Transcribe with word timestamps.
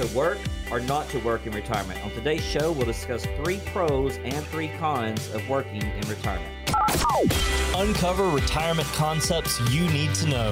to 0.00 0.16
work 0.16 0.38
or 0.70 0.80
not 0.80 1.08
to 1.10 1.18
work 1.20 1.46
in 1.46 1.52
retirement. 1.52 2.02
On 2.04 2.10
today's 2.12 2.44
show, 2.44 2.72
we'll 2.72 2.86
discuss 2.86 3.26
three 3.42 3.60
pros 3.66 4.18
and 4.18 4.46
three 4.46 4.68
cons 4.78 5.32
of 5.34 5.46
working 5.48 5.82
in 5.82 6.08
retirement. 6.08 6.54
Uncover 7.76 8.28
retirement 8.30 8.88
concepts 8.88 9.60
you 9.70 9.86
need 9.90 10.14
to 10.14 10.28
know. 10.28 10.50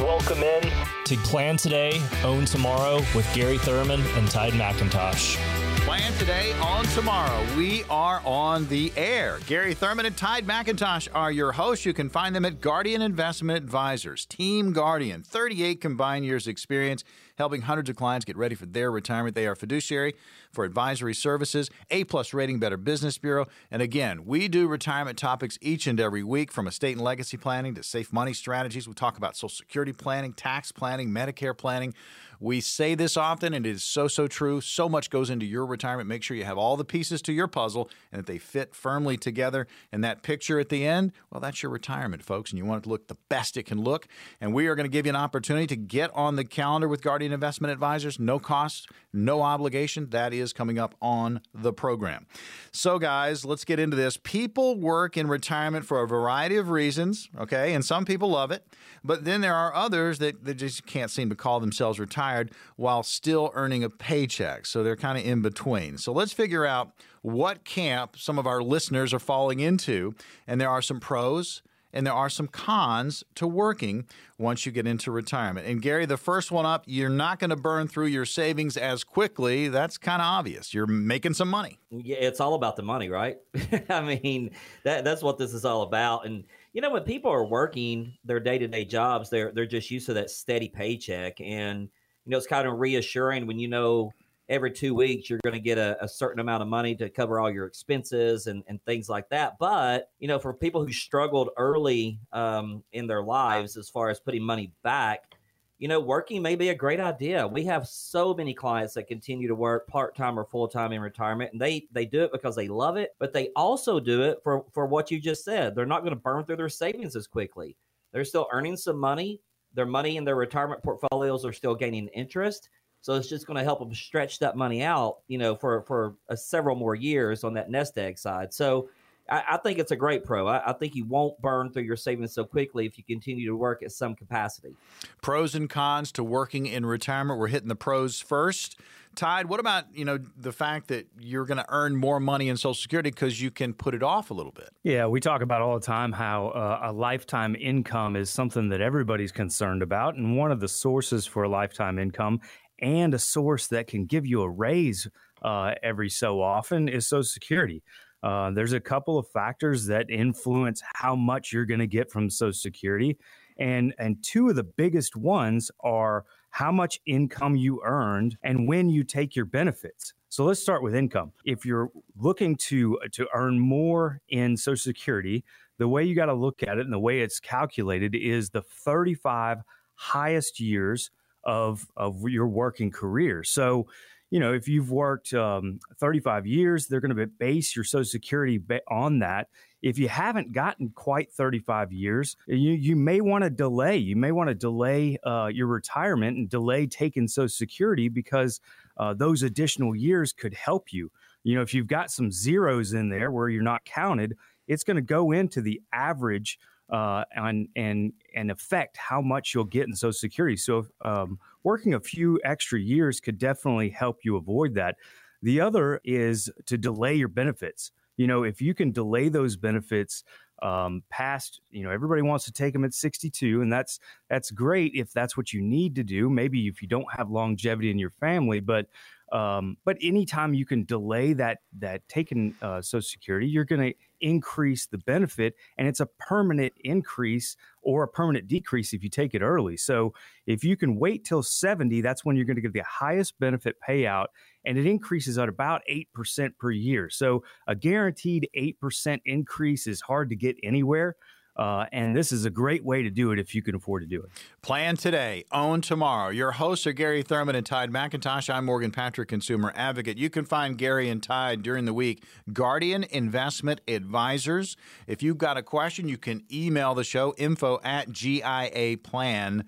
Welcome 0.00 0.42
in 0.42 0.62
to 1.04 1.16
Plan 1.18 1.56
Today, 1.56 2.00
Own 2.24 2.44
Tomorrow 2.44 3.02
with 3.14 3.28
Gary 3.34 3.58
Thurman 3.58 4.00
and 4.16 4.28
Tide 4.28 4.54
McIntosh. 4.54 5.61
Plan 5.84 6.12
today, 6.12 6.52
on 6.60 6.84
tomorrow. 6.86 7.44
We 7.56 7.82
are 7.90 8.22
on 8.24 8.68
the 8.68 8.92
air. 8.96 9.40
Gary 9.48 9.74
Thurman 9.74 10.06
and 10.06 10.16
Tide 10.16 10.46
McIntosh 10.46 11.08
are 11.12 11.32
your 11.32 11.50
hosts. 11.50 11.84
You 11.84 11.92
can 11.92 12.08
find 12.08 12.36
them 12.36 12.44
at 12.44 12.60
Guardian 12.60 13.02
Investment 13.02 13.56
Advisors. 13.56 14.24
Team 14.24 14.72
Guardian, 14.72 15.24
38 15.24 15.80
combined 15.80 16.24
years 16.24 16.46
experience 16.46 17.02
helping 17.36 17.62
hundreds 17.62 17.90
of 17.90 17.96
clients 17.96 18.24
get 18.24 18.36
ready 18.36 18.54
for 18.54 18.66
their 18.66 18.92
retirement. 18.92 19.34
They 19.34 19.46
are 19.46 19.56
fiduciary 19.56 20.14
for 20.52 20.64
advisory 20.64 21.14
services, 21.14 21.70
A 21.90 22.04
plus 22.04 22.32
rating, 22.32 22.60
Better 22.60 22.76
Business 22.76 23.18
Bureau. 23.18 23.46
And 23.70 23.82
again, 23.82 24.24
we 24.24 24.46
do 24.46 24.68
retirement 24.68 25.18
topics 25.18 25.58
each 25.60 25.88
and 25.88 25.98
every 25.98 26.22
week 26.22 26.52
from 26.52 26.68
estate 26.68 26.92
and 26.92 27.00
legacy 27.00 27.36
planning 27.36 27.74
to 27.74 27.82
safe 27.82 28.12
money 28.12 28.32
strategies. 28.32 28.86
We 28.86 28.94
talk 28.94 29.16
about 29.16 29.36
Social 29.36 29.48
Security 29.48 29.92
planning, 29.92 30.32
tax 30.34 30.70
planning, 30.70 31.10
Medicare 31.10 31.56
planning. 31.56 31.94
We 32.42 32.60
say 32.60 32.96
this 32.96 33.16
often, 33.16 33.54
and 33.54 33.64
it 33.64 33.70
is 33.70 33.84
so, 33.84 34.08
so 34.08 34.26
true. 34.26 34.60
So 34.60 34.88
much 34.88 35.10
goes 35.10 35.30
into 35.30 35.46
your 35.46 35.64
retirement. 35.64 36.08
Make 36.08 36.24
sure 36.24 36.36
you 36.36 36.44
have 36.44 36.58
all 36.58 36.76
the 36.76 36.84
pieces 36.84 37.22
to 37.22 37.32
your 37.32 37.46
puzzle 37.46 37.88
and 38.10 38.18
that 38.18 38.26
they 38.26 38.38
fit 38.38 38.74
firmly 38.74 39.16
together. 39.16 39.68
And 39.92 40.02
that 40.02 40.24
picture 40.24 40.58
at 40.58 40.68
the 40.68 40.84
end, 40.84 41.12
well, 41.30 41.40
that's 41.40 41.62
your 41.62 41.70
retirement, 41.70 42.20
folks. 42.24 42.50
And 42.50 42.58
you 42.58 42.64
want 42.64 42.80
it 42.80 42.82
to 42.82 42.88
look 42.88 43.06
the 43.06 43.16
best 43.28 43.56
it 43.56 43.62
can 43.62 43.80
look. 43.80 44.08
And 44.40 44.52
we 44.52 44.66
are 44.66 44.74
going 44.74 44.86
to 44.86 44.90
give 44.90 45.06
you 45.06 45.10
an 45.10 45.16
opportunity 45.16 45.68
to 45.68 45.76
get 45.76 46.10
on 46.16 46.34
the 46.34 46.44
calendar 46.44 46.88
with 46.88 47.00
Guardian 47.00 47.32
Investment 47.32 47.70
Advisors. 47.70 48.18
No 48.18 48.40
cost, 48.40 48.88
no 49.12 49.42
obligation. 49.42 50.10
That 50.10 50.34
is 50.34 50.52
coming 50.52 50.80
up 50.80 50.96
on 51.00 51.42
the 51.54 51.72
program. 51.72 52.26
So, 52.72 52.98
guys, 52.98 53.44
let's 53.44 53.64
get 53.64 53.78
into 53.78 53.96
this. 53.96 54.16
People 54.16 54.80
work 54.80 55.16
in 55.16 55.28
retirement 55.28 55.86
for 55.86 56.02
a 56.02 56.08
variety 56.08 56.56
of 56.56 56.70
reasons, 56.70 57.28
okay? 57.38 57.72
And 57.72 57.84
some 57.84 58.04
people 58.04 58.30
love 58.30 58.50
it. 58.50 58.66
But 59.04 59.24
then 59.24 59.42
there 59.42 59.54
are 59.54 59.72
others 59.72 60.18
that, 60.18 60.44
that 60.44 60.54
just 60.54 60.86
can't 60.86 61.10
seem 61.10 61.28
to 61.30 61.36
call 61.36 61.60
themselves 61.60 62.00
retired 62.00 62.31
while 62.76 63.02
still 63.02 63.50
earning 63.54 63.84
a 63.84 63.90
paycheck. 63.90 64.66
So 64.66 64.82
they're 64.82 64.96
kind 64.96 65.18
of 65.18 65.24
in 65.24 65.42
between. 65.42 65.98
So 65.98 66.12
let's 66.12 66.32
figure 66.32 66.66
out 66.66 66.92
what 67.22 67.64
camp 67.64 68.16
some 68.18 68.38
of 68.38 68.46
our 68.46 68.62
listeners 68.62 69.14
are 69.14 69.18
falling 69.18 69.60
into. 69.60 70.14
And 70.46 70.60
there 70.60 70.70
are 70.70 70.82
some 70.82 71.00
pros 71.00 71.62
and 71.92 72.06
there 72.06 72.14
are 72.14 72.30
some 72.30 72.48
cons 72.48 73.22
to 73.34 73.46
working 73.46 74.06
once 74.38 74.64
you 74.64 74.72
get 74.72 74.86
into 74.86 75.10
retirement. 75.10 75.66
And 75.66 75.82
Gary, 75.82 76.06
the 76.06 76.16
first 76.16 76.50
one 76.50 76.64
up, 76.64 76.84
you're 76.86 77.10
not 77.10 77.38
going 77.38 77.50
to 77.50 77.56
burn 77.56 77.86
through 77.86 78.06
your 78.06 78.24
savings 78.24 78.76
as 78.76 79.04
quickly. 79.04 79.68
That's 79.68 79.98
kind 79.98 80.22
of 80.22 80.26
obvious. 80.26 80.72
You're 80.72 80.86
making 80.86 81.34
some 81.34 81.48
money. 81.48 81.78
Yeah, 81.90 82.16
it's 82.16 82.40
all 82.40 82.54
about 82.54 82.76
the 82.76 82.82
money, 82.82 83.08
right? 83.10 83.36
I 83.90 84.00
mean, 84.00 84.50
that 84.84 85.04
that's 85.04 85.22
what 85.22 85.38
this 85.38 85.52
is 85.52 85.64
all 85.64 85.82
about. 85.82 86.26
And 86.26 86.44
you 86.72 86.80
know, 86.80 86.90
when 86.90 87.02
people 87.02 87.30
are 87.30 87.44
working 87.44 88.14
their 88.24 88.40
day 88.40 88.58
to 88.58 88.66
day 88.66 88.84
jobs, 88.84 89.28
they're 89.28 89.52
they're 89.52 89.66
just 89.66 89.90
used 89.90 90.06
to 90.06 90.14
that 90.14 90.30
steady 90.30 90.68
paycheck, 90.68 91.40
and 91.40 91.88
you 92.24 92.30
know, 92.30 92.36
it's 92.36 92.46
kind 92.46 92.66
of 92.66 92.78
reassuring 92.78 93.46
when 93.46 93.58
you 93.58 93.68
know 93.68 94.12
every 94.48 94.70
two 94.70 94.94
weeks 94.94 95.30
you're 95.30 95.40
going 95.42 95.54
to 95.54 95.60
get 95.60 95.78
a, 95.78 96.02
a, 96.04 96.08
certain 96.08 96.40
amount 96.40 96.62
of 96.62 96.68
money 96.68 96.94
to 96.94 97.08
cover 97.08 97.40
all 97.40 97.50
your 97.50 97.64
expenses 97.64 98.48
and, 98.48 98.62
and 98.66 98.84
things 98.84 99.08
like 99.08 99.28
that. 99.30 99.58
But 99.58 100.10
you 100.18 100.28
know, 100.28 100.38
for 100.38 100.52
people 100.52 100.84
who 100.84 100.92
struggled 100.92 101.50
early 101.56 102.18
um, 102.32 102.82
in 102.92 103.06
their 103.06 103.22
lives 103.22 103.76
as 103.76 103.88
far 103.88 104.10
as 104.10 104.20
putting 104.20 104.42
money 104.42 104.72
back, 104.82 105.32
you 105.78 105.88
know, 105.88 105.98
working 105.98 106.42
may 106.42 106.54
be 106.54 106.68
a 106.68 106.74
great 106.74 107.00
idea. 107.00 107.44
We 107.44 107.64
have 107.64 107.88
so 107.88 108.34
many 108.34 108.54
clients 108.54 108.94
that 108.94 109.08
continue 109.08 109.48
to 109.48 109.54
work 109.56 109.88
part 109.88 110.14
time 110.14 110.38
or 110.38 110.44
full 110.44 110.68
time 110.68 110.92
in 110.92 111.00
retirement, 111.00 111.52
and 111.52 111.60
they 111.60 111.88
they 111.90 112.06
do 112.06 112.22
it 112.22 112.30
because 112.30 112.54
they 112.54 112.68
love 112.68 112.96
it, 112.96 113.16
but 113.18 113.32
they 113.32 113.48
also 113.56 113.98
do 113.98 114.22
it 114.22 114.38
for 114.44 114.64
for 114.72 114.86
what 114.86 115.10
you 115.10 115.18
just 115.18 115.44
said. 115.44 115.74
They're 115.74 115.84
not 115.84 116.02
going 116.02 116.14
to 116.14 116.20
burn 116.20 116.44
through 116.44 116.58
their 116.58 116.68
savings 116.68 117.16
as 117.16 117.26
quickly. 117.26 117.76
They're 118.12 118.24
still 118.24 118.46
earning 118.52 118.76
some 118.76 118.96
money. 118.96 119.40
Their 119.74 119.86
money 119.86 120.16
in 120.16 120.24
their 120.24 120.36
retirement 120.36 120.82
portfolios 120.82 121.44
are 121.44 121.52
still 121.52 121.74
gaining 121.74 122.08
interest. 122.08 122.68
So 123.00 123.14
it's 123.14 123.28
just 123.28 123.46
going 123.46 123.56
to 123.56 123.64
help 123.64 123.80
them 123.80 123.92
stretch 123.94 124.38
that 124.38 124.56
money 124.56 124.82
out, 124.82 125.18
you 125.26 125.38
know, 125.38 125.56
for 125.56 125.82
for 125.82 126.16
uh, 126.28 126.36
several 126.36 126.76
more 126.76 126.94
years 126.94 127.42
on 127.42 127.54
that 127.54 127.70
nest 127.70 127.98
egg 127.98 128.16
side. 128.16 128.54
So 128.54 128.88
I, 129.28 129.42
I 129.50 129.56
think 129.56 129.78
it's 129.78 129.90
a 129.90 129.96
great 129.96 130.24
pro. 130.24 130.46
I, 130.46 130.70
I, 130.70 130.72
think 130.72 130.94
you 130.94 131.04
won't 131.04 131.40
burn 131.40 131.72
through 131.72 131.82
your 131.82 131.96
savings 131.96 132.32
so 132.32 132.44
quickly 132.44 132.86
if 132.86 132.98
you 132.98 133.04
continue 133.04 133.46
to 133.46 133.56
work 133.56 133.82
at 133.82 133.92
some 133.92 134.14
capacity. 134.14 134.74
Pros 135.20 135.54
and 135.54 135.68
cons 135.68 136.12
to 136.12 136.24
working 136.24 136.66
in 136.66 136.86
retirement. 136.86 137.40
We're 137.40 137.48
hitting 137.48 137.68
the 137.68 137.76
pros 137.76 138.20
first. 138.20 138.78
Tide, 139.14 139.46
what 139.46 139.60
about 139.60 139.84
you 139.94 140.04
know 140.04 140.18
the 140.36 140.52
fact 140.52 140.88
that 140.88 141.06
you're 141.18 141.44
going 141.44 141.58
to 141.58 141.66
earn 141.68 141.96
more 141.96 142.18
money 142.18 142.48
in 142.48 142.56
Social 142.56 142.74
Security 142.74 143.10
because 143.10 143.40
you 143.40 143.50
can 143.50 143.74
put 143.74 143.94
it 143.94 144.02
off 144.02 144.30
a 144.30 144.34
little 144.34 144.52
bit? 144.52 144.70
Yeah, 144.82 145.06
we 145.06 145.20
talk 145.20 145.42
about 145.42 145.60
all 145.60 145.78
the 145.78 145.84
time 145.84 146.12
how 146.12 146.48
uh, 146.48 146.80
a 146.84 146.92
lifetime 146.92 147.54
income 147.54 148.16
is 148.16 148.30
something 148.30 148.70
that 148.70 148.80
everybody's 148.80 149.32
concerned 149.32 149.82
about, 149.82 150.16
and 150.16 150.36
one 150.36 150.50
of 150.50 150.60
the 150.60 150.68
sources 150.68 151.26
for 151.26 151.42
a 151.42 151.48
lifetime 151.48 151.98
income 151.98 152.40
and 152.80 153.12
a 153.14 153.18
source 153.18 153.68
that 153.68 153.86
can 153.86 154.06
give 154.06 154.26
you 154.26 154.42
a 154.42 154.48
raise 154.48 155.06
uh, 155.42 155.74
every 155.82 156.08
so 156.08 156.40
often 156.40 156.88
is 156.88 157.06
Social 157.06 157.22
Security. 157.22 157.82
Uh, 158.22 158.50
there's 158.52 158.72
a 158.72 158.80
couple 158.80 159.18
of 159.18 159.26
factors 159.28 159.86
that 159.86 160.08
influence 160.08 160.82
how 160.94 161.16
much 161.16 161.52
you're 161.52 161.66
going 161.66 161.80
to 161.80 161.86
get 161.86 162.10
from 162.10 162.30
Social 162.30 162.52
Security, 162.52 163.18
and 163.58 163.94
and 163.98 164.22
two 164.22 164.48
of 164.48 164.56
the 164.56 164.64
biggest 164.64 165.16
ones 165.16 165.70
are 165.80 166.24
how 166.52 166.70
much 166.70 167.00
income 167.06 167.56
you 167.56 167.80
earned 167.82 168.36
and 168.42 168.68
when 168.68 168.90
you 168.90 169.02
take 169.02 169.34
your 169.34 169.46
benefits. 169.46 170.12
So 170.28 170.44
let's 170.44 170.60
start 170.60 170.82
with 170.82 170.94
income. 170.94 171.32
If 171.46 171.64
you're 171.64 171.90
looking 172.16 172.56
to 172.68 172.98
to 173.12 173.26
earn 173.34 173.58
more 173.58 174.20
in 174.28 174.56
Social 174.56 174.82
Security, 174.82 175.44
the 175.78 175.88
way 175.88 176.04
you 176.04 176.14
got 176.14 176.26
to 176.26 176.34
look 176.34 176.62
at 176.62 176.76
it 176.76 176.84
and 176.84 176.92
the 176.92 176.98
way 176.98 177.20
it's 177.20 177.40
calculated 177.40 178.14
is 178.14 178.50
the 178.50 178.62
35 178.62 179.62
highest 179.94 180.60
years 180.60 181.10
of 181.42 181.86
of 181.96 182.28
your 182.28 182.46
working 182.46 182.90
career. 182.90 183.42
So 183.44 183.88
you 184.30 184.40
know, 184.40 184.52
if 184.52 184.68
you've 184.68 184.90
worked 184.90 185.34
um, 185.34 185.80
35 185.98 186.46
years, 186.46 186.86
they're 186.86 187.00
going 187.00 187.16
to 187.16 187.26
base 187.26 187.74
your 187.74 187.84
Social 187.84 188.04
Security 188.04 188.60
on 188.88 189.20
that. 189.20 189.48
If 189.82 189.98
you 189.98 190.08
haven't 190.08 190.52
gotten 190.52 190.90
quite 190.90 191.32
35 191.32 191.92
years, 191.92 192.36
you, 192.46 192.72
you 192.72 192.94
may 192.94 193.20
want 193.20 193.44
to 193.44 193.50
delay. 193.50 193.96
You 193.96 194.16
may 194.16 194.30
want 194.30 194.48
to 194.48 194.54
delay 194.54 195.18
uh, 195.24 195.50
your 195.52 195.66
retirement 195.66 196.36
and 196.36 196.48
delay 196.48 196.86
taking 196.86 197.26
Social 197.26 197.48
Security 197.48 198.08
because 198.08 198.60
uh, 198.96 199.12
those 199.14 199.42
additional 199.42 199.96
years 199.96 200.32
could 200.32 200.54
help 200.54 200.92
you. 200.92 201.10
You 201.42 201.56
know, 201.56 201.62
if 201.62 201.74
you've 201.74 201.88
got 201.88 202.10
some 202.10 202.30
zeros 202.30 202.92
in 202.92 203.08
there 203.08 203.32
where 203.32 203.48
you're 203.48 203.62
not 203.62 203.84
counted, 203.84 204.36
it's 204.68 204.84
going 204.84 204.96
to 204.96 205.02
go 205.02 205.32
into 205.32 205.60
the 205.60 205.82
average 205.92 206.58
uh, 206.90 207.24
and 207.34 207.68
and 207.74 208.12
and 208.34 208.50
affect 208.50 208.96
how 208.96 209.20
much 209.20 209.54
you'll 209.54 209.64
get 209.64 209.88
in 209.88 209.94
Social 209.94 210.12
Security. 210.12 210.56
So 210.56 210.86
um, 211.02 211.38
working 211.64 211.94
a 211.94 212.00
few 212.00 212.38
extra 212.44 212.78
years 212.78 213.18
could 213.18 213.38
definitely 213.38 213.90
help 213.90 214.20
you 214.24 214.36
avoid 214.36 214.74
that. 214.74 214.96
The 215.42 215.60
other 215.60 216.00
is 216.04 216.50
to 216.66 216.78
delay 216.78 217.14
your 217.14 217.28
benefits. 217.28 217.90
You 218.16 218.26
know, 218.26 218.42
if 218.42 218.60
you 218.60 218.74
can 218.74 218.92
delay 218.92 219.28
those 219.28 219.56
benefits 219.56 220.24
um, 220.62 221.02
past, 221.10 221.60
you 221.70 221.82
know, 221.82 221.90
everybody 221.90 222.22
wants 222.22 222.44
to 222.44 222.52
take 222.52 222.72
them 222.72 222.84
at 222.84 222.94
62, 222.94 223.62
and 223.62 223.72
that's 223.72 223.98
that's 224.28 224.50
great 224.50 224.92
if 224.94 225.12
that's 225.12 225.36
what 225.36 225.52
you 225.52 225.60
need 225.60 225.96
to 225.96 226.04
do. 226.04 226.30
Maybe 226.30 226.68
if 226.68 226.82
you 226.82 226.88
don't 226.88 227.10
have 227.12 227.30
longevity 227.30 227.90
in 227.90 227.98
your 227.98 228.10
family, 228.10 228.60
but 228.60 228.86
um, 229.32 229.78
but 229.84 229.96
anytime 230.02 230.52
you 230.52 230.66
can 230.66 230.84
delay 230.84 231.32
that 231.32 231.58
that 231.78 232.06
taking 232.08 232.54
uh, 232.62 232.82
Social 232.82 233.02
Security, 233.02 233.48
you're 233.48 233.64
going 233.64 233.92
to 233.92 233.94
increase 234.22 234.86
the 234.86 234.98
benefit, 234.98 235.54
and 235.76 235.86
it's 235.86 236.00
a 236.00 236.06
permanent 236.18 236.72
increase 236.80 237.56
or 237.82 238.04
a 238.04 238.08
permanent 238.08 238.48
decrease 238.48 238.92
if 238.92 239.02
you 239.02 239.10
take 239.10 239.34
it 239.34 239.42
early. 239.42 239.76
So 239.76 240.14
if 240.46 240.64
you 240.64 240.76
can 240.76 240.98
wait 240.98 241.24
till 241.24 241.42
70, 241.42 242.00
that's 242.00 242.24
when 242.24 242.36
you're 242.36 242.46
going 242.46 242.56
to 242.56 242.62
get 242.62 242.72
the 242.72 242.82
highest 242.82 243.38
benefit 243.38 243.76
payout, 243.86 244.26
and 244.64 244.78
it 244.78 244.86
increases 244.86 245.38
at 245.38 245.48
about 245.48 245.82
eight 245.88 246.08
percent 246.14 246.56
per 246.58 246.70
year. 246.70 247.10
So 247.10 247.42
a 247.66 247.74
guaranteed 247.74 248.48
eight 248.54 248.80
percent 248.80 249.20
increase 249.24 249.86
is 249.86 250.00
hard 250.00 250.30
to 250.30 250.36
get 250.36 250.56
anywhere. 250.62 251.16
Uh, 251.54 251.84
and 251.92 252.16
this 252.16 252.32
is 252.32 252.46
a 252.46 252.50
great 252.50 252.82
way 252.82 253.02
to 253.02 253.10
do 253.10 253.30
it 253.30 253.38
if 253.38 253.54
you 253.54 253.62
can 253.62 253.74
afford 253.74 254.02
to 254.02 254.08
do 254.08 254.22
it. 254.22 254.30
Plan 254.62 254.96
today, 254.96 255.44
own 255.52 255.82
tomorrow. 255.82 256.30
Your 256.30 256.52
hosts 256.52 256.86
are 256.86 256.92
Gary 256.92 257.22
Thurman 257.22 257.54
and 257.54 257.66
Tide 257.66 257.90
McIntosh. 257.90 258.52
I'm 258.52 258.64
Morgan 258.64 258.90
Patrick, 258.90 259.28
consumer 259.28 259.70
advocate. 259.76 260.16
You 260.16 260.30
can 260.30 260.46
find 260.46 260.78
Gary 260.78 261.10
and 261.10 261.22
Tide 261.22 261.62
during 261.62 261.84
the 261.84 261.92
week. 261.92 262.24
Guardian 262.52 263.04
Investment 263.04 263.82
Advisors. 263.86 264.78
If 265.06 265.22
you've 265.22 265.36
got 265.36 265.58
a 265.58 265.62
question, 265.62 266.08
you 266.08 266.16
can 266.16 266.42
email 266.50 266.94
the 266.94 267.04
show 267.04 267.34
info 267.36 267.80
at 267.84 268.08
giaplan.com. 268.08 269.66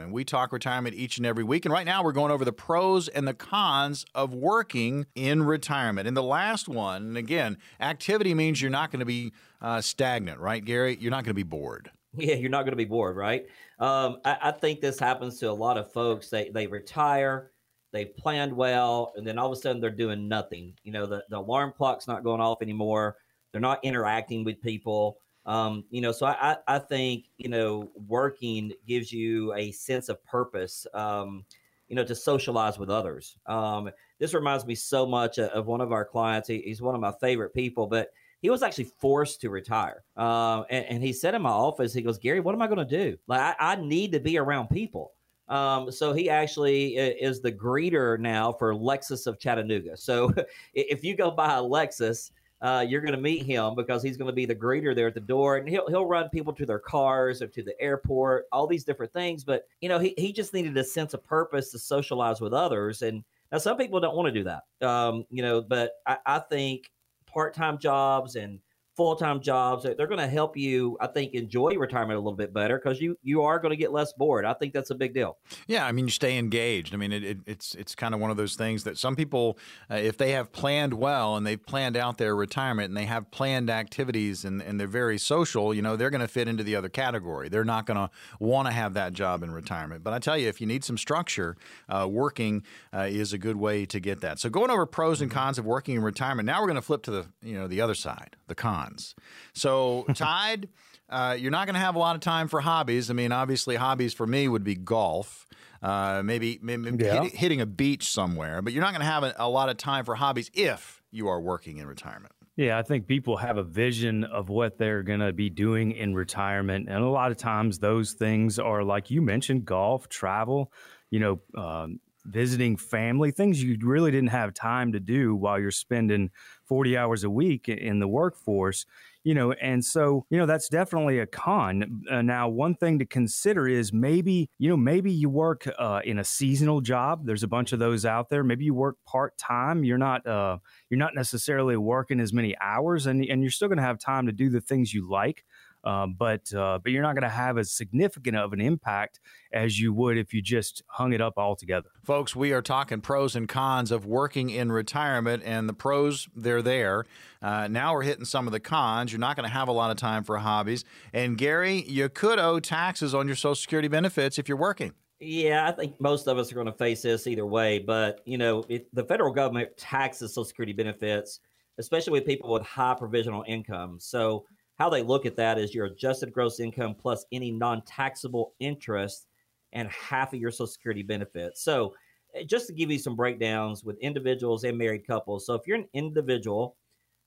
And 0.00 0.12
we 0.12 0.24
talk 0.24 0.52
retirement 0.52 0.96
each 0.96 1.16
and 1.18 1.26
every 1.26 1.44
week. 1.44 1.64
And 1.64 1.72
right 1.72 1.86
now, 1.86 2.02
we're 2.02 2.10
going 2.10 2.32
over 2.32 2.44
the 2.44 2.52
pros 2.52 3.06
and 3.06 3.28
the 3.28 3.34
cons 3.34 4.04
of 4.16 4.34
working 4.34 5.06
in 5.14 5.44
retirement. 5.44 6.08
And 6.08 6.16
the 6.16 6.24
last 6.24 6.68
one, 6.68 7.02
and 7.02 7.16
again, 7.16 7.58
activity 7.78 8.34
means 8.34 8.60
you're 8.60 8.70
not 8.70 8.90
going 8.90 9.00
to 9.00 9.06
be 9.06 9.32
uh, 9.60 9.80
stagnant, 9.80 10.40
right, 10.40 10.64
Gary? 10.64 10.96
You're 11.00 11.10
not 11.10 11.24
going 11.24 11.30
to 11.30 11.34
be 11.34 11.42
bored. 11.42 11.90
Yeah, 12.18 12.36
you're 12.36 12.50
not 12.50 12.62
going 12.62 12.72
to 12.72 12.76
be 12.76 12.86
bored, 12.86 13.14
right? 13.14 13.46
Um, 13.78 14.18
I, 14.24 14.38
I, 14.44 14.50
think 14.50 14.80
this 14.80 14.98
happens 14.98 15.38
to 15.40 15.50
a 15.50 15.52
lot 15.52 15.76
of 15.76 15.92
folks. 15.92 16.30
They 16.30 16.48
they 16.48 16.66
retire, 16.66 17.50
they've 17.92 18.16
planned 18.16 18.54
well, 18.54 19.12
and 19.16 19.26
then 19.26 19.38
all 19.38 19.52
of 19.52 19.52
a 19.52 19.60
sudden 19.60 19.82
they're 19.82 19.90
doing 19.90 20.26
nothing. 20.26 20.72
You 20.82 20.92
know, 20.92 21.04
the, 21.04 21.24
the 21.28 21.36
alarm 21.38 21.74
clock's 21.76 22.08
not 22.08 22.24
going 22.24 22.40
off 22.40 22.62
anymore. 22.62 23.16
They're 23.52 23.60
not 23.60 23.84
interacting 23.84 24.44
with 24.44 24.62
people. 24.62 25.18
Um, 25.46 25.84
you 25.90 26.00
know, 26.00 26.10
so 26.10 26.26
I, 26.26 26.56
I 26.66 26.78
think, 26.78 27.26
you 27.38 27.48
know, 27.48 27.90
working 28.08 28.72
gives 28.86 29.12
you 29.12 29.54
a 29.54 29.70
sense 29.70 30.08
of 30.08 30.22
purpose, 30.24 30.86
um, 30.92 31.44
you 31.88 31.94
know, 31.94 32.04
to 32.04 32.14
socialize 32.14 32.78
with 32.78 32.90
others. 32.90 33.38
Um, 33.46 33.90
this 34.18 34.34
reminds 34.34 34.66
me 34.66 34.74
so 34.74 35.06
much 35.06 35.38
of 35.38 35.66
one 35.66 35.80
of 35.80 35.92
our 35.92 36.04
clients. 36.04 36.48
He, 36.48 36.62
he's 36.62 36.82
one 36.82 36.96
of 36.96 37.00
my 37.00 37.12
favorite 37.20 37.54
people, 37.54 37.86
but 37.86 38.10
he 38.42 38.50
was 38.50 38.62
actually 38.62 38.90
forced 38.98 39.40
to 39.40 39.50
retire. 39.50 40.04
Um, 40.16 40.64
and, 40.70 40.84
and, 40.86 41.02
he 41.02 41.12
said 41.12 41.34
in 41.34 41.42
my 41.42 41.50
office, 41.50 41.92
he 41.92 42.02
goes, 42.02 42.18
Gary, 42.18 42.40
what 42.40 42.54
am 42.54 42.62
I 42.62 42.66
going 42.66 42.78
to 42.78 42.84
do? 42.84 43.16
Like, 43.26 43.40
I, 43.40 43.72
I, 43.72 43.76
need 43.76 44.12
to 44.12 44.20
be 44.20 44.38
around 44.38 44.68
people. 44.68 45.12
Um, 45.48 45.90
so 45.90 46.12
he 46.12 46.28
actually 46.28 46.96
is 46.96 47.40
the 47.40 47.52
greeter 47.52 48.18
now 48.18 48.52
for 48.52 48.74
Lexus 48.74 49.26
of 49.26 49.38
Chattanooga. 49.38 49.96
So 49.96 50.32
if 50.74 51.04
you 51.04 51.14
go 51.14 51.30
by 51.30 51.56
a 51.56 51.62
Lexus, 51.62 52.30
uh, 52.62 52.84
you're 52.88 53.00
going 53.00 53.14
to 53.14 53.20
meet 53.20 53.44
him 53.44 53.74
because 53.74 54.02
he's 54.02 54.16
going 54.16 54.28
to 54.28 54.34
be 54.34 54.46
the 54.46 54.54
greeter 54.54 54.94
there 54.94 55.06
at 55.06 55.14
the 55.14 55.20
door, 55.20 55.56
and 55.56 55.68
he'll 55.68 55.86
he'll 55.88 56.06
run 56.06 56.28
people 56.30 56.54
to 56.54 56.64
their 56.64 56.78
cars 56.78 57.42
or 57.42 57.46
to 57.48 57.62
the 57.62 57.78
airport, 57.80 58.46
all 58.50 58.66
these 58.66 58.84
different 58.84 59.12
things. 59.12 59.44
But 59.44 59.66
you 59.80 59.88
know, 59.88 59.98
he 59.98 60.14
he 60.16 60.32
just 60.32 60.54
needed 60.54 60.76
a 60.76 60.84
sense 60.84 61.12
of 61.12 61.22
purpose 61.22 61.70
to 61.72 61.78
socialize 61.78 62.40
with 62.40 62.54
others, 62.54 63.02
and 63.02 63.22
now 63.52 63.58
some 63.58 63.76
people 63.76 64.00
don't 64.00 64.16
want 64.16 64.32
to 64.32 64.32
do 64.32 64.44
that. 64.44 64.86
Um, 64.86 65.26
you 65.30 65.42
know, 65.42 65.60
but 65.60 65.92
I, 66.06 66.16
I 66.24 66.38
think 66.38 66.90
part 67.36 67.52
time 67.52 67.76
jobs 67.76 68.34
and 68.34 68.60
full 68.96 69.14
time 69.14 69.40
jobs. 69.40 69.84
They're 69.84 70.06
going 70.06 70.18
to 70.18 70.26
help 70.26 70.56
you, 70.56 70.96
I 71.00 71.06
think, 71.06 71.34
enjoy 71.34 71.74
retirement 71.74 72.16
a 72.16 72.20
little 72.20 72.36
bit 72.36 72.52
better 72.52 72.78
because 72.82 73.00
you 73.00 73.18
you 73.22 73.42
are 73.42 73.58
going 73.58 73.70
to 73.70 73.76
get 73.76 73.92
less 73.92 74.12
bored. 74.14 74.44
I 74.44 74.54
think 74.54 74.72
that's 74.72 74.90
a 74.90 74.94
big 74.94 75.14
deal. 75.14 75.36
Yeah, 75.66 75.86
I 75.86 75.92
mean, 75.92 76.06
you 76.06 76.10
stay 76.10 76.38
engaged. 76.38 76.94
I 76.94 76.96
mean, 76.96 77.12
it, 77.12 77.22
it, 77.22 77.38
it's 77.46 77.74
it's 77.74 77.94
kind 77.94 78.14
of 78.14 78.20
one 78.20 78.30
of 78.30 78.36
those 78.36 78.56
things 78.56 78.84
that 78.84 78.98
some 78.98 79.14
people, 79.14 79.58
uh, 79.90 79.96
if 79.96 80.16
they 80.16 80.32
have 80.32 80.52
planned 80.52 80.94
well 80.94 81.36
and 81.36 81.46
they've 81.46 81.64
planned 81.64 81.96
out 81.96 82.18
their 82.18 82.34
retirement 82.34 82.88
and 82.88 82.96
they 82.96 83.04
have 83.04 83.30
planned 83.30 83.70
activities 83.70 84.44
and, 84.44 84.62
and 84.62 84.80
they're 84.80 84.86
very 84.86 85.18
social, 85.18 85.74
you 85.74 85.82
know, 85.82 85.96
they're 85.96 86.10
going 86.10 86.20
to 86.20 86.28
fit 86.28 86.48
into 86.48 86.64
the 86.64 86.74
other 86.74 86.88
category. 86.88 87.48
They're 87.48 87.64
not 87.64 87.86
going 87.86 87.98
to 87.98 88.10
want 88.40 88.66
to 88.66 88.72
have 88.72 88.94
that 88.94 89.12
job 89.12 89.42
in 89.42 89.50
retirement. 89.50 90.02
But 90.02 90.14
I 90.14 90.18
tell 90.18 90.38
you, 90.38 90.48
if 90.48 90.60
you 90.60 90.66
need 90.66 90.84
some 90.84 90.96
structure, 90.96 91.56
uh, 91.88 92.08
working 92.10 92.62
uh, 92.94 93.08
is 93.10 93.32
a 93.32 93.38
good 93.38 93.56
way 93.56 93.84
to 93.86 94.00
get 94.00 94.20
that. 94.22 94.38
So 94.38 94.48
going 94.48 94.70
over 94.70 94.86
pros 94.86 95.20
and 95.20 95.30
mm-hmm. 95.30 95.38
cons 95.38 95.58
of 95.58 95.66
working 95.66 95.96
in 95.96 96.02
retirement. 96.02 96.46
Now 96.46 96.60
we're 96.60 96.68
going 96.68 96.76
to 96.76 96.82
flip 96.82 97.02
to 97.04 97.10
the 97.10 97.26
you 97.42 97.54
know 97.54 97.66
the 97.68 97.80
other 97.80 97.94
side, 97.94 98.36
the 98.46 98.54
cons 98.54 98.85
cons. 98.86 99.14
So, 99.52 100.06
Tide, 100.14 100.68
uh, 101.08 101.36
you're 101.38 101.50
not 101.50 101.66
going 101.66 101.74
to 101.74 101.80
have 101.80 101.94
a 101.94 101.98
lot 101.98 102.14
of 102.14 102.20
time 102.20 102.48
for 102.48 102.60
hobbies. 102.60 103.10
I 103.10 103.14
mean, 103.14 103.32
obviously, 103.32 103.76
hobbies 103.76 104.14
for 104.14 104.26
me 104.26 104.48
would 104.48 104.64
be 104.64 104.74
golf, 104.74 105.46
uh, 105.82 106.22
maybe, 106.24 106.58
maybe 106.62 107.04
yeah. 107.04 107.22
hit, 107.24 107.34
hitting 107.34 107.60
a 107.60 107.66
beach 107.66 108.10
somewhere, 108.10 108.62
but 108.62 108.72
you're 108.72 108.82
not 108.82 108.92
going 108.92 109.00
to 109.00 109.06
have 109.06 109.22
a, 109.22 109.34
a 109.38 109.48
lot 109.48 109.68
of 109.68 109.76
time 109.76 110.04
for 110.04 110.14
hobbies 110.14 110.50
if 110.54 111.02
you 111.10 111.28
are 111.28 111.40
working 111.40 111.78
in 111.78 111.86
retirement. 111.86 112.32
Yeah, 112.56 112.78
I 112.78 112.82
think 112.82 113.06
people 113.06 113.36
have 113.36 113.58
a 113.58 113.62
vision 113.62 114.24
of 114.24 114.48
what 114.48 114.78
they're 114.78 115.02
going 115.02 115.20
to 115.20 115.32
be 115.32 115.50
doing 115.50 115.92
in 115.92 116.14
retirement. 116.14 116.88
And 116.88 117.04
a 117.04 117.08
lot 117.08 117.30
of 117.30 117.36
times 117.36 117.78
those 117.78 118.14
things 118.14 118.58
are, 118.58 118.82
like 118.82 119.10
you 119.10 119.20
mentioned, 119.20 119.66
golf, 119.66 120.08
travel, 120.08 120.72
you 121.10 121.20
know, 121.20 121.40
um, 121.54 122.00
visiting 122.26 122.76
family, 122.76 123.30
things 123.30 123.62
you 123.62 123.76
really 123.82 124.10
didn't 124.10 124.30
have 124.30 124.54
time 124.54 124.92
to 124.92 125.00
do 125.00 125.34
while 125.34 125.58
you're 125.58 125.70
spending 125.70 126.30
40 126.64 126.96
hours 126.96 127.24
a 127.24 127.30
week 127.30 127.68
in 127.68 128.00
the 128.00 128.08
workforce, 128.08 128.84
you 129.24 129.34
know, 129.34 129.52
and 129.52 129.84
so, 129.84 130.24
you 130.30 130.38
know, 130.38 130.46
that's 130.46 130.68
definitely 130.68 131.18
a 131.18 131.26
con. 131.26 132.02
Uh, 132.10 132.22
now, 132.22 132.48
one 132.48 132.74
thing 132.74 132.98
to 132.98 133.06
consider 133.06 133.66
is 133.66 133.92
maybe, 133.92 134.48
you 134.58 134.68
know, 134.68 134.76
maybe 134.76 135.10
you 135.10 135.28
work 135.28 135.68
uh, 135.78 136.00
in 136.04 136.18
a 136.18 136.24
seasonal 136.24 136.80
job. 136.80 137.26
There's 137.26 137.42
a 137.42 137.48
bunch 137.48 137.72
of 137.72 137.78
those 137.78 138.04
out 138.04 138.28
there. 138.28 138.44
Maybe 138.44 138.64
you 138.66 138.74
work 138.74 138.96
part 139.04 139.36
time. 139.38 139.82
You're 139.84 139.98
not, 139.98 140.26
uh, 140.26 140.58
you're 140.90 140.98
not 140.98 141.14
necessarily 141.14 141.76
working 141.76 142.20
as 142.20 142.32
many 142.32 142.56
hours 142.60 143.06
and, 143.06 143.24
and 143.24 143.42
you're 143.42 143.50
still 143.50 143.68
going 143.68 143.78
to 143.78 143.84
have 143.84 143.98
time 143.98 144.26
to 144.26 144.32
do 144.32 144.50
the 144.50 144.60
things 144.60 144.92
you 144.92 145.08
like. 145.08 145.44
Uh, 145.86 146.08
but 146.08 146.52
uh, 146.52 146.80
but 146.82 146.90
you're 146.90 147.02
not 147.02 147.14
going 147.14 147.22
to 147.22 147.28
have 147.28 147.56
as 147.56 147.70
significant 147.70 148.36
of 148.36 148.52
an 148.52 148.60
impact 148.60 149.20
as 149.52 149.78
you 149.78 149.92
would 149.92 150.18
if 150.18 150.34
you 150.34 150.42
just 150.42 150.82
hung 150.88 151.12
it 151.12 151.20
up 151.20 151.34
altogether. 151.36 151.88
Folks, 152.02 152.34
we 152.34 152.52
are 152.52 152.60
talking 152.60 153.00
pros 153.00 153.36
and 153.36 153.48
cons 153.48 153.92
of 153.92 154.04
working 154.04 154.50
in 154.50 154.72
retirement, 154.72 155.44
and 155.46 155.68
the 155.68 155.72
pros 155.72 156.28
they're 156.34 156.60
there. 156.60 157.04
Uh, 157.40 157.68
now 157.68 157.94
we're 157.94 158.02
hitting 158.02 158.24
some 158.24 158.48
of 158.48 158.52
the 158.52 158.58
cons. 158.58 159.12
You're 159.12 159.20
not 159.20 159.36
going 159.36 159.48
to 159.48 159.52
have 159.52 159.68
a 159.68 159.72
lot 159.72 159.92
of 159.92 159.96
time 159.96 160.24
for 160.24 160.36
hobbies, 160.38 160.84
and 161.12 161.38
Gary, 161.38 161.84
you 161.86 162.08
could 162.08 162.40
owe 162.40 162.58
taxes 162.58 163.14
on 163.14 163.28
your 163.28 163.36
Social 163.36 163.54
Security 163.54 163.86
benefits 163.86 164.40
if 164.40 164.48
you're 164.48 164.58
working. 164.58 164.92
Yeah, 165.20 165.68
I 165.68 165.72
think 165.72 166.00
most 166.00 166.26
of 166.26 166.36
us 166.36 166.50
are 166.50 166.56
going 166.56 166.66
to 166.66 166.72
face 166.72 167.02
this 167.02 167.28
either 167.28 167.46
way. 167.46 167.78
But 167.78 168.22
you 168.24 168.38
know, 168.38 168.64
the 168.92 169.04
federal 169.04 169.32
government 169.32 169.76
taxes 169.76 170.34
Social 170.34 170.46
Security 170.46 170.72
benefits, 170.72 171.38
especially 171.78 172.14
with 172.14 172.26
people 172.26 172.52
with 172.52 172.64
high 172.64 172.94
provisional 172.94 173.44
income. 173.46 173.98
So 174.00 174.46
how 174.76 174.90
they 174.90 175.02
look 175.02 175.26
at 175.26 175.36
that 175.36 175.58
is 175.58 175.74
your 175.74 175.86
adjusted 175.86 176.32
gross 176.32 176.60
income 176.60 176.94
plus 176.94 177.24
any 177.32 177.50
non-taxable 177.50 178.54
interest 178.60 179.26
and 179.72 179.88
half 179.88 180.32
of 180.32 180.40
your 180.40 180.50
social 180.50 180.66
security 180.66 181.02
benefits. 181.02 181.62
So 181.62 181.94
eh, 182.34 182.44
just 182.44 182.66
to 182.68 182.72
give 182.72 182.90
you 182.90 182.98
some 182.98 183.16
breakdowns 183.16 183.84
with 183.84 183.98
individuals 183.98 184.64
and 184.64 184.76
married 184.76 185.06
couples. 185.06 185.46
So 185.46 185.54
if 185.54 185.66
you're 185.66 185.78
an 185.78 185.88
individual 185.94 186.76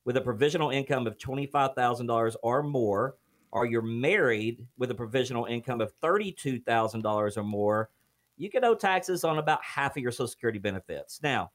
with 0.06 0.18
a 0.18 0.22
provisional 0.22 0.69
income 0.69 1.07
of 1.07 1.18
$25000 1.18 2.36
or 2.44 2.63
more 2.63 3.16
or 3.52 3.66
you're 3.66 3.81
married 3.81 4.66
with 4.78 4.92
a 4.92 4.95
provisional 4.95 5.45
income 5.45 5.81
of 5.81 5.92
$32000 6.02 7.38
or 7.38 7.44
more 7.44 7.90
you 8.38 8.50
can 8.50 8.63
owe 8.63 8.75
taxes 8.75 9.24
on 9.24 9.38
about 9.38 9.62
half 9.63 9.98
of 9.98 10.02
your 10.02 10.12
social 10.12 10.28
security 10.28 10.60
benefits. 10.60 11.19
Now 11.22 11.52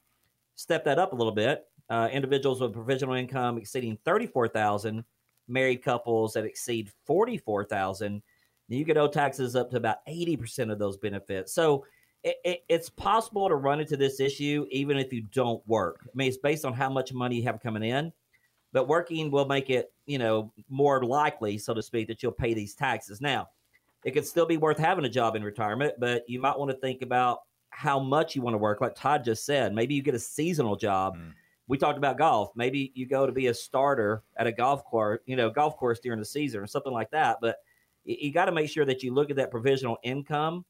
step 0.56 0.84
that 0.84 0.98
up 0.98 1.12
a 1.12 1.16
little 1.16 1.32
bit. 1.32 1.64
Uh, 1.88 2.08
individuals 2.12 2.60
with 2.60 2.72
provisional 2.72 3.14
income 3.14 3.58
exceeding 3.58 3.96
34000 4.04 5.04
married 5.48 5.82
couples 5.82 6.34
that 6.34 6.44
exceed 6.44 6.90
44,000, 7.06 8.22
you 8.68 8.84
could 8.84 8.96
owe 8.96 9.08
taxes 9.08 9.56
up 9.56 9.70
to 9.70 9.76
about 9.76 9.98
80% 10.08 10.72
of 10.72 10.78
those 10.78 10.96
benefits. 10.96 11.52
So 11.52 11.84
it, 12.22 12.36
it, 12.44 12.64
it's 12.68 12.88
possible 12.88 13.48
to 13.48 13.56
run 13.56 13.80
into 13.80 13.96
this 13.96 14.20
issue 14.20 14.66
even 14.70 14.96
if 14.96 15.12
you 15.12 15.22
don't 15.22 15.66
work. 15.66 16.00
I 16.04 16.10
mean, 16.14 16.28
it's 16.28 16.38
based 16.38 16.64
on 16.64 16.72
how 16.72 16.88
much 16.88 17.12
money 17.12 17.36
you 17.36 17.42
have 17.44 17.60
coming 17.60 17.82
in, 17.82 18.12
but 18.72 18.88
working 18.88 19.30
will 19.30 19.46
make 19.46 19.68
it, 19.68 19.92
you 20.06 20.18
know, 20.18 20.52
more 20.70 21.02
likely, 21.04 21.58
so 21.58 21.74
to 21.74 21.82
speak, 21.82 22.08
that 22.08 22.22
you'll 22.22 22.32
pay 22.32 22.54
these 22.54 22.74
taxes. 22.74 23.20
Now, 23.20 23.48
it 24.04 24.12
could 24.12 24.26
still 24.26 24.46
be 24.46 24.56
worth 24.56 24.78
having 24.78 25.04
a 25.04 25.10
job 25.10 25.36
in 25.36 25.44
retirement, 25.44 25.94
but 25.98 26.28
you 26.28 26.40
might 26.40 26.58
want 26.58 26.70
to 26.70 26.76
think 26.76 27.02
about 27.02 27.40
how 27.70 27.98
much 27.98 28.34
you 28.34 28.42
want 28.42 28.54
to 28.54 28.58
work. 28.58 28.80
Like 28.80 28.94
Todd 28.94 29.24
just 29.24 29.44
said, 29.44 29.74
maybe 29.74 29.94
you 29.94 30.02
get 30.02 30.14
a 30.14 30.18
seasonal 30.18 30.76
job. 30.76 31.16
Mm 31.16 31.32
we 31.66 31.78
talked 31.78 31.98
about 31.98 32.18
golf. 32.18 32.50
Maybe 32.54 32.92
you 32.94 33.06
go 33.06 33.26
to 33.26 33.32
be 33.32 33.46
a 33.46 33.54
starter 33.54 34.22
at 34.36 34.46
a 34.46 34.52
golf 34.52 34.84
course, 34.84 35.20
you 35.26 35.36
know, 35.36 35.50
golf 35.50 35.76
course 35.76 36.00
during 36.00 36.18
the 36.18 36.24
season 36.24 36.60
or 36.60 36.66
something 36.66 36.92
like 36.92 37.10
that. 37.10 37.38
But 37.40 37.56
you, 38.04 38.32
got 38.32 38.46
to 38.46 38.52
make 38.52 38.68
sure 38.68 38.84
that 38.84 39.02
you 39.02 39.14
look 39.14 39.30
at 39.30 39.36
that 39.36 39.50
provisional 39.50 39.96
income 40.02 40.64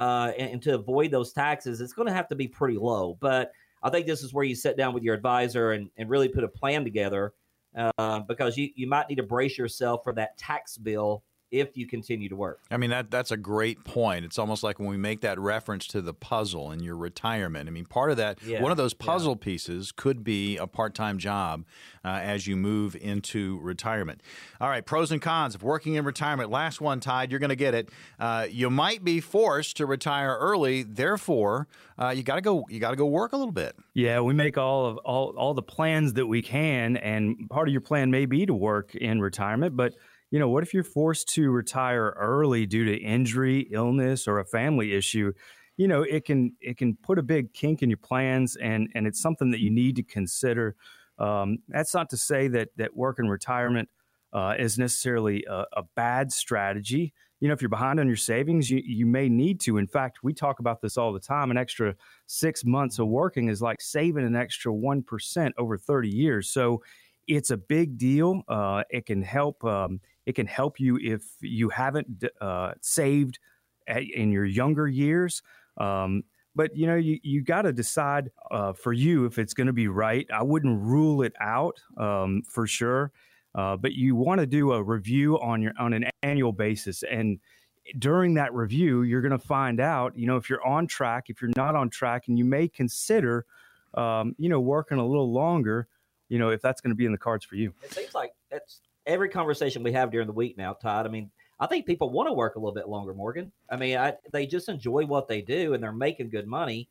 uh, 0.00 0.32
and, 0.36 0.52
and, 0.52 0.62
to 0.62 0.74
avoid 0.74 1.10
those 1.10 1.32
taxes. 1.32 1.80
It's 1.80 1.92
going 1.92 2.08
to 2.08 2.14
have 2.14 2.28
to 2.28 2.34
be 2.34 2.48
pretty 2.48 2.78
low. 2.78 3.16
But 3.20 3.52
I 3.82 3.90
think 3.90 4.06
this 4.06 4.22
is 4.22 4.34
where 4.34 4.44
you 4.44 4.54
sit 4.54 4.76
down 4.76 4.92
with 4.92 5.02
your 5.02 5.14
advisor 5.14 5.72
and, 5.72 5.88
and 5.96 6.10
really 6.10 6.28
put 6.28 6.44
a 6.44 6.48
plan 6.48 6.84
together 6.84 7.32
uh, 7.76 8.20
because 8.20 8.56
you, 8.56 8.70
you 8.74 8.88
might 8.88 9.08
need 9.08 9.16
to 9.16 9.22
brace 9.22 9.56
yourself 9.56 10.02
for 10.02 10.12
that 10.14 10.36
tax 10.36 10.76
bill 10.76 11.22
if 11.50 11.76
you 11.76 11.86
continue 11.86 12.28
to 12.28 12.36
work. 12.36 12.60
I 12.70 12.76
mean 12.76 12.90
that 12.90 13.10
that's 13.10 13.30
a 13.30 13.36
great 13.36 13.84
point. 13.84 14.24
It's 14.24 14.38
almost 14.38 14.62
like 14.62 14.78
when 14.78 14.88
we 14.88 14.96
make 14.96 15.20
that 15.22 15.38
reference 15.38 15.86
to 15.88 16.00
the 16.00 16.14
puzzle 16.14 16.70
in 16.70 16.80
your 16.80 16.96
retirement. 16.96 17.68
I 17.68 17.72
mean, 17.72 17.86
part 17.86 18.10
of 18.10 18.16
that 18.18 18.42
yeah. 18.42 18.62
one 18.62 18.70
of 18.70 18.76
those 18.76 18.94
puzzle 18.94 19.32
yeah. 19.32 19.44
pieces 19.44 19.92
could 19.92 20.22
be 20.22 20.56
a 20.56 20.66
part-time 20.66 21.18
job 21.18 21.64
uh, 22.04 22.08
as 22.08 22.46
you 22.46 22.56
move 22.56 22.96
into 22.96 23.58
retirement. 23.60 24.22
All 24.60 24.68
right, 24.68 24.84
pros 24.84 25.10
and 25.10 25.20
cons 25.20 25.54
of 25.54 25.62
working 25.62 25.94
in 25.94 26.04
retirement. 26.04 26.50
Last 26.50 26.80
one, 26.80 27.00
Tide, 27.00 27.30
you're 27.30 27.40
going 27.40 27.50
to 27.50 27.56
get 27.56 27.74
it. 27.74 27.90
Uh, 28.18 28.46
you 28.50 28.70
might 28.70 29.04
be 29.04 29.20
forced 29.20 29.76
to 29.78 29.86
retire 29.86 30.36
early. 30.38 30.82
Therefore, 30.82 31.68
uh, 31.98 32.10
you 32.10 32.22
got 32.22 32.36
to 32.36 32.40
go. 32.40 32.64
You 32.68 32.80
got 32.80 32.90
to 32.90 32.96
go 32.96 33.06
work 33.06 33.32
a 33.32 33.36
little 33.36 33.52
bit. 33.52 33.76
Yeah, 33.94 34.20
we 34.20 34.34
make 34.34 34.56
all 34.56 34.86
of 34.86 34.96
all 34.98 35.30
all 35.36 35.54
the 35.54 35.62
plans 35.62 36.14
that 36.14 36.26
we 36.26 36.42
can, 36.42 36.96
and 36.96 37.48
part 37.50 37.68
of 37.68 37.72
your 37.72 37.80
plan 37.80 38.10
may 38.10 38.26
be 38.26 38.46
to 38.46 38.54
work 38.54 38.94
in 38.94 39.20
retirement, 39.20 39.76
but 39.76 39.94
you 40.30 40.38
know, 40.38 40.48
what 40.48 40.62
if 40.62 40.72
you're 40.72 40.84
forced 40.84 41.28
to 41.30 41.50
retire 41.50 42.14
early 42.18 42.66
due 42.66 42.84
to 42.84 42.96
injury, 42.96 43.68
illness, 43.72 44.28
or 44.28 44.38
a 44.38 44.44
family 44.44 44.94
issue? 44.94 45.32
You 45.76 45.88
know, 45.88 46.02
it 46.02 46.24
can 46.24 46.54
it 46.60 46.76
can 46.76 46.96
put 46.96 47.18
a 47.18 47.22
big 47.22 47.52
kink 47.52 47.82
in 47.82 47.90
your 47.90 47.96
plans, 47.96 48.56
and 48.56 48.88
and 48.94 49.06
it's 49.06 49.20
something 49.20 49.50
that 49.50 49.60
you 49.60 49.70
need 49.70 49.96
to 49.96 50.02
consider. 50.02 50.76
Um, 51.18 51.58
that's 51.68 51.94
not 51.94 52.10
to 52.10 52.16
say 52.16 52.48
that 52.48 52.68
that 52.76 52.96
work 52.96 53.18
in 53.18 53.28
retirement 53.28 53.88
uh, 54.32 54.54
is 54.58 54.78
necessarily 54.78 55.44
a, 55.48 55.64
a, 55.74 55.82
bad 55.94 56.32
strategy. 56.32 57.12
You 57.40 57.48
know, 57.48 57.54
if 57.54 57.60
you're 57.60 57.68
behind 57.68 57.98
on 57.98 58.06
your 58.06 58.16
savings, 58.16 58.70
you, 58.70 58.80
you 58.84 59.06
may 59.06 59.28
need 59.28 59.60
to. 59.60 59.78
In 59.78 59.86
fact, 59.86 60.20
we 60.22 60.32
talk 60.32 60.60
about 60.60 60.80
this 60.80 60.96
all 60.96 61.12
the 61.12 61.20
time. 61.20 61.50
An 61.50 61.56
extra 61.56 61.94
six 62.26 62.64
months 62.64 62.98
of 62.98 63.08
working 63.08 63.48
is 63.48 63.60
like 63.60 63.80
saving 63.80 64.24
an 64.24 64.36
extra 64.36 64.72
1% 64.72 65.50
over 65.58 65.76
30 65.76 66.08
years. 66.08 66.50
So 66.50 66.82
it's 67.26 67.50
a 67.50 67.56
big 67.56 67.98
deal. 67.98 68.42
Uh, 68.48 68.82
it 68.90 69.06
can 69.06 69.22
help. 69.22 69.64
Um, 69.64 70.00
it 70.30 70.34
can 70.34 70.46
help 70.46 70.80
you 70.80 70.98
if 71.14 71.22
you 71.40 71.68
haven't 71.68 72.24
uh, 72.40 72.72
saved 72.80 73.38
at, 73.86 74.02
in 74.02 74.32
your 74.32 74.46
younger 74.46 74.88
years. 74.88 75.42
Um, 75.76 76.24
But 76.56 76.74
you 76.74 76.86
know, 76.86 76.96
you, 76.96 77.18
you 77.22 77.42
got 77.42 77.62
to 77.62 77.72
decide 77.72 78.30
uh, 78.50 78.72
for 78.72 78.92
you 78.92 79.24
if 79.24 79.38
it's 79.38 79.54
going 79.54 79.68
to 79.68 79.72
be 79.72 79.88
right. 79.88 80.26
I 80.40 80.42
wouldn't 80.42 80.82
rule 80.82 81.22
it 81.22 81.32
out 81.40 81.76
um, 81.96 82.42
for 82.42 82.66
sure, 82.66 83.12
uh, 83.54 83.76
but 83.76 83.92
you 83.92 84.16
want 84.16 84.40
to 84.40 84.46
do 84.46 84.72
a 84.72 84.82
review 84.82 85.38
on 85.38 85.62
your 85.62 85.72
on 85.78 85.92
an 85.92 86.04
annual 86.22 86.52
basis, 86.52 87.04
and 87.04 87.38
during 87.98 88.34
that 88.34 88.52
review, 88.52 89.02
you're 89.02 89.22
going 89.22 89.38
to 89.40 89.46
find 89.46 89.80
out, 89.80 90.12
you 90.18 90.26
know, 90.26 90.36
if 90.36 90.50
you're 90.50 90.64
on 90.66 90.86
track, 90.86 91.30
if 91.30 91.40
you're 91.40 91.56
not 91.56 91.74
on 91.74 91.88
track, 91.88 92.28
and 92.28 92.38
you 92.38 92.44
may 92.44 92.68
consider, 92.68 93.46
um, 93.94 94.34
you 94.38 94.48
know, 94.48 94.60
working 94.60 94.98
a 94.98 95.06
little 95.06 95.32
longer, 95.32 95.86
you 96.28 96.38
know, 96.38 96.50
if 96.50 96.60
that's 96.60 96.80
going 96.80 96.94
to 96.94 96.96
be 96.96 97.06
in 97.06 97.12
the 97.12 97.24
cards 97.28 97.44
for 97.44 97.56
you. 97.56 97.72
It 97.82 97.92
seems 97.92 98.14
like 98.14 98.32
that's 98.50 98.80
every 99.10 99.28
conversation 99.28 99.82
we 99.82 99.92
have 99.92 100.10
during 100.10 100.26
the 100.26 100.32
week 100.32 100.56
now, 100.56 100.72
Todd. 100.72 101.06
I 101.06 101.08
mean, 101.08 101.30
I 101.58 101.66
think 101.66 101.84
people 101.84 102.10
want 102.10 102.28
to 102.28 102.32
work 102.32 102.56
a 102.56 102.58
little 102.58 102.74
bit 102.74 102.88
longer, 102.88 103.12
Morgan. 103.12 103.52
I 103.68 103.76
mean, 103.76 103.98
I, 103.98 104.14
they 104.32 104.46
just 104.46 104.68
enjoy 104.68 105.04
what 105.04 105.28
they 105.28 105.42
do 105.42 105.74
and 105.74 105.82
they're 105.82 105.92
making 105.92 106.30
good 106.30 106.46
money. 106.46 106.88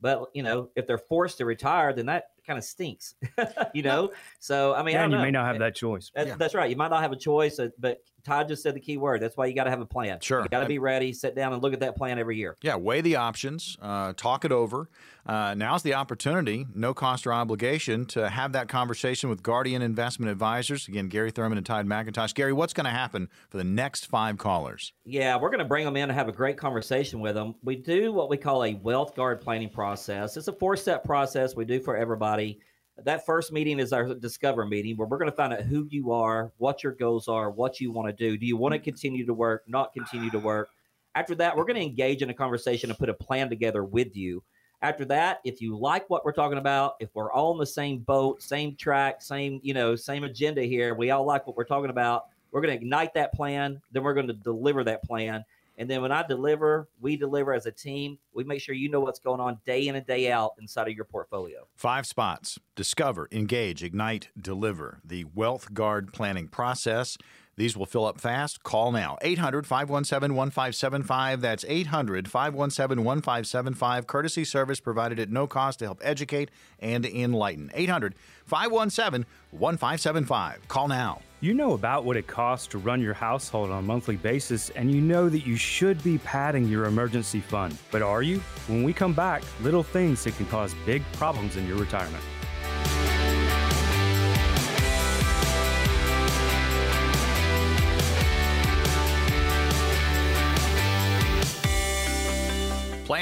But 0.00 0.26
you 0.34 0.42
know, 0.42 0.68
if 0.74 0.86
they're 0.86 0.98
forced 0.98 1.38
to 1.38 1.44
retire, 1.44 1.92
then 1.92 2.06
that 2.06 2.30
kind 2.44 2.58
of 2.58 2.64
stinks. 2.64 3.14
you 3.72 3.82
know, 3.82 4.12
so 4.40 4.74
I 4.74 4.82
mean, 4.82 4.94
yeah, 4.94 5.02
I 5.02 5.04
you 5.04 5.10
know. 5.12 5.22
may 5.22 5.30
not 5.30 5.46
have 5.46 5.60
that 5.60 5.76
choice. 5.76 6.10
That, 6.14 6.26
Yeah. 6.26 6.34
That's 6.36 6.54
right. 6.54 6.68
You 6.68 6.76
might 6.76 6.90
not 6.90 7.02
have 7.02 7.12
a 7.12 7.16
choice, 7.16 7.58
uh, 7.60 7.68
but 7.78 8.02
Todd 8.24 8.48
just 8.48 8.62
said 8.62 8.74
the 8.74 8.80
key 8.80 8.96
word. 8.96 9.20
That's 9.20 9.36
why 9.36 9.46
you 9.46 9.54
got 9.54 9.64
to 9.64 9.70
have 9.70 9.80
a 9.80 9.86
plan. 9.86 10.18
Sure. 10.20 10.42
you 10.42 10.48
got 10.48 10.60
to 10.60 10.66
be 10.66 10.78
ready. 10.78 11.12
Sit 11.12 11.34
down 11.34 11.52
and 11.52 11.62
look 11.62 11.72
at 11.72 11.80
that 11.80 11.96
plan 11.96 12.18
every 12.18 12.36
year. 12.36 12.56
Yeah, 12.62 12.76
weigh 12.76 13.00
the 13.00 13.16
options, 13.16 13.76
uh, 13.82 14.12
talk 14.14 14.44
it 14.44 14.52
over. 14.52 14.88
Uh, 15.24 15.54
now's 15.54 15.82
the 15.82 15.94
opportunity, 15.94 16.66
no 16.74 16.92
cost 16.94 17.26
or 17.26 17.32
obligation, 17.32 18.06
to 18.06 18.28
have 18.28 18.52
that 18.52 18.68
conversation 18.68 19.30
with 19.30 19.42
Guardian 19.42 19.80
Investment 19.80 20.30
Advisors. 20.32 20.88
Again, 20.88 21.08
Gary 21.08 21.30
Thurman 21.30 21.58
and 21.58 21.66
Tide 21.66 21.86
McIntosh. 21.86 22.34
Gary, 22.34 22.52
what's 22.52 22.72
going 22.72 22.86
to 22.86 22.90
happen 22.90 23.28
for 23.48 23.58
the 23.58 23.64
next 23.64 24.06
five 24.06 24.38
callers? 24.38 24.92
Yeah, 25.04 25.38
we're 25.38 25.50
going 25.50 25.60
to 25.60 25.64
bring 25.64 25.84
them 25.84 25.96
in 25.96 26.04
and 26.04 26.12
have 26.12 26.28
a 26.28 26.32
great 26.32 26.56
conversation 26.56 27.20
with 27.20 27.34
them. 27.34 27.54
We 27.62 27.76
do 27.76 28.12
what 28.12 28.28
we 28.30 28.36
call 28.36 28.64
a 28.64 28.74
wealth 28.74 29.14
guard 29.14 29.40
planning 29.40 29.70
process. 29.70 30.36
It's 30.36 30.48
a 30.48 30.52
four 30.52 30.76
step 30.76 31.04
process 31.04 31.54
we 31.54 31.64
do 31.64 31.80
for 31.80 31.96
everybody. 31.96 32.60
That 32.98 33.24
first 33.24 33.52
meeting 33.52 33.78
is 33.78 33.92
our 33.92 34.14
discover 34.14 34.66
meeting 34.66 34.96
where 34.96 35.08
we're 35.08 35.18
going 35.18 35.30
to 35.30 35.36
find 35.36 35.52
out 35.52 35.62
who 35.62 35.86
you 35.90 36.12
are, 36.12 36.52
what 36.58 36.82
your 36.82 36.92
goals 36.92 37.26
are, 37.26 37.50
what 37.50 37.80
you 37.80 37.90
want 37.90 38.08
to 38.08 38.12
do. 38.12 38.36
Do 38.36 38.46
you 38.46 38.56
want 38.56 38.72
to 38.72 38.78
mm-hmm. 38.78 38.84
continue 38.84 39.26
to 39.26 39.34
work, 39.34 39.64
not 39.66 39.92
continue 39.92 40.30
to 40.30 40.38
work? 40.38 40.68
After 41.14 41.34
that, 41.36 41.56
we're 41.56 41.64
going 41.64 41.76
to 41.76 41.82
engage 41.82 42.22
in 42.22 42.30
a 42.30 42.34
conversation 42.34 42.90
and 42.90 42.98
put 42.98 43.08
a 43.08 43.14
plan 43.14 43.48
together 43.48 43.84
with 43.84 44.16
you. 44.16 44.42
After 44.82 45.04
that, 45.06 45.40
if 45.44 45.60
you 45.60 45.78
like 45.78 46.08
what 46.10 46.24
we're 46.24 46.32
talking 46.32 46.58
about, 46.58 46.94
if 47.00 47.08
we're 47.14 47.32
all 47.32 47.52
in 47.52 47.58
the 47.58 47.66
same 47.66 48.00
boat, 48.00 48.42
same 48.42 48.74
track, 48.76 49.22
same, 49.22 49.60
you 49.62 49.74
know, 49.74 49.94
same 49.94 50.24
agenda 50.24 50.62
here, 50.62 50.94
we 50.94 51.10
all 51.10 51.24
like 51.24 51.46
what 51.46 51.56
we're 51.56 51.64
talking 51.64 51.90
about, 51.90 52.26
we're 52.50 52.60
going 52.60 52.76
to 52.76 52.82
ignite 52.82 53.14
that 53.14 53.32
plan, 53.32 53.80
then 53.92 54.02
we're 54.02 54.14
going 54.14 54.26
to 54.26 54.32
deliver 54.32 54.84
that 54.84 55.02
plan. 55.04 55.44
And 55.78 55.88
then 55.88 56.02
when 56.02 56.12
I 56.12 56.26
deliver, 56.26 56.88
we 57.00 57.16
deliver 57.16 57.52
as 57.52 57.66
a 57.66 57.72
team. 57.72 58.18
We 58.34 58.44
make 58.44 58.60
sure 58.60 58.74
you 58.74 58.90
know 58.90 59.00
what's 59.00 59.18
going 59.18 59.40
on 59.40 59.58
day 59.64 59.88
in 59.88 59.96
and 59.96 60.06
day 60.06 60.30
out 60.30 60.52
inside 60.60 60.88
of 60.88 60.94
your 60.94 61.04
portfolio. 61.04 61.66
Five 61.74 62.06
spots 62.06 62.58
discover, 62.74 63.28
engage, 63.32 63.82
ignite, 63.82 64.28
deliver. 64.40 65.00
The 65.04 65.24
Wealth 65.34 65.74
Guard 65.74 66.12
planning 66.12 66.48
process. 66.48 67.16
These 67.56 67.76
will 67.76 67.86
fill 67.86 68.06
up 68.06 68.20
fast. 68.20 68.62
Call 68.62 68.92
now 68.92 69.18
800 69.22 69.66
517 69.66 70.34
1575. 70.34 71.40
That's 71.40 71.64
800 71.68 72.28
517 72.28 73.04
1575. 73.04 74.06
Courtesy 74.06 74.44
service 74.44 74.80
provided 74.80 75.18
at 75.18 75.30
no 75.30 75.46
cost 75.46 75.80
to 75.80 75.84
help 75.84 76.00
educate 76.02 76.50
and 76.80 77.04
enlighten. 77.04 77.70
800 77.74 78.14
517 78.46 79.26
1575. 79.50 80.68
Call 80.68 80.88
now. 80.88 81.20
You 81.40 81.54
know 81.54 81.72
about 81.72 82.04
what 82.04 82.16
it 82.16 82.28
costs 82.28 82.68
to 82.68 82.78
run 82.78 83.02
your 83.02 83.14
household 83.14 83.70
on 83.70 83.80
a 83.80 83.82
monthly 83.82 84.14
basis, 84.16 84.70
and 84.70 84.92
you 84.92 85.00
know 85.00 85.28
that 85.28 85.44
you 85.44 85.56
should 85.56 86.02
be 86.04 86.18
padding 86.18 86.68
your 86.68 86.84
emergency 86.84 87.40
fund. 87.40 87.76
But 87.90 88.00
are 88.00 88.22
you? 88.22 88.38
When 88.68 88.84
we 88.84 88.92
come 88.92 89.12
back, 89.12 89.42
little 89.60 89.82
things 89.82 90.22
that 90.22 90.36
can 90.36 90.46
cause 90.46 90.72
big 90.86 91.02
problems 91.14 91.56
in 91.56 91.66
your 91.66 91.78
retirement. 91.78 92.22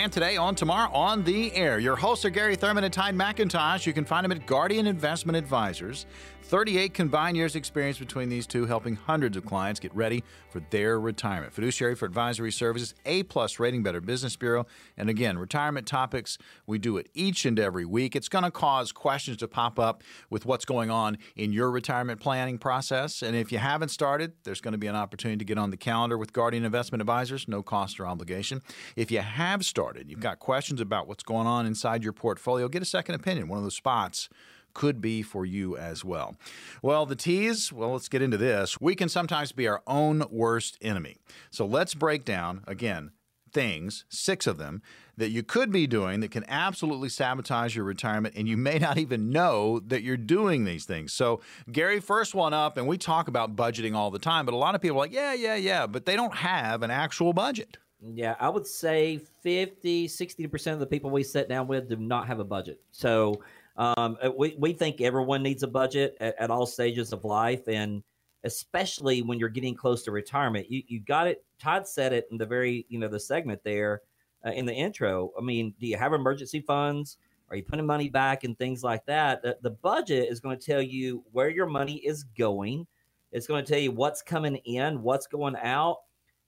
Plan 0.00 0.08
today, 0.08 0.38
on 0.38 0.54
tomorrow, 0.54 0.90
on 0.94 1.24
the 1.24 1.54
air. 1.54 1.78
Your 1.78 1.94
hosts 1.94 2.24
are 2.24 2.30
Gary 2.30 2.56
Thurman 2.56 2.84
and 2.84 2.92
Tide 2.92 3.14
McIntosh. 3.14 3.84
You 3.84 3.92
can 3.92 4.06
find 4.06 4.24
them 4.24 4.32
at 4.32 4.46
Guardian 4.46 4.86
Investment 4.86 5.36
Advisors. 5.36 6.06
38 6.50 6.94
combined 6.94 7.36
years 7.36 7.54
experience 7.54 8.00
between 8.00 8.28
these 8.28 8.44
two, 8.44 8.66
helping 8.66 8.96
hundreds 8.96 9.36
of 9.36 9.46
clients 9.46 9.78
get 9.78 9.94
ready 9.94 10.24
for 10.50 10.58
their 10.70 10.98
retirement. 10.98 11.52
Fiduciary 11.52 11.94
for 11.94 12.06
Advisory 12.06 12.50
Services, 12.50 12.92
A 13.06 13.22
plus 13.22 13.60
rating, 13.60 13.84
Better 13.84 14.00
Business 14.00 14.34
Bureau. 14.34 14.66
And 14.96 15.08
again, 15.08 15.38
retirement 15.38 15.86
topics, 15.86 16.38
we 16.66 16.76
do 16.76 16.96
it 16.96 17.08
each 17.14 17.44
and 17.44 17.56
every 17.56 17.84
week. 17.84 18.16
It's 18.16 18.28
going 18.28 18.42
to 18.42 18.50
cause 18.50 18.90
questions 18.90 19.36
to 19.36 19.46
pop 19.46 19.78
up 19.78 20.02
with 20.28 20.44
what's 20.44 20.64
going 20.64 20.90
on 20.90 21.18
in 21.36 21.52
your 21.52 21.70
retirement 21.70 22.18
planning 22.18 22.58
process. 22.58 23.22
And 23.22 23.36
if 23.36 23.52
you 23.52 23.58
haven't 23.58 23.90
started, 23.90 24.32
there's 24.42 24.60
going 24.60 24.72
to 24.72 24.78
be 24.78 24.88
an 24.88 24.96
opportunity 24.96 25.38
to 25.38 25.44
get 25.44 25.56
on 25.56 25.70
the 25.70 25.76
calendar 25.76 26.18
with 26.18 26.32
Guardian 26.32 26.64
Investment 26.64 27.00
Advisors, 27.00 27.46
no 27.46 27.62
cost 27.62 28.00
or 28.00 28.08
obligation. 28.08 28.60
If 28.96 29.12
you 29.12 29.20
have 29.20 29.64
started, 29.64 30.10
you've 30.10 30.18
got 30.18 30.40
questions 30.40 30.80
about 30.80 31.06
what's 31.06 31.22
going 31.22 31.46
on 31.46 31.64
inside 31.64 32.02
your 32.02 32.12
portfolio, 32.12 32.66
get 32.68 32.82
a 32.82 32.86
second 32.86 33.14
opinion. 33.14 33.46
One 33.46 33.58
of 33.58 33.62
those 33.62 33.76
spots 33.76 34.28
could 34.74 35.00
be 35.00 35.22
for 35.22 35.44
you 35.44 35.76
as 35.76 36.04
well. 36.04 36.36
Well, 36.82 37.06
the 37.06 37.16
T's, 37.16 37.72
well, 37.72 37.92
let's 37.92 38.08
get 38.08 38.22
into 38.22 38.36
this. 38.36 38.80
We 38.80 38.94
can 38.94 39.08
sometimes 39.08 39.52
be 39.52 39.68
our 39.68 39.82
own 39.86 40.24
worst 40.30 40.78
enemy. 40.80 41.16
So 41.50 41.66
let's 41.66 41.94
break 41.94 42.24
down, 42.24 42.64
again, 42.66 43.12
things, 43.52 44.04
six 44.08 44.46
of 44.46 44.58
them, 44.58 44.82
that 45.16 45.30
you 45.30 45.42
could 45.42 45.70
be 45.70 45.86
doing 45.86 46.20
that 46.20 46.30
can 46.30 46.44
absolutely 46.48 47.08
sabotage 47.08 47.76
your 47.76 47.84
retirement, 47.84 48.34
and 48.36 48.48
you 48.48 48.56
may 48.56 48.78
not 48.78 48.96
even 48.96 49.30
know 49.30 49.80
that 49.80 50.02
you're 50.02 50.16
doing 50.16 50.64
these 50.64 50.84
things. 50.84 51.12
So, 51.12 51.40
Gary, 51.70 52.00
first 52.00 52.34
one 52.34 52.54
up, 52.54 52.76
and 52.76 52.86
we 52.86 52.96
talk 52.96 53.28
about 53.28 53.54
budgeting 53.54 53.94
all 53.94 54.10
the 54.10 54.18
time, 54.18 54.46
but 54.46 54.54
a 54.54 54.56
lot 54.56 54.74
of 54.74 54.80
people 54.80 54.96
are 54.96 55.00
like, 55.00 55.12
yeah, 55.12 55.34
yeah, 55.34 55.56
yeah, 55.56 55.86
but 55.86 56.06
they 56.06 56.16
don't 56.16 56.34
have 56.34 56.82
an 56.82 56.90
actual 56.90 57.32
budget. 57.32 57.76
Yeah, 58.02 58.34
I 58.40 58.48
would 58.48 58.66
say 58.66 59.20
50, 59.42 60.08
60% 60.08 60.72
of 60.72 60.80
the 60.80 60.86
people 60.86 61.10
we 61.10 61.22
sit 61.22 61.48
down 61.50 61.66
with 61.66 61.88
do 61.88 61.96
not 61.96 62.26
have 62.28 62.40
a 62.40 62.44
budget. 62.44 62.80
So 62.92 63.42
um, 63.76 64.16
we, 64.36 64.56
we 64.58 64.72
think 64.72 65.00
everyone 65.00 65.42
needs 65.42 65.62
a 65.62 65.68
budget 65.68 66.16
at, 66.20 66.38
at 66.38 66.50
all 66.50 66.66
stages 66.66 67.12
of 67.12 67.24
life. 67.24 67.68
And 67.68 68.02
especially 68.44 69.22
when 69.22 69.38
you're 69.38 69.48
getting 69.48 69.74
close 69.74 70.02
to 70.04 70.10
retirement, 70.10 70.70
you, 70.70 70.82
you 70.86 71.00
got 71.00 71.26
it. 71.26 71.44
Todd 71.58 71.86
said 71.86 72.12
it 72.12 72.26
in 72.30 72.38
the 72.38 72.46
very, 72.46 72.86
you 72.88 72.98
know, 72.98 73.08
the 73.08 73.20
segment 73.20 73.62
there 73.64 74.02
uh, 74.46 74.50
in 74.50 74.66
the 74.66 74.72
intro. 74.72 75.30
I 75.38 75.42
mean, 75.42 75.74
do 75.78 75.86
you 75.86 75.96
have 75.96 76.12
emergency 76.12 76.60
funds? 76.60 77.18
Are 77.50 77.56
you 77.56 77.62
putting 77.62 77.86
money 77.86 78.08
back 78.08 78.44
and 78.44 78.56
things 78.56 78.84
like 78.84 79.04
that? 79.06 79.42
The, 79.42 79.58
the 79.62 79.70
budget 79.70 80.28
is 80.30 80.40
going 80.40 80.58
to 80.58 80.64
tell 80.64 80.80
you 80.80 81.24
where 81.32 81.50
your 81.50 81.66
money 81.66 81.96
is 81.96 82.22
going. 82.22 82.86
It's 83.32 83.46
going 83.46 83.64
to 83.64 83.70
tell 83.70 83.80
you 83.80 83.92
what's 83.92 84.22
coming 84.22 84.56
in, 84.56 85.02
what's 85.02 85.26
going 85.26 85.56
out. 85.56 85.98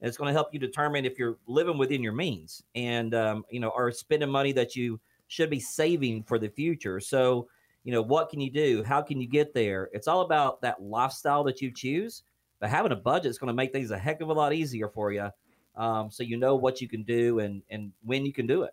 And 0.00 0.08
it's 0.08 0.16
going 0.16 0.28
to 0.28 0.32
help 0.32 0.52
you 0.52 0.58
determine 0.58 1.04
if 1.04 1.18
you're 1.18 1.38
living 1.46 1.78
within 1.78 2.02
your 2.02 2.12
means 2.12 2.62
and, 2.74 3.14
um, 3.14 3.44
you 3.50 3.60
know, 3.60 3.72
are 3.76 3.90
spending 3.92 4.30
money 4.30 4.52
that 4.52 4.74
you 4.74 5.00
should 5.32 5.48
be 5.48 5.60
saving 5.60 6.22
for 6.22 6.38
the 6.38 6.50
future. 6.50 7.00
So, 7.00 7.48
you 7.84 7.92
know, 7.92 8.02
what 8.02 8.28
can 8.28 8.38
you 8.38 8.50
do? 8.50 8.84
How 8.84 9.00
can 9.00 9.18
you 9.18 9.26
get 9.26 9.54
there? 9.54 9.88
It's 9.94 10.06
all 10.06 10.20
about 10.20 10.60
that 10.60 10.82
lifestyle 10.82 11.42
that 11.44 11.62
you 11.62 11.72
choose. 11.72 12.22
But 12.60 12.68
having 12.68 12.92
a 12.92 12.96
budget 12.96 13.30
is 13.30 13.38
going 13.38 13.48
to 13.48 13.54
make 13.54 13.72
things 13.72 13.90
a 13.90 13.98
heck 13.98 14.20
of 14.20 14.28
a 14.28 14.32
lot 14.34 14.52
easier 14.52 14.90
for 14.90 15.10
you. 15.10 15.30
Um, 15.74 16.10
so 16.10 16.22
you 16.22 16.36
know 16.36 16.54
what 16.54 16.82
you 16.82 16.88
can 16.88 17.02
do 17.02 17.38
and, 17.38 17.62
and 17.70 17.92
when 18.04 18.26
you 18.26 18.32
can 18.34 18.46
do 18.46 18.64
it. 18.64 18.72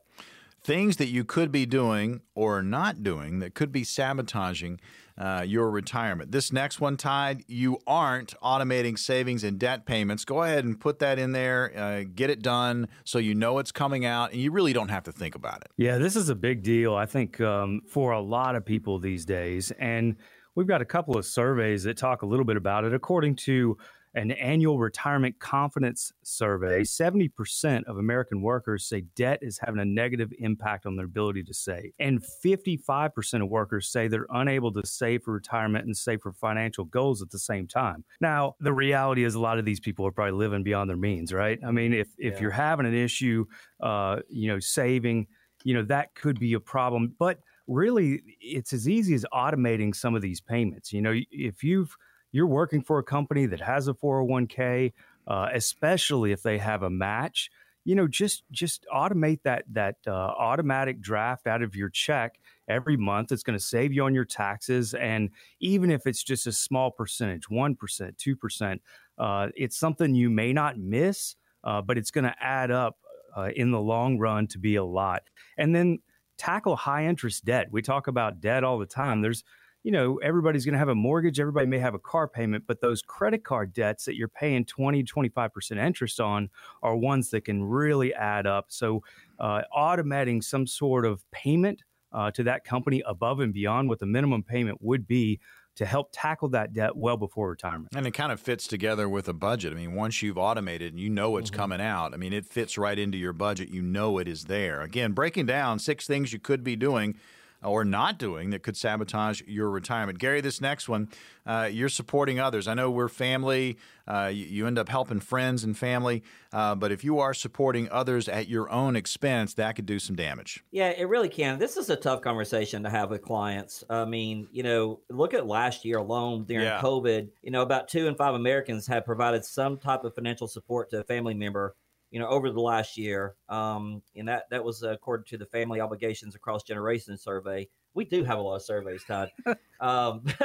Things 0.62 0.98
that 0.98 1.08
you 1.08 1.24
could 1.24 1.50
be 1.50 1.66
doing 1.66 2.20
or 2.36 2.62
not 2.62 3.04
doing 3.04 3.40
that 3.40 3.54
could 3.54 3.72
be 3.72 3.86
sabotaging 3.86 4.82
uh, 5.20 5.44
your 5.46 5.70
retirement. 5.70 6.32
This 6.32 6.54
next 6.54 6.80
one, 6.80 6.96
Tide, 6.98 7.44
you 7.48 7.80
aren't 7.86 8.34
automating 8.42 8.98
savings 8.98 9.44
and 9.44 9.60
debt 9.60 9.86
payments. 9.86 10.24
Go 10.24 10.44
ahead 10.44 10.64
and 10.64 10.80
put 10.80 11.00
that 11.00 11.20
in 11.20 11.34
there, 11.34 11.74
uh, 11.78 12.04
get 12.16 12.30
it 12.30 12.42
done 12.42 12.88
so 13.04 13.20
you 13.20 13.36
know 13.36 13.60
it's 13.60 13.72
coming 13.72 14.06
out 14.06 14.32
and 14.32 14.42
you 14.42 14.52
really 14.52 14.74
don't 14.74 14.90
have 14.90 15.04
to 15.04 15.12
think 15.12 15.36
about 15.36 15.62
it. 15.62 15.72
Yeah, 15.78 15.98
this 15.98 16.16
is 16.16 16.30
a 16.30 16.36
big 16.36 16.64
deal, 16.64 16.96
I 16.96 17.06
think, 17.06 17.42
um, 17.42 17.82
for 17.88 18.12
a 18.12 18.22
lot 18.22 18.56
of 18.56 18.66
people 18.66 19.00
these 19.00 19.26
days. 19.26 19.72
And 19.72 20.16
we've 20.56 20.68
got 20.68 20.82
a 20.82 20.86
couple 20.86 21.18
of 21.18 21.26
surveys 21.26 21.84
that 21.84 21.98
talk 21.98 22.22
a 22.22 22.26
little 22.26 22.46
bit 22.46 22.58
about 22.58 22.86
it. 22.86 22.94
According 22.94 23.36
to 23.38 23.78
an 24.20 24.32
annual 24.32 24.78
retirement 24.80 25.40
confidence 25.40 26.12
survey, 26.24 26.82
70% 26.82 27.86
of 27.86 27.98
American 27.98 28.42
workers 28.42 28.86
say 28.86 29.02
debt 29.16 29.40
is 29.42 29.58
having 29.58 29.80
a 29.80 29.86
negative 29.86 30.34
impact 30.40 30.86
on 30.86 30.98
their 30.98 31.06
ability 31.06 31.42
to 31.44 31.54
save. 31.54 31.94
And 32.00 32.22
55% 32.44 33.42
of 33.42 33.48
workers 33.48 33.88
say 33.90 34.10
they're 34.10 34.28
unable 34.32 34.74
to 34.74 34.86
save 34.86 35.24
for 35.24 35.34
retirement 35.34 35.86
and 35.86 35.96
save 35.96 36.22
for 36.22 36.34
financial 36.34 36.84
goals 36.84 37.22
at 37.22 37.30
the 37.30 37.40
same 37.40 37.66
time. 37.66 38.04
Now, 38.20 38.56
the 38.60 38.74
reality 38.74 39.24
is 39.24 39.36
a 39.36 39.40
lot 39.40 39.58
of 39.58 39.64
these 39.64 39.80
people 39.80 40.06
are 40.06 40.12
probably 40.12 40.34
living 40.38 40.64
beyond 40.64 40.90
their 40.90 40.98
means, 40.98 41.32
right? 41.32 41.58
I 41.66 41.72
mean, 41.72 41.94
if, 41.94 42.10
if 42.18 42.36
Yeah. 42.36 42.42
you're 42.42 42.52
having 42.52 42.86
an 42.86 42.94
issue, 42.94 43.46
uh, 43.80 44.20
you 44.28 44.50
know, 44.50 44.60
saving, 44.60 45.28
you 45.64 45.74
know, 45.74 45.84
that 45.84 46.14
could 46.16 46.40
be 46.40 46.54
a 46.54 46.60
problem. 46.60 47.16
But 47.18 47.40
really, 47.68 48.22
it's 48.42 48.74
as 48.74 48.90
easy 48.90 49.14
as 49.14 49.26
automating 49.34 49.96
some 49.96 50.14
of 50.14 50.22
these 50.22 50.42
payments. 50.42 50.92
You 50.92 51.02
know, 51.02 51.14
if 51.32 51.64
you've 51.64 51.96
you're 52.32 52.48
working 52.48 52.82
for 52.82 53.00
a 53.00 53.04
company 53.04 53.46
that 53.48 53.62
has 53.62 53.88
a 53.88 53.94
401k, 53.94 54.94
uh, 55.28 55.50
especially 55.54 56.32
if 56.32 56.44
they 56.44 56.58
have 56.58 56.84
a 56.84 56.90
match, 56.90 57.50
you 57.86 57.96
know, 57.96 58.08
just 58.08 58.44
just 58.52 58.86
automate 58.94 59.40
that 59.44 59.64
that 59.72 59.96
uh, 60.06 60.12
automatic 60.12 61.02
draft 61.02 61.48
out 61.48 61.62
of 61.62 61.76
your 61.76 61.90
check 61.90 62.40
every 62.68 62.98
month. 62.98 63.32
It's 63.32 63.44
going 63.44 63.58
to 63.58 63.64
save 63.64 63.94
you 63.94 64.04
on 64.04 64.14
your 64.14 64.26
taxes, 64.26 64.94
and 64.94 65.30
even 65.60 65.90
if 65.90 66.06
it's 66.06 66.24
just 66.24 66.46
a 66.46 66.52
small 66.52 66.92
percentage, 66.92 67.50
one 67.50 67.76
percent, 67.76 68.18
two 68.18 68.36
percent, 68.36 68.82
uh, 69.18 69.48
it's 69.56 69.78
something 69.78 70.14
you 70.14 70.30
may 70.30 70.54
not 70.54 70.78
miss, 70.78 71.36
uh, 71.64 71.82
but 71.82 71.98
it's 71.98 72.12
going 72.12 72.26
to 72.26 72.36
add 72.40 72.70
up 72.70 72.98
uh, 73.36 73.50
in 73.56 73.72
the 73.72 73.80
long 73.80 74.18
run 74.20 74.46
to 74.48 74.60
be 74.60 74.76
a 74.76 74.84
lot. 74.84 75.24
And 75.58 75.74
then 75.74 76.00
tackle 76.38 76.76
high 76.76 77.06
interest 77.06 77.46
debt. 77.46 77.68
We 77.72 77.82
talk 77.82 78.08
about 78.08 78.40
debt 78.42 78.64
all 78.64 78.80
the 78.80 78.86
time. 78.86 79.22
There's 79.22 79.44
you 79.84 79.92
know, 79.92 80.18
everybody's 80.18 80.66
going 80.66 80.74
to 80.74 80.80
have 80.80 80.90
a 80.90 80.96
mortgage, 80.96 81.40
everybody 81.40 81.66
may 81.66 81.80
have 81.80 81.94
a 81.94 82.00
car 82.00 82.28
payment, 82.28 82.66
but 82.68 82.82
those 82.82 83.02
credit 83.02 83.44
card 83.44 83.74
debts 83.74 84.06
that 84.06 84.16
you're 84.16 84.28
paying 84.28 84.66
20, 84.66 85.04
25% 85.04 85.78
interest 85.78 86.20
on 86.20 86.50
are 86.84 86.96
ones 86.96 87.30
that 87.30 87.46
can 87.46 87.64
really 87.64 88.14
add 88.14 88.46
up. 88.46 88.66
So, 88.70 89.04
uh, 89.40 89.62
automating 89.76 90.44
some 90.44 90.68
sort 90.68 91.06
of 91.06 91.24
payment 91.32 91.82
uh, 92.12 92.32
to 92.32 92.44
that 92.44 92.66
company 92.66 93.02
above 93.06 93.40
and 93.40 93.54
beyond 93.54 93.88
what 93.88 94.00
the 94.00 94.06
minimum 94.06 94.44
payment 94.44 94.80
would 94.82 95.08
be 95.08 95.40
to 95.76 95.86
help 95.86 96.10
tackle 96.12 96.50
that 96.50 96.74
debt 96.74 96.98
well 96.98 97.16
before 97.16 97.50
retirement. 97.50 97.88
And 97.96 98.06
it 98.06 98.12
kind 98.12 98.34
of 98.34 98.40
fits 98.42 98.68
together 98.68 99.08
with 99.08 99.30
a 99.30 99.34
budget. 99.34 99.72
I 99.72 99.78
mean, 99.78 99.94
once 99.94 100.22
you've 100.22 100.38
automated 100.38 100.92
and 100.92 101.00
you 101.00 101.10
know 101.10 101.38
it's 101.38 101.50
mm-hmm. 101.50 101.58
coming 101.58 101.82
out, 101.82 102.14
I 102.14 102.18
mean, 102.18 102.34
it 102.34 102.46
fits 102.46 102.78
right 102.78 103.00
into 103.00 103.18
your 103.18 103.32
budget. 103.32 103.70
You 103.70 103.82
know 103.82 104.18
it 104.18 104.28
is 104.28 104.46
there. 104.46 104.82
Again, 104.82 105.14
breaking 105.14 105.46
down 105.46 105.80
six 105.80 106.06
things 106.06 106.34
you 106.34 106.40
could 106.40 106.66
be 106.66 106.76
doing 106.76 107.16
or 107.64 107.84
not 107.84 108.18
doing 108.18 108.52
that 108.52 108.64
could 108.64 108.78
sabotage 108.78 109.42
your 109.46 109.70
retirement. 109.70 110.18
Gary, 110.18 110.42
this 110.42 110.62
next 110.62 110.88
one, 110.88 111.10
uh, 111.46 111.70
you're 111.72 111.90
supporting 111.90 112.40
others. 112.40 112.68
I 112.68 112.74
know 112.74 112.90
we're 112.90 113.10
family. 113.10 113.78
Uh, 114.08 114.32
you, 114.34 114.46
you, 114.46 114.68
end 114.68 114.80
up 114.80 114.90
helping 114.90 115.20
friends 115.20 115.64
and 115.64 115.78
family, 115.78 116.24
uh, 116.52 116.74
but 116.74 116.92
if 116.92 117.04
you 117.04 117.20
are 117.20 117.34
supporting 117.34 117.88
others 117.92 118.28
at 118.28 118.48
your 118.48 118.68
own 118.72 118.96
expense, 118.96 119.54
that 119.54 119.76
could 119.76 119.86
do 119.86 120.00
some 120.00 120.16
damage. 120.16 120.64
Yeah, 120.72 120.90
it 120.90 121.08
really 121.08 121.30
can. 121.30 121.60
This 121.60 121.78
is 121.78 121.92
a 121.92 121.96
tough 121.96 122.22
conversation 122.22 122.82
to 122.84 122.90
have 122.90 123.12
with 123.12 123.22
clients. 123.22 123.84
I 123.88 124.06
mean, 124.06 124.48
you 124.52 124.64
know, 124.64 125.02
look 125.10 125.36
at 125.36 125.46
last 125.46 125.86
year 125.86 125.98
alone 125.98 126.46
during 126.46 126.66
yeah. 126.66 126.82
COVID. 126.82 127.30
You 127.44 127.52
know, 127.52 127.62
about 127.62 127.88
two 127.88 128.08
in 128.08 128.16
five 128.16 128.34
Americans 128.34 128.88
have 128.88 129.06
provided 129.06 129.46
some 129.46 129.78
type 129.78 130.04
of 130.04 130.16
financial 130.16 130.48
support 130.48 130.90
to 130.90 131.02
a 131.02 131.04
family 131.04 131.36
member 131.36 131.76
you 132.12 132.20
know, 132.20 132.28
over 132.28 132.52
the 132.52 132.62
last 132.62 132.98
year. 132.98 133.36
Um, 133.50 134.02
and 134.16 134.28
that, 134.28 134.50
that 134.50 134.64
was 134.64 134.84
according 134.84 135.26
to 135.26 135.38
the 135.38 135.46
Family 135.46 135.80
Obligations 135.80 136.36
Across 136.36 136.64
Generations 136.64 137.24
survey. 137.24 137.68
We 137.94 138.06
do 138.06 138.24
have 138.24 138.38
a 138.40 138.42
lot 138.42 138.56
of 138.56 138.62
surveys, 138.64 139.04
Todd. 139.04 139.32
um, 139.80 140.24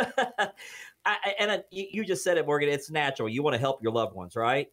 I, 1.06 1.16
and 1.38 1.50
I, 1.50 1.62
you 1.70 2.04
just 2.04 2.24
said 2.24 2.38
it, 2.38 2.46
Morgan. 2.46 2.68
It's 2.68 2.90
natural. 2.90 3.28
You 3.28 3.42
want 3.42 3.54
to 3.54 3.60
help 3.60 3.82
your 3.82 3.92
loved 3.92 4.14
ones, 4.14 4.36
right? 4.36 4.68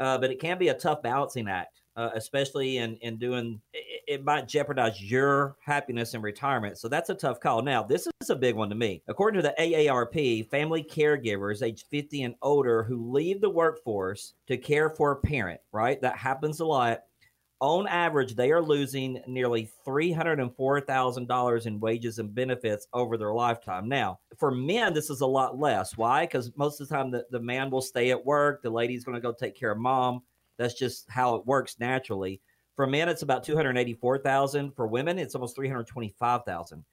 Uh, 0.00 0.18
but 0.18 0.30
it 0.30 0.40
can 0.40 0.58
be 0.58 0.68
a 0.68 0.74
tough 0.74 1.02
balancing 1.02 1.48
act 1.48 1.80
uh, 1.96 2.10
especially 2.14 2.78
in 2.78 2.96
in 2.96 3.16
doing 3.16 3.60
it, 3.72 4.02
it, 4.06 4.24
might 4.24 4.48
jeopardize 4.48 5.00
your 5.02 5.56
happiness 5.60 6.14
in 6.14 6.22
retirement. 6.22 6.78
So 6.78 6.88
that's 6.88 7.10
a 7.10 7.14
tough 7.14 7.40
call. 7.40 7.62
Now, 7.62 7.82
this 7.82 8.08
is 8.20 8.30
a 8.30 8.36
big 8.36 8.56
one 8.56 8.68
to 8.70 8.74
me. 8.74 9.02
According 9.08 9.40
to 9.42 9.48
the 9.48 9.54
AARP, 9.58 10.48
family 10.48 10.82
caregivers 10.82 11.62
age 11.62 11.84
50 11.90 12.24
and 12.24 12.34
older 12.42 12.82
who 12.82 13.10
leave 13.12 13.40
the 13.40 13.50
workforce 13.50 14.34
to 14.48 14.56
care 14.56 14.90
for 14.90 15.12
a 15.12 15.16
parent, 15.16 15.60
right? 15.72 16.00
That 16.00 16.16
happens 16.16 16.60
a 16.60 16.66
lot. 16.66 17.00
On 17.60 17.86
average, 17.86 18.34
they 18.34 18.50
are 18.50 18.60
losing 18.60 19.22
nearly 19.26 19.70
$304,000 19.86 21.66
in 21.66 21.80
wages 21.80 22.18
and 22.18 22.34
benefits 22.34 22.88
over 22.92 23.16
their 23.16 23.32
lifetime. 23.32 23.88
Now, 23.88 24.18
for 24.36 24.50
men, 24.50 24.92
this 24.92 25.08
is 25.08 25.22
a 25.22 25.26
lot 25.26 25.58
less. 25.58 25.96
Why? 25.96 26.26
Because 26.26 26.50
most 26.56 26.80
of 26.80 26.88
the 26.88 26.94
time, 26.94 27.10
the, 27.10 27.24
the 27.30 27.40
man 27.40 27.70
will 27.70 27.80
stay 27.80 28.10
at 28.10 28.26
work, 28.26 28.62
the 28.62 28.68
lady's 28.68 29.04
going 29.04 29.14
to 29.14 29.20
go 29.20 29.32
take 29.32 29.56
care 29.56 29.70
of 29.70 29.78
mom 29.78 30.22
that's 30.56 30.74
just 30.74 31.08
how 31.08 31.34
it 31.36 31.46
works 31.46 31.76
naturally. 31.78 32.40
For 32.76 32.86
men, 32.86 33.08
it's 33.08 33.22
about 33.22 33.44
two 33.44 33.56
hundred 33.56 33.76
eighty-four 33.76 34.18
thousand. 34.18 34.74
For 34.74 34.86
women, 34.86 35.18
it's 35.18 35.34
almost 35.34 35.54
three 35.54 35.68
hundred 35.68 35.86
twenty-five 35.86 36.44
thousand. 36.44 36.84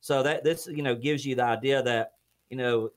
So 0.00 0.22
that 0.22 0.44
this 0.44 0.66
you 0.66 0.82
know 0.82 0.94
gives 0.94 1.24
you 1.24 1.34
the 1.34 1.44
idea 1.44 1.82
that 1.82 2.12
you 2.50 2.56
know 2.56 2.90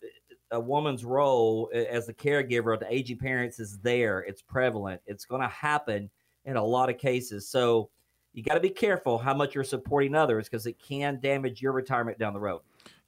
a 0.52 0.60
woman's 0.60 1.06
role 1.06 1.69
as 1.74 2.06
the 2.06 2.13
caregiver 2.13 2.74
of 2.74 2.80
the 2.80 2.93
aging 2.93 3.17
parents 3.17 3.60
is 3.60 3.78
there. 3.80 4.19
It's 4.19 4.41
prevalent. 4.41 5.02
It's 5.06 5.26
going 5.26 5.41
to 5.41 5.48
happen 5.48 6.10
in 6.46 6.58
a 6.58 6.63
lot 6.63 6.89
of 6.89 6.98
cases. 6.98 7.48
So 7.48 7.89
you 8.34 8.43
got 8.43 8.56
to 8.56 8.60
be 8.60 8.69
careful 8.69 9.17
how 9.17 9.34
much 9.34 9.56
you're 9.56 9.63
supporting 9.63 10.15
others 10.15 10.50
because 10.50 10.65
it 10.65 10.78
can 10.80 11.19
damage 11.22 11.62
your 11.62 11.72
retirement 11.72 12.17
down 12.17 12.34
the 12.34 12.39
road 12.39 12.62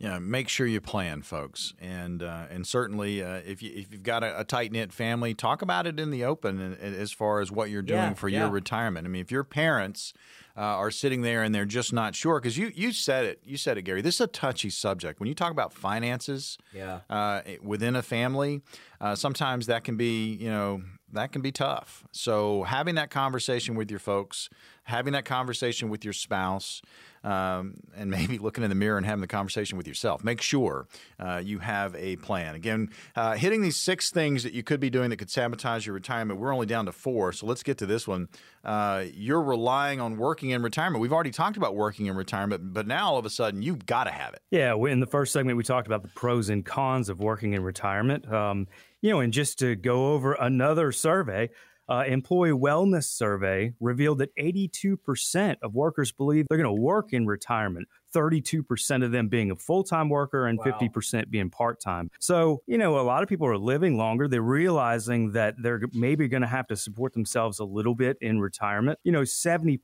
yeah, 0.04 0.20
make 0.20 0.50
sure 0.50 0.68
you 0.68 0.82
plan, 0.82 1.22
folks, 1.22 1.74
and 1.80 2.22
uh, 2.22 2.48
and 2.52 2.68
certainly 2.68 3.24
uh, 3.24 3.40
if 3.46 3.64
you 3.64 3.72
if 3.74 3.94
you've 3.94 4.04
got 4.04 4.22
a, 4.22 4.42
a 4.42 4.44
tight 4.44 4.74
knit 4.74 4.92
family, 4.92 5.34
talk 5.34 5.62
about 5.62 5.88
it 5.88 5.98
in 5.98 6.12
the 6.12 6.26
open 6.26 6.76
as 6.82 7.14
far 7.14 7.40
as 7.40 7.54
what 7.54 7.70
you're 7.70 7.82
doing 7.82 8.00
yeah, 8.00 8.14
for 8.14 8.28
yeah. 8.28 8.42
your 8.42 8.50
retirement. 8.50 9.08
I 9.08 9.10
mean, 9.10 9.22
if 9.22 9.32
your 9.32 9.46
parents 9.46 10.12
uh, 10.58 10.60
are 10.60 10.92
sitting 10.92 11.22
there 11.22 11.42
and 11.42 11.56
they're 11.56 11.64
just 11.64 11.94
not 11.94 12.16
sure, 12.16 12.42
because 12.42 12.58
you 12.58 12.74
you 12.76 12.92
said 12.92 13.24
it, 13.24 13.40
you 13.46 13.56
said 13.56 13.78
it, 13.78 13.84
Gary. 13.84 14.02
This 14.02 14.16
is 14.16 14.22
a 14.22 14.28
touchy 14.28 14.70
subject 14.70 15.22
when 15.22 15.30
you 15.30 15.36
talk 15.36 15.52
about 15.52 15.72
finances. 15.72 16.58
Yeah. 16.74 17.00
Uh, 17.10 17.44
within 17.62 17.96
a 17.96 18.02
family, 18.02 18.62
uh, 19.00 19.16
sometimes 19.16 19.68
that 19.68 19.86
can 19.86 19.96
be 19.96 20.34
you 20.34 20.50
know 20.50 20.82
that 21.14 21.32
can 21.32 21.42
be 21.42 21.54
tough. 21.54 22.04
So 22.12 22.64
having 22.64 22.96
that 22.96 23.10
conversation 23.10 23.76
with 23.76 23.90
your 23.90 24.02
folks, 24.02 24.50
having 24.84 25.14
that 25.14 25.24
conversation 25.24 25.88
with 25.88 26.04
your 26.04 26.12
spouse 26.12 26.82
um, 27.24 27.76
and 27.96 28.10
maybe 28.12 28.38
looking 28.38 28.64
in 28.64 28.70
the 28.70 28.76
mirror 28.76 28.98
and 28.98 29.06
having 29.06 29.22
the 29.22 29.28
conversation 29.28 29.78
with 29.78 29.88
yourself. 29.88 30.24
Make 30.24 30.42
sure 30.42 30.88
uh, 31.20 31.42
you 31.44 31.60
have 31.60 31.96
a 31.96 32.16
plan. 32.18 32.56
Again, 32.56 32.90
uh, 33.16 33.34
hitting 33.34 33.62
these 33.62 33.78
six 33.78 34.12
things 34.12 34.44
that 34.44 34.54
you 34.54 34.64
could 34.64 34.80
be 34.80 34.90
doing 34.90 35.10
that 35.10 35.18
could 35.18 35.30
sabotage 35.30 35.86
your 35.86 35.94
retirement. 35.94 36.40
We're 36.40 36.54
only 36.54 36.66
down 36.66 36.86
to 36.86 36.92
four, 36.92 37.34
so 37.34 37.46
let's 37.46 37.64
get 37.64 37.78
to 37.80 37.86
this 37.86 38.08
one. 38.08 38.28
Uh, 38.64 39.06
you're 39.14 39.42
relying 39.42 40.00
on 40.00 40.18
working 40.18 40.52
in 40.52 40.62
retirement. 40.64 41.02
We've 41.02 41.14
already 41.14 41.32
talked 41.32 41.58
about 41.58 41.76
working 41.76 42.06
in 42.06 42.16
retirement, 42.16 42.74
but 42.74 42.88
now 42.88 43.12
all 43.12 43.18
of 43.18 43.26
a 43.26 43.30
sudden 43.30 43.62
you've 43.62 43.86
got 43.86 44.06
to 44.06 44.12
have 44.12 44.34
it. 44.34 44.42
Yeah, 44.52 44.76
in 44.76 45.00
the 45.00 45.08
first 45.08 45.34
segment 45.34 45.58
we 45.58 45.64
talked 45.64 45.88
about 45.88 46.02
the 46.04 46.10
pros 46.10 46.50
and 46.50 46.66
cons 46.66 47.10
of 47.10 47.20
working 47.20 47.54
in 47.54 47.64
retirement. 47.64 48.32
Um, 48.32 48.68
you 49.02 49.10
know, 49.10 49.20
and 49.20 49.34
just 49.34 49.60
to 49.60 49.76
go 49.76 50.14
over 50.14 50.34
another 50.34 50.94
survey 50.94 51.50
uh, 51.90 52.04
employee 52.08 52.52
wellness 52.52 53.06
survey 53.06 53.74
revealed 53.80 54.20
that 54.20 54.36
82% 54.38 55.58
of 55.62 55.74
workers 55.74 56.12
believe 56.12 56.46
they're 56.50 56.58
going 56.58 56.76
to 56.76 56.82
work 56.82 57.14
in 57.14 57.26
retirement. 57.26 57.88
32% 58.14 59.04
of 59.04 59.12
them 59.12 59.28
being 59.28 59.52
a 59.52 59.56
full 59.56 59.84
time 59.84 60.08
worker 60.08 60.48
and 60.48 60.60
wow. 60.60 60.78
50% 60.80 61.30
being 61.30 61.50
part 61.50 61.82
time. 61.82 62.10
So, 62.20 62.62
you 62.68 62.78
know, 62.78 63.00
a 63.00 63.02
lot 63.02 63.24
of 63.24 63.30
people 63.30 63.48
are 63.48 63.58
living 63.58 63.98
longer. 63.98 64.28
They're 64.28 64.42
realizing 64.42 65.32
that 65.32 65.56
they're 65.58 65.82
maybe 65.94 66.28
going 66.28 66.42
to 66.42 66.48
have 66.48 66.68
to 66.68 66.76
support 66.76 67.14
themselves 67.14 67.60
a 67.60 67.66
little 67.66 67.96
bit 67.96 68.18
in 68.22 68.40
retirement. 68.40 69.00
You 69.04 69.12
know, 69.12 69.22
74% 69.22 69.80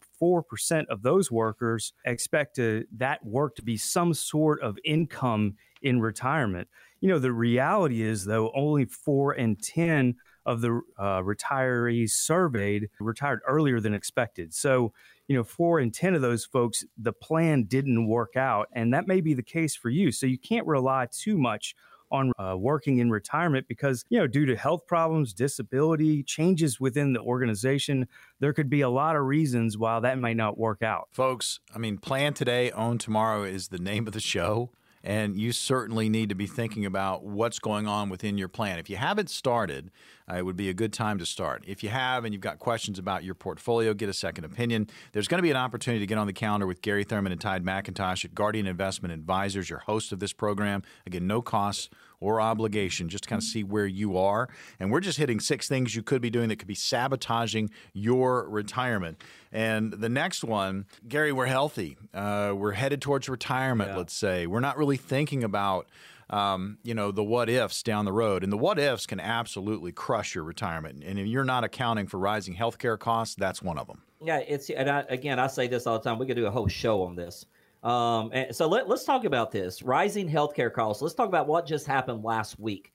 of 0.89 1.01
those 1.01 1.31
workers 1.31 1.93
expect 2.05 2.55
to, 2.57 2.85
that 2.97 3.25
work 3.25 3.55
to 3.55 3.63
be 3.63 3.77
some 3.77 4.13
sort 4.13 4.61
of 4.61 4.77
income 4.85 5.55
in 5.81 5.99
retirement. 5.99 6.67
You 7.01 7.09
know, 7.09 7.19
the 7.19 7.31
reality 7.31 8.01
is, 8.01 8.25
though, 8.25 8.51
only 8.53 8.85
four 8.85 9.33
in 9.33 9.55
10 9.55 10.15
of 10.45 10.61
the 10.61 10.81
uh, 10.97 11.21
retirees 11.21 12.11
surveyed 12.11 12.89
retired 12.99 13.41
earlier 13.47 13.79
than 13.79 13.93
expected. 13.93 14.53
So, 14.53 14.93
you 15.27 15.35
know, 15.35 15.43
four 15.43 15.79
in 15.79 15.91
10 15.91 16.15
of 16.15 16.21
those 16.21 16.45
folks, 16.45 16.83
the 16.97 17.13
plan 17.13 17.63
didn't 17.63 18.07
work 18.07 18.35
out. 18.35 18.67
And 18.73 18.93
that 18.93 19.07
may 19.07 19.21
be 19.21 19.33
the 19.33 19.43
case 19.43 19.75
for 19.75 19.89
you. 19.89 20.11
So 20.11 20.25
you 20.25 20.37
can't 20.37 20.65
rely 20.65 21.07
too 21.11 21.37
much 21.37 21.75
on 22.11 22.31
uh, 22.39 22.55
working 22.57 22.97
in 22.97 23.11
retirement 23.11 23.67
because, 23.67 24.03
you 24.09 24.17
know, 24.17 24.27
due 24.27 24.45
to 24.45 24.55
health 24.55 24.87
problems, 24.87 25.33
disability, 25.33 26.23
changes 26.23 26.79
within 26.79 27.13
the 27.13 27.19
organization, 27.19 28.07
there 28.39 28.53
could 28.53 28.69
be 28.69 28.81
a 28.81 28.89
lot 28.89 29.15
of 29.15 29.23
reasons 29.23 29.77
why 29.77 29.99
that 29.99 30.17
may 30.17 30.33
not 30.33 30.57
work 30.57 30.81
out. 30.81 31.07
Folks, 31.11 31.59
I 31.73 31.77
mean, 31.77 31.97
plan 31.97 32.33
today, 32.33 32.71
own 32.71 32.97
tomorrow 32.97 33.43
is 33.43 33.67
the 33.67 33.77
name 33.77 34.07
of 34.07 34.13
the 34.13 34.19
show. 34.19 34.71
And 35.03 35.37
you 35.37 35.51
certainly 35.51 36.09
need 36.09 36.29
to 36.29 36.35
be 36.35 36.45
thinking 36.47 36.85
about 36.85 37.23
what's 37.23 37.59
going 37.59 37.87
on 37.87 38.09
within 38.09 38.37
your 38.37 38.49
plan. 38.49 38.79
If 38.79 38.89
you 38.89 38.97
haven't 38.97 39.29
started, 39.29 39.91
uh, 40.29 40.35
it 40.35 40.45
would 40.45 40.57
be 40.57 40.69
a 40.69 40.73
good 40.73 40.91
time 40.91 41.17
to 41.19 41.25
start. 41.25 41.63
If 41.65 41.83
you 41.83 41.89
have 41.89 42.25
and 42.25 42.33
you've 42.33 42.41
got 42.41 42.59
questions 42.59 42.99
about 42.99 43.23
your 43.23 43.35
portfolio, 43.35 43.93
get 43.93 44.09
a 44.09 44.13
second 44.13 44.43
opinion. 44.43 44.87
There's 45.13 45.27
going 45.27 45.39
to 45.39 45.43
be 45.43 45.51
an 45.51 45.57
opportunity 45.57 46.01
to 46.01 46.07
get 46.07 46.17
on 46.17 46.27
the 46.27 46.33
calendar 46.33 46.67
with 46.67 46.81
Gary 46.81 47.03
Thurman 47.03 47.31
and 47.31 47.39
Tide 47.39 47.63
McIntosh 47.63 48.25
at 48.25 48.35
Guardian 48.35 48.67
Investment 48.67 49.13
Advisors, 49.13 49.69
your 49.69 49.79
host 49.79 50.11
of 50.11 50.19
this 50.19 50.33
program. 50.33 50.83
Again, 51.05 51.27
no 51.27 51.41
costs 51.41 51.89
or 52.19 52.41
obligation, 52.41 53.09
just 53.09 53.23
to 53.23 53.29
kind 53.29 53.39
of 53.39 53.43
see 53.43 53.63
where 53.63 53.85
you 53.85 54.17
are. 54.17 54.49
And 54.79 54.91
we're 54.91 54.99
just 54.99 55.17
hitting 55.17 55.39
six 55.39 55.67
things 55.67 55.95
you 55.95 56.03
could 56.03 56.21
be 56.21 56.29
doing 56.29 56.49
that 56.49 56.57
could 56.57 56.67
be 56.67 56.75
sabotaging 56.75 57.69
your 57.93 58.49
retirement. 58.49 59.21
And 59.51 59.93
the 59.93 60.09
next 60.09 60.43
one, 60.43 60.85
Gary, 61.07 61.31
we're 61.31 61.45
healthy. 61.47 61.97
Uh, 62.13 62.53
we're 62.55 62.73
headed 62.73 63.01
towards 63.01 63.29
retirement, 63.29 63.91
yeah. 63.91 63.97
let's 63.97 64.13
say. 64.13 64.47
We're 64.47 64.59
not 64.59 64.77
really 64.77 64.97
thinking 64.97 65.43
about 65.43 65.87
um, 66.29 66.77
you 66.83 66.93
know, 66.93 67.11
the 67.11 67.23
what 67.23 67.49
ifs 67.49 67.81
down 67.81 68.05
the 68.05 68.13
road. 68.13 68.43
And 68.43 68.53
the 68.53 68.57
what 68.57 68.77
ifs 68.77 69.05
can 69.05 69.19
absolutely 69.19 69.91
crush 69.91 70.35
your 70.35 70.43
retirement. 70.43 71.03
And 71.03 71.19
if 71.19 71.27
you're 71.27 71.43
not 71.43 71.63
accounting 71.63 72.07
for 72.07 72.19
rising 72.19 72.55
healthcare 72.55 72.99
costs, 72.99 73.35
that's 73.35 73.61
one 73.61 73.77
of 73.77 73.87
them. 73.87 74.03
Yeah, 74.23 74.37
it's 74.39 74.69
and 74.69 74.89
I, 74.89 75.05
again, 75.09 75.39
I 75.39 75.47
say 75.47 75.67
this 75.67 75.87
all 75.87 75.97
the 75.97 76.03
time. 76.03 76.19
We 76.19 76.25
could 76.25 76.35
do 76.35 76.45
a 76.45 76.51
whole 76.51 76.67
show 76.67 77.03
on 77.03 77.15
this. 77.15 77.45
Um, 77.83 78.31
and 78.33 78.53
so 78.55 78.67
let, 78.67 78.89
let's 78.89 79.05
talk 79.05 79.23
about 79.23 79.51
this 79.51 79.81
rising 79.81 80.29
healthcare 80.29 80.71
costs. 80.71 81.01
Let's 81.01 81.15
talk 81.15 81.27
about 81.27 81.47
what 81.47 81.65
just 81.65 81.87
happened 81.87 82.23
last 82.23 82.59
week. 82.59 82.93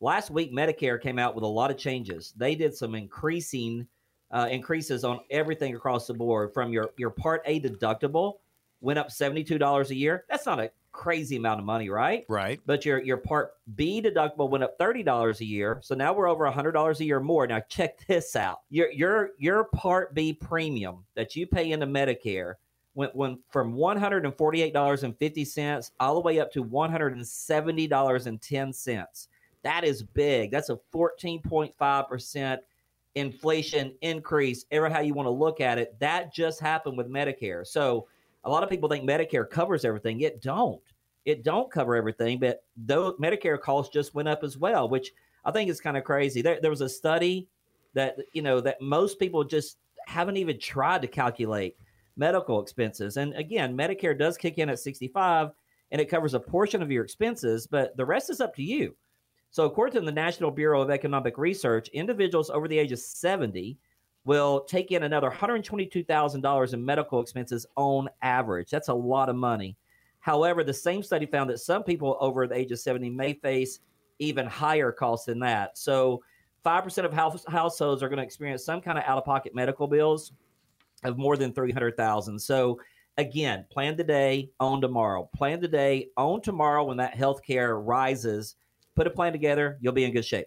Last 0.00 0.30
week, 0.30 0.52
Medicare 0.52 1.00
came 1.00 1.18
out 1.18 1.34
with 1.34 1.42
a 1.42 1.46
lot 1.48 1.70
of 1.70 1.78
changes. 1.78 2.34
They 2.36 2.54
did 2.54 2.74
some 2.74 2.94
increasing 2.94 3.86
uh, 4.30 4.48
increases 4.50 5.04
on 5.04 5.20
everything 5.30 5.74
across 5.74 6.06
the 6.06 6.14
board. 6.14 6.52
From 6.52 6.72
your 6.72 6.90
your 6.98 7.10
Part 7.10 7.42
A 7.46 7.60
deductible 7.60 8.34
went 8.80 8.98
up 8.98 9.10
seventy 9.10 9.42
two 9.42 9.56
dollars 9.56 9.90
a 9.90 9.94
year. 9.94 10.24
That's 10.28 10.44
not 10.44 10.60
a 10.60 10.70
crazy 10.92 11.36
amount 11.36 11.60
of 11.60 11.66
money, 11.66 11.88
right? 11.88 12.24
Right. 12.28 12.60
But 12.66 12.84
your 12.84 13.02
your 13.02 13.16
Part 13.16 13.52
B 13.74 14.02
deductible 14.02 14.50
went 14.50 14.64
up 14.64 14.76
thirty 14.78 15.02
dollars 15.02 15.40
a 15.40 15.46
year, 15.46 15.78
so 15.82 15.94
now 15.94 16.12
we're 16.12 16.28
over 16.28 16.50
hundred 16.50 16.72
dollars 16.72 17.00
a 17.00 17.04
year 17.04 17.20
more. 17.20 17.46
Now 17.46 17.60
check 17.68 18.04
this 18.06 18.36
out: 18.36 18.60
your 18.68 18.90
your 18.92 19.30
your 19.38 19.64
Part 19.64 20.14
B 20.14 20.34
premium 20.34 21.04
that 21.14 21.36
you 21.36 21.46
pay 21.46 21.70
into 21.72 21.86
Medicare 21.86 22.54
went, 22.96 23.38
from 23.50 23.74
one 23.74 23.96
hundred 23.96 24.24
and 24.24 24.34
forty 24.36 24.62
eight 24.62 24.72
dollars 24.72 25.04
and 25.04 25.16
fifty 25.18 25.44
cents 25.44 25.92
all 26.00 26.14
the 26.14 26.20
way 26.20 26.40
up 26.40 26.50
to 26.52 26.62
one 26.62 26.90
hundred 26.90 27.14
and 27.14 27.26
seventy 27.26 27.86
dollars 27.86 28.26
and 28.26 28.42
ten 28.42 28.72
cents. 28.72 29.28
That 29.62 29.84
is 29.84 30.02
big. 30.02 30.50
That's 30.50 30.70
a 30.70 30.78
fourteen 30.90 31.40
point 31.40 31.72
five 31.78 32.08
percent 32.08 32.62
inflation 33.14 33.94
increase. 34.00 34.64
Ever 34.70 34.88
how 34.88 35.00
you 35.00 35.14
want 35.14 35.26
to 35.26 35.30
look 35.30 35.60
at 35.60 35.78
it, 35.78 35.98
that 36.00 36.34
just 36.34 36.58
happened 36.58 36.96
with 36.96 37.08
Medicare. 37.08 37.66
So 37.66 38.08
a 38.44 38.50
lot 38.50 38.62
of 38.62 38.70
people 38.70 38.88
think 38.88 39.08
Medicare 39.08 39.48
covers 39.48 39.84
everything. 39.84 40.20
It 40.22 40.42
don't. 40.42 40.82
It 41.24 41.42
don't 41.42 41.70
cover 41.70 41.96
everything, 41.96 42.38
but 42.38 42.62
though 42.76 43.14
Medicare 43.14 43.60
costs 43.60 43.92
just 43.92 44.14
went 44.14 44.28
up 44.28 44.44
as 44.44 44.56
well, 44.56 44.88
which 44.88 45.12
I 45.44 45.50
think 45.50 45.68
is 45.68 45.80
kind 45.80 45.96
of 45.96 46.04
crazy. 46.04 46.40
There, 46.40 46.60
there 46.60 46.70
was 46.70 46.82
a 46.82 46.88
study 46.88 47.48
that 47.94 48.16
you 48.32 48.42
know 48.42 48.60
that 48.60 48.80
most 48.80 49.18
people 49.18 49.42
just 49.42 49.78
haven't 50.06 50.36
even 50.36 50.60
tried 50.60 51.02
to 51.02 51.08
calculate 51.08 51.76
medical 52.16 52.60
expenses. 52.60 53.16
And 53.16 53.34
again, 53.34 53.76
Medicare 53.76 54.18
does 54.18 54.36
kick 54.36 54.58
in 54.58 54.68
at 54.68 54.78
65 54.78 55.50
and 55.90 56.00
it 56.00 56.10
covers 56.10 56.34
a 56.34 56.40
portion 56.40 56.82
of 56.82 56.90
your 56.90 57.04
expenses, 57.04 57.66
but 57.66 57.96
the 57.96 58.04
rest 58.04 58.30
is 58.30 58.40
up 58.40 58.54
to 58.56 58.62
you. 58.62 58.96
So, 59.50 59.64
according 59.64 60.00
to 60.00 60.04
the 60.04 60.12
National 60.12 60.50
Bureau 60.50 60.82
of 60.82 60.90
Economic 60.90 61.38
Research, 61.38 61.88
individuals 61.88 62.50
over 62.50 62.68
the 62.68 62.78
age 62.78 62.92
of 62.92 62.98
70 62.98 63.78
will 64.24 64.64
take 64.64 64.90
in 64.90 65.04
another 65.04 65.30
$122,000 65.30 66.74
in 66.74 66.84
medical 66.84 67.20
expenses 67.20 67.64
on 67.76 68.08
average. 68.22 68.70
That's 68.70 68.88
a 68.88 68.94
lot 68.94 69.28
of 69.28 69.36
money. 69.36 69.76
However, 70.18 70.64
the 70.64 70.74
same 70.74 71.02
study 71.02 71.26
found 71.26 71.48
that 71.50 71.60
some 71.60 71.84
people 71.84 72.16
over 72.20 72.48
the 72.48 72.56
age 72.56 72.72
of 72.72 72.80
70 72.80 73.08
may 73.10 73.34
face 73.34 73.78
even 74.18 74.46
higher 74.46 74.90
costs 74.90 75.26
than 75.26 75.38
that. 75.40 75.78
So, 75.78 76.22
5% 76.64 77.04
of 77.04 77.12
house, 77.12 77.44
households 77.46 78.02
are 78.02 78.08
going 78.08 78.16
to 78.16 78.24
experience 78.24 78.64
some 78.64 78.80
kind 78.80 78.98
of 78.98 79.04
out 79.04 79.18
of 79.18 79.24
pocket 79.24 79.54
medical 79.54 79.86
bills 79.86 80.32
of 81.04 81.18
more 81.18 81.36
than 81.36 81.52
300,000. 81.52 82.38
So, 82.38 82.80
again, 83.16 83.64
plan 83.70 83.96
today, 83.96 84.50
own 84.60 84.80
tomorrow. 84.80 85.28
Plan 85.34 85.60
today, 85.60 86.08
own 86.16 86.40
tomorrow 86.42 86.84
when 86.84 86.96
that 86.98 87.14
health 87.14 87.42
care 87.42 87.78
rises. 87.78 88.56
Put 88.94 89.06
a 89.06 89.10
plan 89.10 89.32
together, 89.32 89.78
you'll 89.80 89.92
be 89.92 90.04
in 90.04 90.12
good 90.12 90.24
shape 90.24 90.46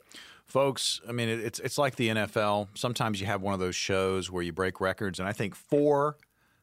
folks 0.50 1.00
i 1.08 1.12
mean 1.12 1.30
it's 1.30 1.60
it's 1.60 1.78
like 1.78 1.96
the 1.96 2.10
nfl 2.10 2.68
sometimes 2.74 3.22
you 3.22 3.28
have 3.28 3.44
one 3.44 3.54
of 3.54 3.60
those 3.60 3.76
shows 3.76 4.32
where 4.32 4.42
you 4.42 4.52
break 4.52 4.82
records 4.82 5.20
and 5.20 5.30
i 5.30 5.32
think 5.32 5.54
four 5.54 6.18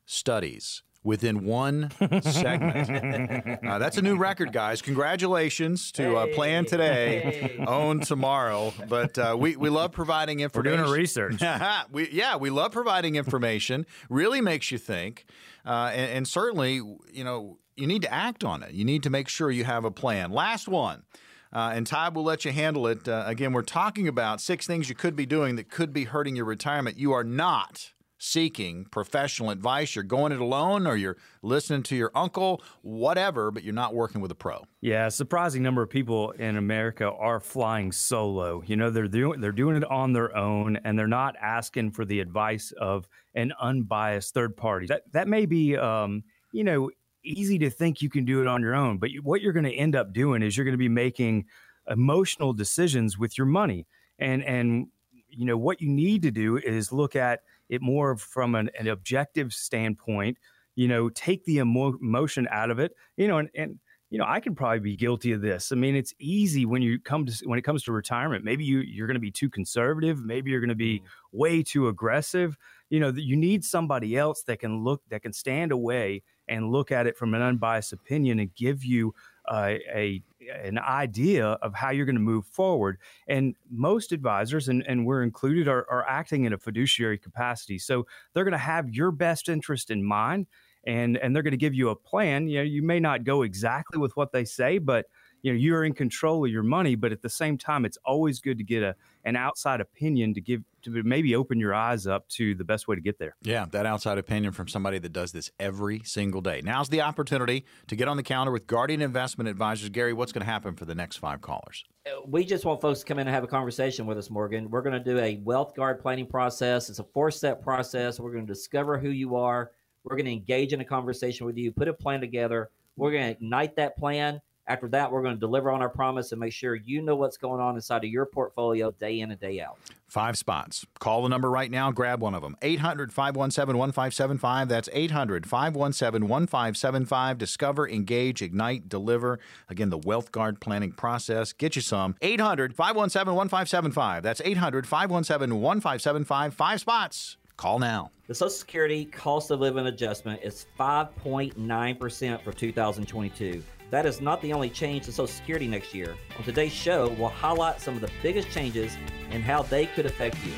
studies 0.06 0.82
within 1.06 1.44
one 1.44 1.90
segment. 2.20 3.64
uh, 3.64 3.78
that's 3.78 3.96
a 3.96 4.02
new 4.02 4.16
record, 4.16 4.52
guys. 4.52 4.82
Congratulations 4.82 5.92
to 5.92 6.16
uh, 6.16 6.26
Plan 6.34 6.64
Today, 6.64 7.54
hey. 7.56 7.64
Own 7.64 8.00
Tomorrow. 8.00 8.74
But 8.88 9.16
uh, 9.16 9.36
we, 9.38 9.56
we 9.56 9.70
love 9.70 9.92
providing 9.92 10.40
information. 10.40 10.72
We're 10.72 10.84
doing 10.84 10.90
research. 10.90 11.42
we, 11.92 12.10
yeah, 12.10 12.36
we 12.36 12.50
love 12.50 12.72
providing 12.72 13.14
information. 13.14 13.86
really 14.10 14.40
makes 14.40 14.72
you 14.72 14.78
think. 14.78 15.26
Uh, 15.64 15.92
and, 15.94 16.10
and 16.10 16.28
certainly, 16.28 16.74
you 17.12 17.24
know, 17.24 17.58
you 17.76 17.86
need 17.86 18.02
to 18.02 18.12
act 18.12 18.42
on 18.42 18.64
it. 18.64 18.72
You 18.72 18.84
need 18.84 19.04
to 19.04 19.10
make 19.10 19.28
sure 19.28 19.50
you 19.50 19.64
have 19.64 19.84
a 19.84 19.90
plan. 19.90 20.32
Last 20.32 20.66
one. 20.66 21.04
Uh, 21.52 21.70
and 21.72 21.86
Ty 21.86 22.08
will 22.08 22.24
let 22.24 22.44
you 22.44 22.50
handle 22.50 22.88
it. 22.88 23.08
Uh, 23.08 23.22
again, 23.26 23.52
we're 23.52 23.62
talking 23.62 24.08
about 24.08 24.40
six 24.40 24.66
things 24.66 24.88
you 24.88 24.96
could 24.96 25.14
be 25.14 25.24
doing 25.24 25.54
that 25.56 25.70
could 25.70 25.92
be 25.92 26.04
hurting 26.04 26.34
your 26.34 26.44
retirement. 26.44 26.98
You 26.98 27.12
are 27.12 27.24
not 27.24 27.92
seeking 28.18 28.86
professional 28.86 29.50
advice. 29.50 29.94
You're 29.94 30.04
going 30.04 30.32
it 30.32 30.40
alone 30.40 30.86
or 30.86 30.96
you're 30.96 31.16
listening 31.42 31.82
to 31.84 31.96
your 31.96 32.10
uncle, 32.14 32.62
whatever, 32.82 33.50
but 33.50 33.62
you're 33.62 33.74
not 33.74 33.94
working 33.94 34.20
with 34.20 34.30
a 34.30 34.34
pro. 34.34 34.64
Yeah, 34.80 35.06
a 35.06 35.10
surprising 35.10 35.62
number 35.62 35.82
of 35.82 35.90
people 35.90 36.30
in 36.32 36.56
America 36.56 37.10
are 37.10 37.40
flying 37.40 37.92
solo. 37.92 38.62
You 38.66 38.76
know, 38.76 38.90
they're 38.90 39.08
doing 39.08 39.40
they're 39.40 39.52
doing 39.52 39.76
it 39.76 39.84
on 39.84 40.12
their 40.12 40.36
own 40.36 40.78
and 40.84 40.98
they're 40.98 41.06
not 41.06 41.36
asking 41.40 41.92
for 41.92 42.04
the 42.04 42.20
advice 42.20 42.72
of 42.80 43.08
an 43.34 43.52
unbiased 43.60 44.34
third 44.34 44.56
party. 44.56 44.86
That 44.86 45.02
that 45.12 45.28
may 45.28 45.46
be 45.46 45.76
um, 45.76 46.24
you 46.52 46.64
know, 46.64 46.90
easy 47.22 47.58
to 47.58 47.70
think 47.70 48.00
you 48.00 48.08
can 48.08 48.24
do 48.24 48.40
it 48.40 48.46
on 48.46 48.62
your 48.62 48.74
own, 48.74 48.98
but 48.98 49.10
what 49.22 49.42
you're 49.42 49.52
going 49.52 49.64
to 49.64 49.74
end 49.74 49.96
up 49.96 50.12
doing 50.12 50.42
is 50.42 50.56
you're 50.56 50.64
going 50.64 50.72
to 50.72 50.78
be 50.78 50.88
making 50.88 51.44
emotional 51.88 52.52
decisions 52.52 53.18
with 53.18 53.36
your 53.36 53.46
money. 53.46 53.86
And 54.18 54.42
and 54.44 54.86
you 55.28 55.44
know 55.44 55.58
what 55.58 55.82
you 55.82 55.88
need 55.90 56.22
to 56.22 56.30
do 56.30 56.56
is 56.56 56.92
look 56.92 57.14
at 57.14 57.40
it 57.68 57.82
more 57.82 58.16
from 58.16 58.54
an, 58.54 58.70
an 58.78 58.88
objective 58.88 59.52
standpoint. 59.52 60.38
You 60.74 60.88
know, 60.88 61.08
take 61.08 61.44
the 61.44 61.58
emo- 61.58 61.98
emotion 62.00 62.46
out 62.50 62.70
of 62.70 62.78
it. 62.78 62.92
You 63.16 63.28
know, 63.28 63.38
and, 63.38 63.48
and 63.54 63.78
you 64.10 64.18
know, 64.18 64.24
I 64.26 64.38
can 64.40 64.54
probably 64.54 64.78
be 64.78 64.96
guilty 64.96 65.32
of 65.32 65.40
this. 65.40 65.72
I 65.72 65.74
mean, 65.74 65.96
it's 65.96 66.14
easy 66.20 66.64
when 66.64 66.80
you 66.80 67.00
come 67.00 67.26
to 67.26 67.44
when 67.44 67.58
it 67.58 67.62
comes 67.62 67.82
to 67.84 67.92
retirement. 67.92 68.44
Maybe 68.44 68.64
you 68.64 68.78
you're 68.78 69.08
going 69.08 69.16
to 69.16 69.20
be 69.20 69.32
too 69.32 69.50
conservative. 69.50 70.24
Maybe 70.24 70.50
you're 70.50 70.60
going 70.60 70.68
to 70.68 70.74
be 70.76 71.00
mm-hmm. 71.00 71.38
way 71.38 71.62
too 71.62 71.88
aggressive. 71.88 72.56
You 72.88 73.00
know, 73.00 73.12
you 73.14 73.36
need 73.36 73.64
somebody 73.64 74.16
else 74.16 74.42
that 74.44 74.60
can 74.60 74.84
look 74.84 75.02
that 75.10 75.22
can 75.22 75.32
stand 75.32 75.72
away 75.72 76.22
and 76.46 76.70
look 76.70 76.92
at 76.92 77.08
it 77.08 77.16
from 77.16 77.34
an 77.34 77.42
unbiased 77.42 77.92
opinion 77.92 78.38
and 78.38 78.54
give 78.54 78.84
you 78.84 79.12
uh, 79.48 79.74
a 79.92 80.22
an 80.48 80.78
idea 80.78 81.46
of 81.46 81.74
how 81.74 81.90
you're 81.90 82.06
going 82.06 82.16
to 82.16 82.20
move 82.20 82.46
forward. 82.46 82.98
And 83.28 83.54
most 83.70 84.12
advisors, 84.12 84.68
and, 84.68 84.84
and 84.86 85.06
we're 85.06 85.22
included, 85.22 85.68
are, 85.68 85.86
are 85.90 86.06
acting 86.08 86.44
in 86.44 86.52
a 86.52 86.58
fiduciary 86.58 87.18
capacity. 87.18 87.78
So 87.78 88.06
they're 88.32 88.44
going 88.44 88.52
to 88.52 88.58
have 88.58 88.90
your 88.90 89.10
best 89.10 89.48
interest 89.48 89.90
in 89.90 90.04
mind 90.04 90.46
and 90.86 91.16
and 91.18 91.34
they're 91.34 91.42
going 91.42 91.50
to 91.50 91.58
give 91.58 91.74
you 91.74 91.88
a 91.90 91.96
plan. 91.96 92.48
You 92.48 92.58
know, 92.58 92.64
you 92.64 92.82
may 92.82 93.00
not 93.00 93.24
go 93.24 93.42
exactly 93.42 93.98
with 93.98 94.16
what 94.16 94.32
they 94.32 94.44
say, 94.44 94.78
but 94.78 95.06
you 95.46 95.52
know 95.52 95.58
you're 95.58 95.84
in 95.84 95.92
control 95.92 96.44
of 96.44 96.50
your 96.50 96.64
money. 96.64 96.96
But 96.96 97.12
at 97.12 97.22
the 97.22 97.28
same 97.28 97.56
time, 97.56 97.84
it's 97.84 97.98
always 98.04 98.40
good 98.40 98.58
to 98.58 98.64
get 98.64 98.82
a 98.82 98.96
an 99.24 99.36
outside 99.36 99.80
opinion 99.80 100.34
to 100.34 100.40
give 100.40 100.62
to 100.82 101.02
maybe 101.04 101.36
open 101.36 101.60
your 101.60 101.72
eyes 101.72 102.06
up 102.06 102.28
to 102.30 102.56
the 102.56 102.64
best 102.64 102.88
way 102.88 102.96
to 102.96 103.00
get 103.00 103.20
there. 103.20 103.36
Yeah, 103.42 103.66
that 103.70 103.86
outside 103.86 104.18
opinion 104.18 104.52
from 104.52 104.66
somebody 104.66 104.98
that 104.98 105.12
does 105.12 105.30
this 105.30 105.52
every 105.60 106.02
single 106.04 106.40
day. 106.40 106.62
Now's 106.64 106.88
the 106.88 107.00
opportunity 107.00 107.64
to 107.86 107.94
get 107.94 108.08
on 108.08 108.16
the 108.16 108.24
calendar 108.24 108.50
with 108.50 108.66
Guardian 108.66 109.00
Investment 109.00 109.48
Advisors. 109.48 109.88
Gary, 109.90 110.12
what's 110.12 110.32
going 110.32 110.44
to 110.44 110.50
happen 110.50 110.74
for 110.74 110.84
the 110.84 110.96
next 110.96 111.18
five 111.18 111.40
callers? 111.40 111.84
Uh, 112.06 112.22
we 112.26 112.44
just 112.44 112.64
want 112.64 112.80
folks 112.80 113.00
to 113.00 113.06
come 113.06 113.20
in 113.20 113.28
and 113.28 113.34
have 113.34 113.44
a 113.44 113.48
conversation 113.48 114.04
with 114.04 114.18
us, 114.18 114.30
Morgan. 114.30 114.68
We're 114.68 114.82
going 114.82 115.00
to 115.00 115.04
do 115.04 115.20
a 115.20 115.36
wealth 115.44 115.76
guard 115.76 116.00
planning 116.00 116.26
process. 116.26 116.90
It's 116.90 116.98
a 116.98 117.04
four 117.04 117.30
step 117.30 117.62
process. 117.62 118.18
We're 118.18 118.32
going 118.32 118.46
to 118.46 118.52
discover 118.52 118.98
who 118.98 119.10
you 119.10 119.36
are. 119.36 119.70
We're 120.02 120.16
going 120.16 120.26
to 120.26 120.32
engage 120.32 120.72
in 120.72 120.80
a 120.80 120.84
conversation 120.84 121.46
with 121.46 121.56
you, 121.56 121.70
put 121.70 121.86
a 121.86 121.94
plan 121.94 122.20
together. 122.20 122.70
We're 122.96 123.12
going 123.12 123.24
to 123.24 123.30
ignite 123.30 123.76
that 123.76 123.96
plan. 123.96 124.40
After 124.68 124.88
that, 124.88 125.12
we're 125.12 125.22
going 125.22 125.34
to 125.34 125.40
deliver 125.40 125.70
on 125.70 125.80
our 125.80 125.88
promise 125.88 126.32
and 126.32 126.40
make 126.40 126.52
sure 126.52 126.74
you 126.74 127.00
know 127.00 127.14
what's 127.14 127.36
going 127.36 127.60
on 127.60 127.76
inside 127.76 128.04
of 128.04 128.10
your 128.10 128.26
portfolio 128.26 128.90
day 128.90 129.20
in 129.20 129.30
and 129.30 129.38
day 129.38 129.60
out. 129.60 129.78
Five 130.08 130.36
spots. 130.36 130.84
Call 130.98 131.22
the 131.22 131.28
number 131.28 131.50
right 131.50 131.70
now, 131.70 131.92
grab 131.92 132.20
one 132.20 132.34
of 132.34 132.42
them. 132.42 132.56
800 132.62 133.12
517 133.12 133.78
1575. 133.78 134.68
That's 134.68 134.88
800 134.92 135.46
517 135.46 136.28
1575. 136.28 137.38
Discover, 137.38 137.88
engage, 137.88 138.42
ignite, 138.42 138.88
deliver. 138.88 139.38
Again, 139.68 139.90
the 139.90 139.98
Wealth 139.98 140.32
Guard 140.32 140.60
planning 140.60 140.92
process. 140.92 141.52
Get 141.52 141.76
you 141.76 141.82
some. 141.82 142.16
800 142.20 142.74
517 142.74 143.36
1575. 143.36 144.22
That's 144.22 144.40
800 144.44 144.86
517 144.86 145.60
1575. 145.60 146.54
Five 146.54 146.80
spots. 146.80 147.36
Call 147.56 147.78
now. 147.78 148.10
The 148.26 148.34
Social 148.34 148.50
Security 148.50 149.04
cost 149.04 149.50
of 149.50 149.60
living 149.60 149.86
adjustment 149.86 150.40
is 150.42 150.66
5.9% 150.78 152.42
for 152.42 152.52
2022. 152.52 153.62
That 153.90 154.04
is 154.04 154.20
not 154.20 154.40
the 154.42 154.52
only 154.52 154.68
change 154.68 155.04
to 155.04 155.12
Social 155.12 155.28
Security 155.28 155.68
next 155.68 155.94
year. 155.94 156.16
On 156.36 156.44
today's 156.44 156.72
show, 156.72 157.08
we'll 157.18 157.28
highlight 157.28 157.80
some 157.80 157.94
of 157.94 158.00
the 158.00 158.10
biggest 158.22 158.50
changes 158.50 158.96
and 159.30 159.44
how 159.44 159.62
they 159.62 159.86
could 159.86 160.06
affect 160.06 160.36
you. 160.44 160.52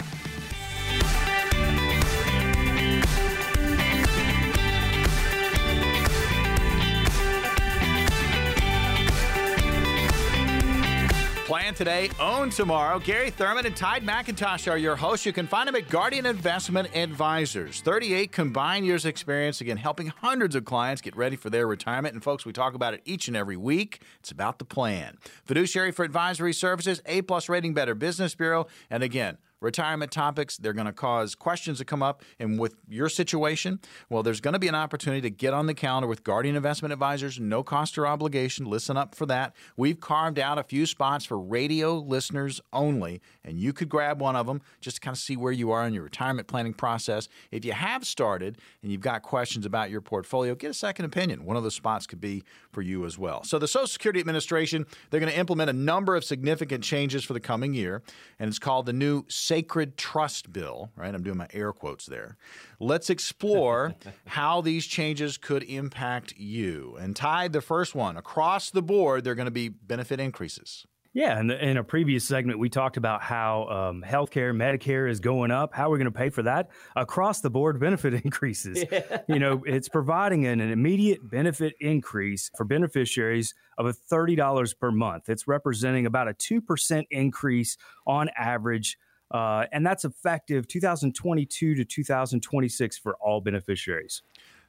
Plan 11.68 11.74
today, 11.74 12.10
own 12.18 12.48
tomorrow. 12.48 12.98
Gary 12.98 13.28
Thurman 13.28 13.66
and 13.66 13.76
Tide 13.76 14.02
McIntosh 14.02 14.72
are 14.72 14.78
your 14.78 14.96
hosts. 14.96 15.26
You 15.26 15.34
can 15.34 15.46
find 15.46 15.68
them 15.68 15.76
at 15.76 15.90
Guardian 15.90 16.24
Investment 16.24 16.96
Advisors. 16.96 17.82
38 17.82 18.32
combined 18.32 18.86
years 18.86 19.04
experience, 19.04 19.60
again, 19.60 19.76
helping 19.76 20.06
hundreds 20.06 20.54
of 20.54 20.64
clients 20.64 21.02
get 21.02 21.14
ready 21.14 21.36
for 21.36 21.50
their 21.50 21.66
retirement. 21.66 22.14
And 22.14 22.24
folks, 22.24 22.46
we 22.46 22.54
talk 22.54 22.72
about 22.72 22.94
it 22.94 23.02
each 23.04 23.28
and 23.28 23.36
every 23.36 23.58
week. 23.58 24.00
It's 24.20 24.30
about 24.30 24.58
the 24.58 24.64
plan. 24.64 25.18
Fiduciary 25.44 25.92
for 25.92 26.06
advisory 26.06 26.54
services, 26.54 27.02
A 27.04 27.20
plus 27.20 27.50
rating, 27.50 27.74
Better 27.74 27.94
Business 27.94 28.34
Bureau, 28.34 28.66
and 28.88 29.02
again, 29.02 29.36
retirement 29.60 30.12
topics. 30.12 30.56
They're 30.56 30.72
going 30.72 30.86
to 30.86 30.92
cause 30.92 31.34
questions 31.34 31.78
to 31.78 31.84
come 31.84 32.02
up. 32.02 32.22
And 32.38 32.58
with 32.58 32.76
your 32.88 33.08
situation, 33.08 33.80
well, 34.08 34.22
there's 34.22 34.40
going 34.40 34.52
to 34.52 34.58
be 34.58 34.68
an 34.68 34.74
opportunity 34.74 35.20
to 35.22 35.30
get 35.30 35.54
on 35.54 35.66
the 35.66 35.74
calendar 35.74 36.06
with 36.06 36.24
Guardian 36.24 36.56
Investment 36.56 36.92
Advisors, 36.92 37.38
no 37.40 37.62
cost 37.62 37.98
or 37.98 38.06
obligation. 38.06 38.66
Listen 38.66 38.96
up 38.96 39.14
for 39.14 39.26
that. 39.26 39.54
We've 39.76 39.98
carved 39.98 40.38
out 40.38 40.58
a 40.58 40.62
few 40.62 40.86
spots 40.86 41.24
for 41.24 41.38
radio 41.58 41.96
listeners 41.96 42.60
only, 42.72 43.20
and 43.44 43.58
you 43.58 43.72
could 43.72 43.88
grab 43.88 44.20
one 44.20 44.36
of 44.36 44.46
them 44.46 44.60
just 44.80 44.96
to 44.96 45.00
kind 45.00 45.16
of 45.16 45.18
see 45.18 45.36
where 45.36 45.50
you 45.50 45.72
are 45.72 45.84
in 45.88 45.92
your 45.92 46.04
retirement 46.04 46.46
planning 46.46 46.72
process. 46.72 47.28
If 47.50 47.64
you 47.64 47.72
have 47.72 48.06
started 48.06 48.58
and 48.80 48.92
you've 48.92 49.00
got 49.00 49.22
questions 49.22 49.66
about 49.66 49.90
your 49.90 50.00
portfolio, 50.00 50.54
get 50.54 50.70
a 50.70 50.74
second 50.74 51.06
opinion. 51.06 51.44
One 51.44 51.56
of 51.56 51.64
those 51.64 51.74
spots 51.74 52.06
could 52.06 52.20
be 52.20 52.44
for 52.70 52.80
you 52.80 53.04
as 53.04 53.18
well. 53.18 53.42
So, 53.42 53.58
the 53.58 53.66
Social 53.66 53.88
Security 53.88 54.20
Administration, 54.20 54.86
they're 55.10 55.18
going 55.18 55.32
to 55.32 55.38
implement 55.38 55.68
a 55.68 55.72
number 55.72 56.14
of 56.14 56.22
significant 56.22 56.84
changes 56.84 57.24
for 57.24 57.32
the 57.32 57.40
coming 57.40 57.74
year, 57.74 58.02
and 58.38 58.46
it's 58.46 58.60
called 58.60 58.86
the 58.86 58.92
new 58.92 59.24
Sacred 59.28 59.96
Trust 59.96 60.52
Bill, 60.52 60.92
right? 60.94 61.12
I'm 61.12 61.24
doing 61.24 61.38
my 61.38 61.48
air 61.52 61.72
quotes 61.72 62.06
there. 62.06 62.36
Let's 62.78 63.10
explore 63.10 63.96
how 64.26 64.60
these 64.60 64.86
changes 64.86 65.36
could 65.38 65.64
impact 65.64 66.34
you. 66.36 66.96
And 67.00 67.16
tied 67.16 67.52
the 67.52 67.60
first 67.60 67.96
one 67.96 68.16
across 68.16 68.70
the 68.70 68.82
board, 68.82 69.24
they're 69.24 69.34
going 69.34 69.46
to 69.46 69.50
be 69.50 69.68
benefit 69.68 70.20
increases. 70.20 70.86
Yeah, 71.14 71.38
and 71.38 71.50
in 71.50 71.78
a 71.78 71.84
previous 71.84 72.24
segment, 72.24 72.58
we 72.58 72.68
talked 72.68 72.96
about 72.96 73.22
how 73.22 73.66
um, 73.68 74.04
healthcare, 74.06 74.54
Medicare 74.54 75.10
is 75.10 75.20
going 75.20 75.50
up. 75.50 75.74
How 75.74 75.88
are 75.88 75.90
we 75.90 75.98
going 75.98 76.12
to 76.12 76.16
pay 76.16 76.28
for 76.28 76.42
that? 76.42 76.68
Across 76.96 77.40
the 77.40 77.50
board 77.50 77.80
benefit 77.80 78.14
increases. 78.24 78.84
Yeah. 78.90 79.22
You 79.26 79.38
know, 79.38 79.62
it's 79.66 79.88
providing 79.88 80.46
an, 80.46 80.60
an 80.60 80.70
immediate 80.70 81.28
benefit 81.28 81.74
increase 81.80 82.50
for 82.56 82.64
beneficiaries 82.64 83.54
of 83.78 83.86
a 83.86 83.92
$30 83.92 84.78
per 84.78 84.90
month. 84.90 85.28
It's 85.28 85.48
representing 85.48 86.04
about 86.04 86.28
a 86.28 86.34
2% 86.34 87.06
increase 87.10 87.78
on 88.06 88.28
average. 88.36 88.98
Uh, 89.30 89.64
and 89.72 89.84
that's 89.84 90.04
effective 90.04 90.68
2022 90.68 91.74
to 91.74 91.84
2026 91.84 92.98
for 92.98 93.16
all 93.20 93.40
beneficiaries 93.40 94.22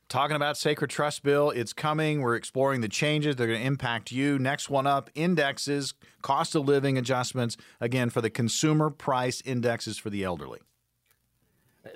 talking 0.09 0.35
about 0.35 0.57
Sacred 0.57 0.89
Trust 0.89 1.23
Bill. 1.23 1.51
It's 1.51 1.71
coming. 1.71 2.21
We're 2.21 2.35
exploring 2.35 2.81
the 2.81 2.89
changes. 2.89 3.35
They're 3.35 3.47
going 3.47 3.59
to 3.59 3.65
impact 3.65 4.11
you. 4.11 4.37
Next 4.37 4.69
one 4.69 4.87
up 4.87 5.09
indexes, 5.15 5.93
cost 6.21 6.55
of 6.55 6.67
living 6.67 6.97
adjustments, 6.97 7.55
again, 7.79 8.09
for 8.09 8.21
the 8.21 8.29
consumer 8.29 8.89
price 8.89 9.41
indexes 9.45 9.97
for 9.97 10.09
the 10.09 10.23
elderly. 10.23 10.59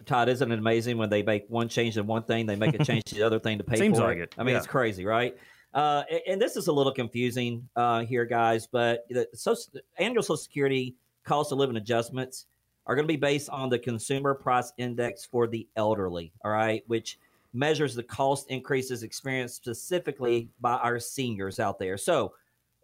Todd, 0.05 0.29
isn't 0.29 0.51
it 0.51 0.57
amazing 0.57 0.97
when 0.97 1.09
they 1.09 1.23
make 1.23 1.45
one 1.49 1.67
change 1.67 1.97
in 1.97 2.07
one 2.07 2.23
thing, 2.23 2.45
they 2.45 2.55
make 2.55 2.79
a 2.79 2.83
change 2.85 3.03
to 3.05 3.15
the 3.15 3.23
other 3.23 3.39
thing 3.39 3.57
to 3.57 3.63
pay 3.63 3.75
Seems 3.75 3.97
for 3.97 4.05
like 4.05 4.17
it. 4.17 4.33
I 4.37 4.43
mean, 4.43 4.53
yeah. 4.53 4.59
it's 4.59 4.67
crazy, 4.67 5.05
right? 5.05 5.35
Uh, 5.73 6.03
and 6.27 6.39
this 6.39 6.55
is 6.55 6.67
a 6.67 6.71
little 6.71 6.93
confusing 6.93 7.67
uh, 7.75 8.01
here, 8.01 8.25
guys, 8.25 8.67
but 8.67 9.05
the 9.09 9.27
social, 9.33 9.73
annual 9.97 10.21
Social 10.21 10.37
Security 10.37 10.95
cost 11.25 11.51
of 11.51 11.57
living 11.57 11.77
adjustments 11.77 12.45
are 12.85 12.95
going 12.95 13.07
to 13.07 13.11
be 13.11 13.17
based 13.17 13.49
on 13.49 13.69
the 13.69 13.79
consumer 13.79 14.35
price 14.35 14.71
index 14.77 15.25
for 15.25 15.47
the 15.47 15.67
elderly, 15.75 16.31
all 16.45 16.51
right, 16.51 16.83
which– 16.85 17.17
measures 17.53 17.95
the 17.95 18.03
cost 18.03 18.49
increases 18.49 19.03
experienced 19.03 19.55
specifically 19.55 20.49
by 20.59 20.73
our 20.73 20.99
seniors 20.99 21.59
out 21.59 21.79
there. 21.79 21.97
So 21.97 22.33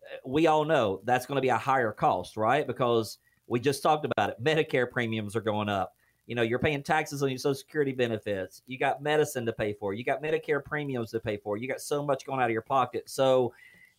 uh, 0.03 0.17
we 0.25 0.47
all 0.47 0.63
know 0.63 1.01
that's 1.03 1.25
going 1.25 1.37
to 1.37 1.41
be 1.41 1.49
a 1.49 1.57
higher 1.57 1.91
cost, 1.91 2.37
right? 2.37 2.65
Because 2.65 3.17
we 3.47 3.59
just 3.59 3.81
talked 3.81 4.05
about 4.05 4.29
it. 4.29 4.43
Medicare 4.43 4.89
premiums 4.89 5.35
are 5.35 5.41
going 5.41 5.69
up. 5.69 5.93
You 6.27 6.35
know, 6.35 6.43
you're 6.43 6.59
paying 6.59 6.83
taxes 6.83 7.23
on 7.23 7.29
your 7.29 7.39
Social 7.39 7.55
Security 7.55 7.91
benefits. 7.91 8.61
You 8.67 8.77
got 8.77 9.01
medicine 9.01 9.47
to 9.47 9.53
pay 9.53 9.73
for. 9.73 9.95
You 9.95 10.03
got 10.03 10.21
Medicare 10.21 10.63
premiums 10.63 11.09
to 11.11 11.19
pay 11.19 11.37
for. 11.37 11.57
You 11.57 11.67
got 11.67 11.81
so 11.81 12.05
much 12.05 12.23
going 12.25 12.39
out 12.39 12.45
of 12.45 12.51
your 12.51 12.61
pocket. 12.61 13.09
So 13.09 13.51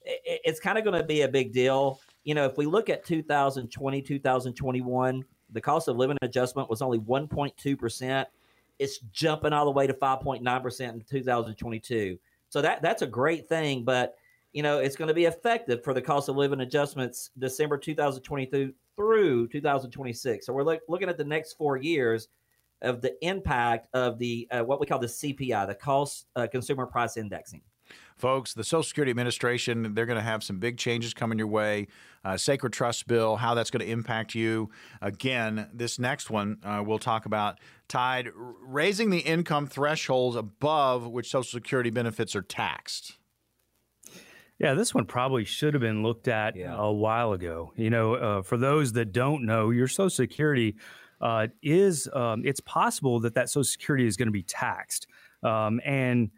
it's 0.05 0.61
kind 0.61 0.79
of 0.79 0.85
going 0.85 0.99
to 0.99 1.05
be 1.05 1.23
a 1.23 1.29
big 1.29 1.53
deal. 1.53 2.01
You 2.23 2.35
know, 2.35 2.45
if 2.45 2.57
we 2.57 2.67
look 2.67 2.89
at 2.89 3.05
2020, 3.05 4.03
2021, 4.03 5.25
the 5.53 5.61
cost 5.61 5.89
of 5.89 5.97
living 5.97 6.17
adjustment 6.23 6.71
was 6.71 6.81
only 6.83 7.01
1.2%. 7.01 8.27
It's 8.81 8.99
jumping 9.13 9.53
all 9.53 9.67
the 9.67 9.71
way 9.71 9.87
to 9.87 9.95
5.9% 9.95 10.93
in 10.93 11.03
2022. 11.03 12.19
So 12.49 12.61
that 12.63 12.83
that's 12.83 13.03
a 13.03 13.07
great 13.07 13.49
thing, 13.49 13.85
but 13.85 14.15
you 14.53 14.65
know, 14.65 14.81
it's 14.81 14.97
going 14.97 15.09
to 15.09 15.15
be 15.15 15.27
effective 15.27 15.85
for 15.85 15.95
the 15.95 16.03
cost 16.03 16.29
of 16.29 16.37
living 16.37 16.61
adjustments 16.61 17.31
December 17.39 17.79
2022 17.79 18.75
through 18.97 19.47
2026. 19.47 20.45
So 20.45 20.53
we're 20.53 20.65
look, 20.65 20.81
looking 20.89 21.09
at 21.09 21.17
the 21.17 21.25
next 21.25 21.53
4 21.53 21.77
years 21.77 22.27
of 22.83 23.01
the 23.01 23.15
impact 23.25 23.89
of 23.95 24.19
the 24.19 24.49
uh, 24.51 24.63
what 24.63 24.81
we 24.81 24.87
call 24.87 24.99
the 24.99 25.07
CPI, 25.07 25.67
the 25.67 25.75
cost 25.75 26.27
uh, 26.35 26.47
consumer 26.51 26.87
price 26.87 27.17
indexing. 27.17 27.63
Folks, 28.21 28.55
the 28.55 28.65
Social 28.65 28.83
Security 28.83 29.11
Administration, 29.11 29.95
they're 29.95 30.07
going 30.07 30.19
to 30.19 30.23
have 30.23 30.45
some 30.45 30.59
big 30.59 30.77
changes 30.77 31.15
coming 31.15 31.39
your 31.39 31.47
way. 31.47 31.89
Uh, 32.25 32.37
Sacred 32.37 32.73
Trust 32.73 33.07
Bill, 33.07 33.37
how 33.37 33.55
that's 33.55 33.71
going 33.71 33.85
to 33.85 33.91
impact 33.91 34.35
you. 34.35 34.71
Again, 35.01 35.69
this 35.73 35.99
next 35.99 36.31
one 36.31 36.59
uh, 36.63 36.83
we'll 36.87 36.99
talk 36.99 37.25
about 37.27 37.59
tied 37.89 38.29
raising 38.35 39.11
the 39.11 39.19
income 39.19 39.67
thresholds 39.67 40.37
above 40.37 41.07
which 41.07 41.31
Social 41.31 41.59
Security 41.59 41.91
benefits 41.91 42.37
are 42.37 42.43
taxed. 42.43 43.17
Yeah, 44.59 44.75
this 44.75 44.95
one 44.95 45.07
probably 45.07 45.47
should 45.47 45.73
have 45.73 45.81
been 45.81 46.03
looked 46.03 46.29
at 46.29 46.55
yeah. 46.55 46.77
a 46.77 46.93
while 46.93 47.33
ago. 47.33 47.73
You 47.77 47.89
know, 47.89 48.15
uh, 48.15 48.43
for 48.43 48.59
those 48.59 48.93
that 48.93 49.13
don't 49.13 49.47
know, 49.47 49.71
your 49.71 49.89
Social 49.89 50.11
Security 50.11 50.77
uh, 51.23 51.49
is 51.63 52.09
um, 52.13 52.43
it's 52.45 52.61
possible 52.61 53.21
that 53.21 53.35
that 53.35 53.49
Social 53.49 53.65
Security 53.65 54.07
is 54.07 54.19
going 54.19 54.29
to 54.29 54.33
be 54.33 54.43
taxed, 54.43 55.07
um, 55.43 55.81
and 55.85 56.31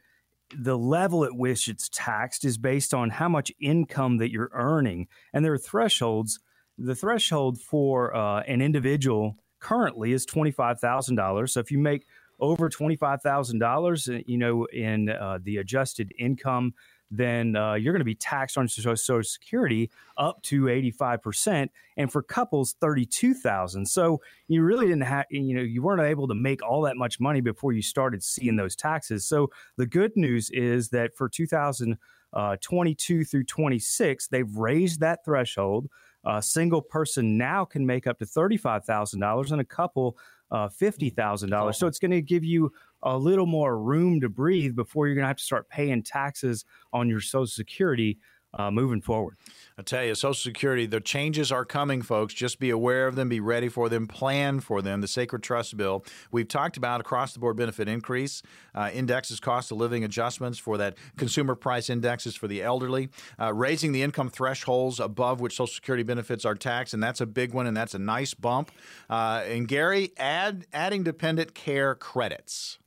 the 0.56 0.76
level 0.76 1.24
at 1.24 1.34
which 1.34 1.68
it's 1.68 1.88
taxed 1.92 2.44
is 2.44 2.58
based 2.58 2.94
on 2.94 3.10
how 3.10 3.28
much 3.28 3.52
income 3.60 4.18
that 4.18 4.30
you're 4.30 4.50
earning. 4.52 5.08
And 5.32 5.44
there 5.44 5.52
are 5.52 5.58
thresholds. 5.58 6.40
The 6.78 6.94
threshold 6.94 7.60
for 7.60 8.14
uh, 8.14 8.42
an 8.42 8.60
individual 8.60 9.36
currently 9.60 10.12
is 10.12 10.26
$25,000. 10.26 11.50
So 11.50 11.60
if 11.60 11.70
you 11.70 11.78
make 11.78 12.06
over 12.40 12.68
$25,000, 12.68 14.08
uh, 14.08 14.22
you 14.26 14.38
know, 14.38 14.66
in 14.66 15.08
uh, 15.08 15.38
the 15.42 15.58
adjusted 15.58 16.12
income 16.18 16.74
then 17.12 17.54
uh, 17.56 17.74
you're 17.74 17.92
going 17.92 18.00
to 18.00 18.04
be 18.04 18.14
taxed 18.14 18.56
on 18.56 18.66
Social 18.66 19.22
Security 19.22 19.90
up 20.16 20.42
to 20.44 20.64
85%, 20.64 21.68
and 21.98 22.10
for 22.10 22.22
couples, 22.22 22.74
32,000. 22.80 23.86
So 23.86 24.22
you 24.48 24.62
really 24.62 24.86
didn't 24.86 25.02
have, 25.02 25.26
you 25.30 25.54
know, 25.54 25.60
you 25.60 25.82
weren't 25.82 26.00
able 26.00 26.26
to 26.28 26.34
make 26.34 26.62
all 26.62 26.80
that 26.82 26.96
much 26.96 27.20
money 27.20 27.42
before 27.42 27.72
you 27.72 27.82
started 27.82 28.22
seeing 28.22 28.56
those 28.56 28.74
taxes. 28.74 29.26
So 29.26 29.50
the 29.76 29.86
good 29.86 30.12
news 30.16 30.48
is 30.50 30.88
that 30.88 31.14
for 31.14 31.28
2022 31.28 31.94
uh, 33.20 33.24
through 33.30 33.44
26, 33.44 34.28
they've 34.28 34.56
raised 34.56 35.00
that 35.00 35.22
threshold. 35.24 35.88
A 36.24 36.40
single 36.40 36.80
person 36.80 37.36
now 37.36 37.66
can 37.66 37.84
make 37.84 38.06
up 38.06 38.18
to 38.20 38.24
$35,000 38.24 39.52
and 39.52 39.60
a 39.60 39.64
couple 39.64 40.16
uh, 40.50 40.68
$50,000. 40.68 41.74
So 41.74 41.86
it's 41.86 41.98
going 41.98 42.10
to 42.12 42.22
give 42.22 42.44
you 42.44 42.72
a 43.02 43.16
little 43.16 43.46
more 43.46 43.78
room 43.78 44.20
to 44.20 44.28
breathe 44.28 44.76
before 44.76 45.06
you're 45.06 45.14
going 45.14 45.24
to 45.24 45.28
have 45.28 45.36
to 45.36 45.42
start 45.42 45.68
paying 45.68 46.02
taxes 46.02 46.64
on 46.92 47.08
your 47.08 47.20
Social 47.20 47.46
Security 47.46 48.18
uh, 48.54 48.70
moving 48.70 49.00
forward. 49.00 49.36
I 49.78 49.82
tell 49.82 50.04
you, 50.04 50.14
Social 50.14 50.34
Security, 50.34 50.86
the 50.86 51.00
changes 51.00 51.50
are 51.50 51.64
coming, 51.64 52.02
folks. 52.02 52.34
Just 52.34 52.58
be 52.58 52.70
aware 52.70 53.06
of 53.06 53.16
them, 53.16 53.28
be 53.28 53.40
ready 53.40 53.68
for 53.68 53.88
them, 53.88 54.06
plan 54.06 54.60
for 54.60 54.82
them. 54.82 55.00
The 55.00 55.08
Sacred 55.08 55.42
Trust 55.42 55.76
Bill. 55.76 56.04
We've 56.30 56.48
talked 56.48 56.76
about 56.76 57.00
across 57.00 57.32
the 57.32 57.38
board 57.38 57.56
benefit 57.56 57.88
increase, 57.88 58.42
uh, 58.74 58.90
indexes, 58.92 59.40
cost 59.40 59.70
of 59.70 59.78
living 59.78 60.04
adjustments 60.04 60.58
for 60.58 60.76
that 60.78 60.96
consumer 61.16 61.54
price 61.54 61.88
indexes 61.88 62.36
for 62.36 62.46
the 62.46 62.62
elderly, 62.62 63.08
uh, 63.40 63.54
raising 63.54 63.92
the 63.92 64.02
income 64.02 64.28
thresholds 64.28 65.00
above 65.00 65.40
which 65.40 65.52
Social 65.52 65.66
Security 65.66 66.02
benefits 66.02 66.44
are 66.44 66.54
taxed, 66.54 66.92
and 66.92 67.02
that's 67.02 67.20
a 67.20 67.26
big 67.26 67.54
one, 67.54 67.66
and 67.66 67.76
that's 67.76 67.94
a 67.94 67.98
nice 67.98 68.34
bump. 68.34 68.70
Uh, 69.08 69.42
and 69.46 69.66
Gary, 69.66 70.12
add 70.18 70.66
adding 70.72 71.02
dependent 71.02 71.54
care 71.54 71.94
credits. 71.94 72.78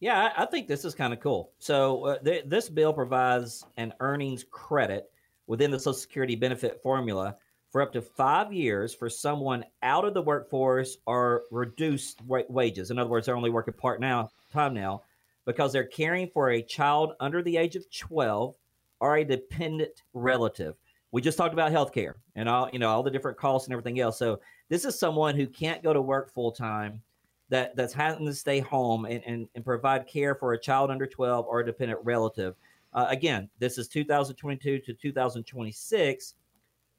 Yeah, 0.00 0.30
I, 0.36 0.42
I 0.42 0.46
think 0.46 0.68
this 0.68 0.84
is 0.84 0.94
kind 0.94 1.12
of 1.12 1.20
cool. 1.20 1.52
So 1.58 2.04
uh, 2.04 2.18
th- 2.18 2.44
this 2.46 2.68
bill 2.68 2.92
provides 2.92 3.64
an 3.76 3.94
earnings 4.00 4.44
credit 4.50 5.10
within 5.46 5.70
the 5.70 5.78
Social 5.78 5.94
Security 5.94 6.36
benefit 6.36 6.82
formula 6.82 7.36
for 7.70 7.80
up 7.82 7.92
to 7.92 8.02
five 8.02 8.52
years 8.52 8.94
for 8.94 9.08
someone 9.08 9.64
out 9.82 10.04
of 10.04 10.14
the 10.14 10.22
workforce 10.22 10.98
or 11.06 11.44
reduced 11.50 12.22
wa- 12.22 12.42
wages. 12.48 12.90
In 12.90 12.98
other 12.98 13.10
words, 13.10 13.26
they're 13.26 13.36
only 13.36 13.50
working 13.50 13.74
part 13.74 14.00
now 14.00 14.30
time 14.52 14.74
now 14.74 15.02
because 15.44 15.72
they're 15.72 15.84
caring 15.84 16.28
for 16.28 16.50
a 16.50 16.62
child 16.62 17.12
under 17.20 17.42
the 17.42 17.56
age 17.56 17.76
of 17.76 17.90
12 17.90 18.54
or 19.00 19.16
a 19.16 19.24
dependent 19.24 20.02
relative. 20.12 20.74
We 21.12 21.22
just 21.22 21.38
talked 21.38 21.54
about 21.54 21.72
healthcare 21.72 22.14
and 22.34 22.48
all 22.48 22.68
you 22.72 22.78
know 22.78 22.90
all 22.90 23.02
the 23.02 23.10
different 23.10 23.38
costs 23.38 23.66
and 23.66 23.72
everything 23.72 24.00
else. 24.00 24.18
So 24.18 24.40
this 24.68 24.84
is 24.84 24.98
someone 24.98 25.36
who 25.36 25.46
can't 25.46 25.82
go 25.82 25.92
to 25.92 26.02
work 26.02 26.32
full 26.32 26.52
time 26.52 27.00
that 27.48 27.76
that's 27.76 27.92
having 27.92 28.26
to 28.26 28.34
stay 28.34 28.60
home 28.60 29.04
and, 29.04 29.22
and, 29.24 29.48
and 29.54 29.64
provide 29.64 30.06
care 30.06 30.34
for 30.34 30.52
a 30.52 30.60
child 30.60 30.90
under 30.90 31.06
12 31.06 31.46
or 31.46 31.60
a 31.60 31.66
dependent 31.66 32.00
relative. 32.02 32.54
Uh, 32.92 33.06
again, 33.08 33.48
this 33.58 33.78
is 33.78 33.88
2022 33.88 34.78
to 34.80 34.94
2026 34.94 36.34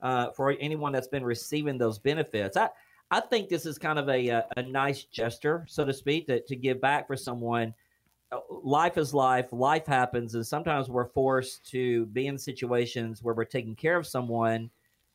uh, 0.02 0.32
for 0.32 0.56
anyone 0.60 0.92
that's 0.92 1.08
been 1.08 1.24
receiving 1.24 1.78
those 1.78 2.00
benefits. 2.00 2.56
I, 2.56 2.70
I 3.10 3.20
think 3.20 3.50
this 3.50 3.66
is 3.66 3.78
kind 3.78 3.98
of 3.98 4.10
a, 4.10 4.28
a, 4.28 4.46
a 4.58 4.64
nice 4.64 5.04
gesture, 5.04 5.66
so 5.68 5.86
to 5.86 5.94
speak, 5.94 6.28
to, 6.28 6.42
to 6.42 6.56
give 6.56 6.80
back 6.80 7.08
for 7.08 7.18
someone. 7.18 7.74
Uh, 8.32 8.40
life 8.50 8.98
is 8.98 9.14
life, 9.14 9.48
life 9.52 9.86
happens, 9.86 10.36
and 10.36 10.46
sometimes 10.46 10.90
we're 10.90 11.10
forced 11.10 11.70
to 11.72 12.06
be 12.08 12.28
in 12.28 12.38
situations 12.38 13.24
where 13.24 13.34
we're 13.34 13.46
taking 13.46 13.76
care 13.76 13.98
of 13.98 14.06
someone 14.06 14.70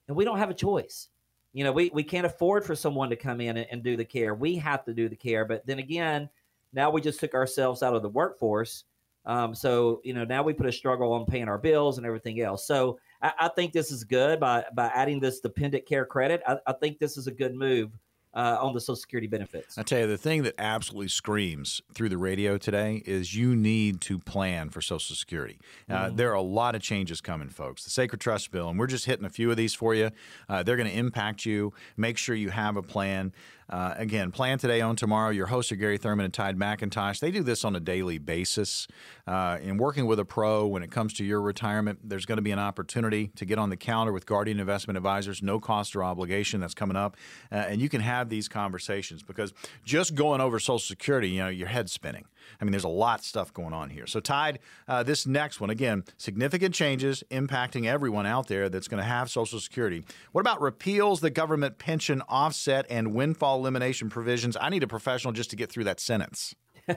and 0.08 0.16
we 0.16 0.24
don't 0.24 0.38
have 0.38 0.50
a 0.50 0.54
choice. 0.54 1.08
You 1.52 1.64
know, 1.64 1.72
we, 1.72 1.90
we 1.92 2.02
can't 2.02 2.26
afford 2.26 2.64
for 2.64 2.74
someone 2.74 3.10
to 3.10 3.16
come 3.16 3.40
in 3.40 3.56
and, 3.56 3.66
and 3.70 3.82
do 3.82 3.96
the 3.96 4.04
care. 4.04 4.34
We 4.34 4.56
have 4.56 4.84
to 4.86 4.94
do 4.94 5.08
the 5.08 5.16
care. 5.16 5.44
But 5.44 5.66
then 5.66 5.78
again, 5.78 6.28
now 6.72 6.90
we 6.90 7.00
just 7.00 7.20
took 7.20 7.34
ourselves 7.34 7.82
out 7.82 7.94
of 7.94 8.02
the 8.02 8.08
workforce. 8.08 8.84
Um, 9.24 9.54
so, 9.54 10.00
you 10.02 10.14
know, 10.14 10.24
now 10.24 10.42
we 10.42 10.52
put 10.52 10.66
a 10.66 10.72
struggle 10.72 11.12
on 11.12 11.26
paying 11.26 11.48
our 11.48 11.58
bills 11.58 11.98
and 11.98 12.06
everything 12.06 12.40
else. 12.40 12.66
So 12.66 12.98
I, 13.20 13.32
I 13.40 13.48
think 13.48 13.72
this 13.72 13.92
is 13.92 14.02
good 14.02 14.40
by, 14.40 14.64
by 14.74 14.86
adding 14.94 15.20
this 15.20 15.40
dependent 15.40 15.86
care 15.86 16.04
credit. 16.04 16.42
I, 16.46 16.56
I 16.66 16.72
think 16.72 16.98
this 16.98 17.16
is 17.16 17.26
a 17.26 17.32
good 17.32 17.54
move 17.54 17.90
uh, 18.34 18.58
on 18.60 18.74
the 18.74 18.80
Social 18.80 18.96
Security 18.96 19.26
benefits. 19.26 19.76
I 19.76 19.82
tell 19.82 20.00
you, 20.00 20.06
the 20.06 20.18
thing 20.18 20.42
that 20.44 20.54
absolutely 20.58 21.08
screams 21.08 21.82
through 21.94 22.08
the 22.08 22.18
radio 22.18 22.58
today 22.58 23.02
is 23.04 23.34
you 23.34 23.54
need 23.54 24.00
to 24.02 24.18
plan 24.18 24.70
for 24.70 24.80
Social 24.80 25.14
Security. 25.14 25.58
Uh, 25.88 26.06
mm-hmm. 26.06 26.16
There 26.16 26.30
are 26.30 26.36
a 26.36 26.42
lot 26.42 26.74
of 26.74 26.82
changes 26.82 27.20
coming, 27.20 27.48
folks. 27.48 27.84
The 27.84 27.90
Sacred 27.90 28.20
Trust 28.20 28.50
Bill, 28.50 28.68
and 28.68 28.78
we're 28.78 28.86
just 28.86 29.06
hitting 29.06 29.24
a 29.26 29.30
few 29.30 29.50
of 29.50 29.56
these 29.56 29.74
for 29.74 29.94
you. 29.94 30.10
Uh, 30.48 30.62
they're 30.62 30.76
going 30.76 30.88
to 30.88 30.96
impact 30.96 31.44
you. 31.44 31.72
Make 31.96 32.18
sure 32.18 32.34
you 32.34 32.50
have 32.50 32.76
a 32.76 32.82
plan. 32.82 33.32
Uh, 33.72 33.94
again, 33.96 34.30
plan 34.30 34.58
today, 34.58 34.82
own 34.82 34.94
tomorrow. 34.96 35.30
Your 35.30 35.46
hosts 35.46 35.72
are 35.72 35.76
Gary 35.76 35.96
Thurman 35.96 36.26
and 36.26 36.34
Todd 36.34 36.58
McIntosh. 36.58 37.20
They 37.20 37.30
do 37.30 37.42
this 37.42 37.64
on 37.64 37.74
a 37.74 37.80
daily 37.80 38.18
basis. 38.18 38.86
Uh, 39.26 39.56
in 39.62 39.78
working 39.78 40.04
with 40.04 40.18
a 40.18 40.26
pro, 40.26 40.66
when 40.66 40.82
it 40.82 40.90
comes 40.90 41.14
to 41.14 41.24
your 41.24 41.40
retirement, 41.40 42.00
there's 42.04 42.26
going 42.26 42.36
to 42.36 42.42
be 42.42 42.50
an 42.50 42.58
opportunity 42.58 43.28
to 43.28 43.46
get 43.46 43.58
on 43.58 43.70
the 43.70 43.78
calendar 43.78 44.12
with 44.12 44.26
Guardian 44.26 44.60
Investment 44.60 44.98
Advisors, 44.98 45.42
no 45.42 45.58
cost 45.58 45.96
or 45.96 46.04
obligation. 46.04 46.60
That's 46.60 46.74
coming 46.74 46.98
up, 46.98 47.16
uh, 47.50 47.54
and 47.54 47.80
you 47.80 47.88
can 47.88 48.02
have 48.02 48.28
these 48.28 48.46
conversations 48.46 49.22
because 49.22 49.54
just 49.86 50.14
going 50.14 50.42
over 50.42 50.58
Social 50.58 50.78
Security, 50.78 51.30
you 51.30 51.40
know, 51.40 51.48
your 51.48 51.68
head's 51.68 51.92
spinning. 51.92 52.26
I 52.60 52.64
mean, 52.64 52.72
there's 52.72 52.84
a 52.84 52.88
lot 52.88 53.20
of 53.20 53.24
stuff 53.24 53.52
going 53.52 53.72
on 53.72 53.90
here. 53.90 54.06
So, 54.06 54.20
Todd, 54.20 54.58
uh, 54.88 55.02
this 55.02 55.26
next 55.26 55.60
one, 55.60 55.70
again, 55.70 56.04
significant 56.16 56.74
changes 56.74 57.22
impacting 57.30 57.86
everyone 57.86 58.26
out 58.26 58.48
there 58.48 58.68
that's 58.68 58.88
going 58.88 59.02
to 59.02 59.08
have 59.08 59.30
Social 59.30 59.60
Security. 59.60 60.04
What 60.32 60.40
about 60.42 60.60
repeals 60.60 61.20
the 61.20 61.30
government 61.30 61.78
pension 61.78 62.22
offset 62.28 62.86
and 62.88 63.14
windfall 63.14 63.58
elimination 63.58 64.08
provisions? 64.08 64.56
I 64.60 64.68
need 64.68 64.82
a 64.82 64.88
professional 64.88 65.32
just 65.32 65.50
to 65.50 65.56
get 65.56 65.70
through 65.70 65.84
that 65.84 66.00
sentence. 66.00 66.54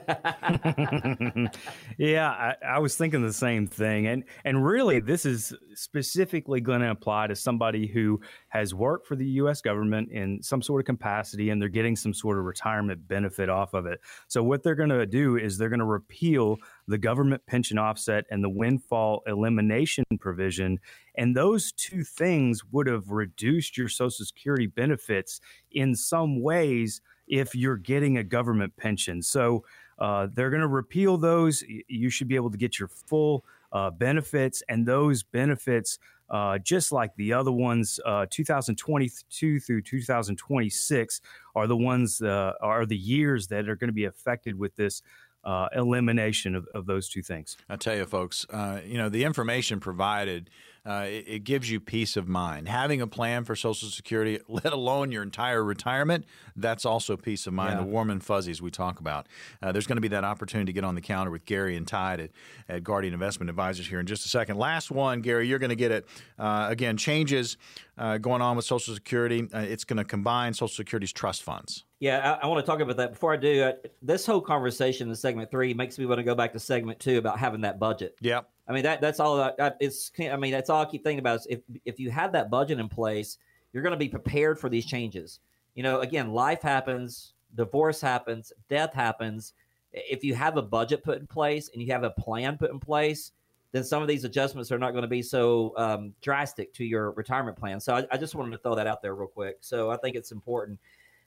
yeah, 1.96 2.28
I, 2.28 2.54
I, 2.66 2.78
was 2.80 2.96
thinking 2.96 3.22
the 3.22 3.32
same 3.32 3.68
thing, 3.68 4.08
and 4.08 4.24
and 4.44 4.66
really, 4.66 4.98
this 4.98 5.24
is 5.24 5.54
specifically 5.74 6.60
going 6.60 6.80
to 6.80 6.90
apply 6.90 7.28
to 7.28 7.36
somebody 7.36 7.86
who 7.86 8.20
has 8.48 8.74
worked 8.74 9.06
for 9.06 9.14
the 9.14 9.26
U.S. 9.26 9.60
government 9.60 10.10
in 10.10 10.42
some 10.42 10.60
sort 10.60 10.80
of 10.80 10.86
capacity, 10.86 11.50
and 11.50 11.62
they're 11.62 11.68
getting 11.68 11.94
some 11.94 12.12
sort 12.12 12.36
of 12.36 12.44
retirement 12.44 13.06
benefit 13.06 13.48
off 13.48 13.74
of 13.74 13.86
it. 13.86 14.00
So 14.26 14.42
what 14.42 14.64
they're 14.64 14.74
going 14.74 14.88
to 14.88 15.06
do 15.06 15.36
is 15.36 15.56
they're 15.56 15.68
going 15.68 15.78
to 15.78 15.84
repeal 15.84 16.56
the 16.88 16.98
government 16.98 17.46
pension 17.46 17.78
offset 17.78 18.24
and 18.28 18.42
the 18.42 18.50
windfall 18.50 19.22
elimination 19.28 20.04
provision, 20.18 20.80
and 21.16 21.36
those 21.36 21.70
two 21.70 22.02
things 22.02 22.62
would 22.72 22.88
have 22.88 23.12
reduced 23.12 23.78
your 23.78 23.88
Social 23.88 24.24
Security 24.24 24.66
benefits 24.66 25.40
in 25.70 25.94
some 25.94 26.42
ways 26.42 27.00
if 27.26 27.54
you're 27.54 27.76
getting 27.76 28.18
a 28.18 28.24
government 28.24 28.76
pension. 28.76 29.22
So 29.22 29.64
uh, 29.98 30.28
they're 30.32 30.50
going 30.50 30.62
to 30.62 30.68
repeal 30.68 31.16
those. 31.16 31.64
You 31.88 32.10
should 32.10 32.28
be 32.28 32.36
able 32.36 32.50
to 32.50 32.58
get 32.58 32.78
your 32.78 32.88
full 32.88 33.44
uh, 33.72 33.90
benefits, 33.90 34.62
and 34.68 34.86
those 34.86 35.22
benefits, 35.22 35.98
uh, 36.30 36.58
just 36.58 36.92
like 36.92 37.14
the 37.16 37.32
other 37.32 37.52
ones, 37.52 37.98
uh, 38.04 38.26
2022 38.30 39.60
through 39.60 39.82
2026, 39.82 41.20
are 41.54 41.66
the 41.66 41.76
ones 41.76 42.22
uh, 42.22 42.52
are 42.60 42.86
the 42.86 42.96
years 42.96 43.48
that 43.48 43.68
are 43.68 43.76
going 43.76 43.88
to 43.88 43.94
be 43.94 44.04
affected 44.04 44.58
with 44.58 44.76
this. 44.76 45.02
Uh, 45.44 45.68
elimination 45.76 46.56
of, 46.56 46.66
of 46.74 46.86
those 46.86 47.08
two 47.08 47.22
things. 47.22 47.56
I 47.68 47.76
tell 47.76 47.94
you, 47.94 48.04
folks, 48.04 48.44
you 48.84 48.98
know 48.98 49.08
the 49.08 49.22
information 49.22 49.78
provided 49.78 50.50
uh, 50.86 51.04
it, 51.06 51.24
it, 51.26 51.44
gives 51.44 51.70
you 51.70 51.80
peace 51.80 52.16
of 52.16 52.28
mind. 52.28 52.68
Having 52.68 53.00
a 53.00 53.06
plan 53.06 53.44
for 53.44 53.56
Social 53.56 53.88
Security, 53.88 54.40
let 54.48 54.72
alone 54.72 55.10
your 55.10 55.22
entire 55.22 55.64
retirement, 55.64 56.24
that's 56.54 56.84
also 56.84 57.16
peace 57.16 57.46
of 57.46 57.52
mind. 57.54 57.74
Yeah. 57.74 57.84
The 57.84 57.86
warm 57.86 58.10
and 58.10 58.22
fuzzies 58.22 58.62
we 58.62 58.70
talk 58.70 59.00
about. 59.00 59.26
Uh, 59.60 59.72
there's 59.72 59.86
going 59.86 59.96
to 59.96 60.02
be 60.02 60.08
that 60.08 60.24
opportunity 60.24 60.66
to 60.66 60.72
get 60.72 60.84
on 60.84 60.94
the 60.94 61.00
counter 61.00 61.30
with 61.30 61.44
Gary 61.44 61.76
and 61.76 61.88
Todd 61.88 62.20
at, 62.20 62.30
at 62.68 62.84
Guardian 62.84 63.14
Investment 63.14 63.50
Advisors 63.50 63.86
here 63.86 63.98
in 63.98 64.06
just 64.06 64.24
a 64.26 64.28
second. 64.28 64.58
Last 64.58 64.90
one, 64.90 65.22
Gary, 65.22 65.48
you're 65.48 65.58
going 65.58 65.70
to 65.70 65.76
get 65.76 65.90
it. 65.90 66.06
Uh, 66.38 66.68
again, 66.70 66.96
changes 66.96 67.56
uh, 67.98 68.18
going 68.18 68.42
on 68.42 68.56
with 68.56 68.64
Social 68.64 68.94
Security. 68.94 69.48
Uh, 69.52 69.60
it's 69.60 69.84
going 69.84 69.96
to 69.96 70.04
combine 70.04 70.52
Social 70.52 70.68
Security's 70.68 71.12
trust 71.12 71.42
funds. 71.42 71.84
Yeah, 71.98 72.38
I, 72.40 72.44
I, 72.44 72.46
want 72.46 72.64
to 72.64 72.70
talk 72.70 72.80
about 72.80 72.96
that. 72.98 73.12
Before 73.12 73.32
I 73.32 73.36
do, 73.36 73.62
uh, 73.62 73.72
this 74.02 74.26
whole 74.26 74.40
conversation 74.40 75.08
in 75.08 75.14
segment 75.14 75.50
three 75.50 75.72
makes 75.72 75.98
me 75.98 76.06
want 76.06 76.18
to 76.18 76.24
go 76.24 76.34
back 76.34 76.52
to 76.52 76.58
segment 76.58 77.00
two 77.00 77.18
about 77.18 77.38
having 77.38 77.62
that 77.62 77.78
budget. 77.78 78.16
Yeah, 78.20 78.42
I 78.68 78.72
mean 78.72 78.82
that 78.82 79.00
that's 79.00 79.18
all 79.18 79.36
that 79.36 79.76
it's 79.80 80.12
I 80.20 80.36
mean 80.36 80.52
that's 80.52 80.68
all 80.68 80.82
I 80.82 80.84
keep 80.84 81.04
thinking 81.04 81.20
about 81.20 81.40
is 81.40 81.46
if 81.48 81.60
if 81.84 81.98
you 81.98 82.10
have 82.10 82.32
that 82.32 82.50
budget 82.50 82.78
in 82.78 82.88
place, 82.88 83.38
you're 83.72 83.82
going 83.82 83.92
to 83.92 83.98
be 83.98 84.08
prepared 84.08 84.58
for 84.58 84.68
these 84.68 84.84
changes. 84.84 85.40
You 85.74 85.82
know, 85.82 86.00
again, 86.00 86.32
life 86.32 86.62
happens, 86.62 87.34
divorce 87.54 88.00
happens, 88.00 88.52
death 88.68 88.92
happens. 88.92 89.54
If 89.92 90.22
you 90.22 90.34
have 90.34 90.58
a 90.58 90.62
budget 90.62 91.02
put 91.02 91.18
in 91.18 91.26
place 91.26 91.70
and 91.72 91.82
you 91.82 91.90
have 91.92 92.02
a 92.02 92.10
plan 92.10 92.58
put 92.58 92.70
in 92.70 92.80
place, 92.80 93.32
then 93.76 93.84
some 93.84 94.02
of 94.02 94.08
these 94.08 94.24
adjustments 94.24 94.72
are 94.72 94.78
not 94.78 94.92
going 94.92 95.02
to 95.02 95.08
be 95.08 95.22
so 95.22 95.74
um, 95.76 96.14
drastic 96.22 96.72
to 96.74 96.84
your 96.84 97.12
retirement 97.12 97.56
plan. 97.56 97.78
So 97.78 97.94
I, 97.94 98.06
I, 98.10 98.16
just 98.16 98.34
wanted 98.34 98.52
to 98.52 98.58
throw 98.58 98.74
that 98.74 98.86
out 98.86 99.02
there 99.02 99.14
real 99.14 99.28
quick. 99.28 99.58
So 99.60 99.90
I 99.90 99.96
think 99.98 100.16
it's 100.16 100.32
important. 100.32 100.80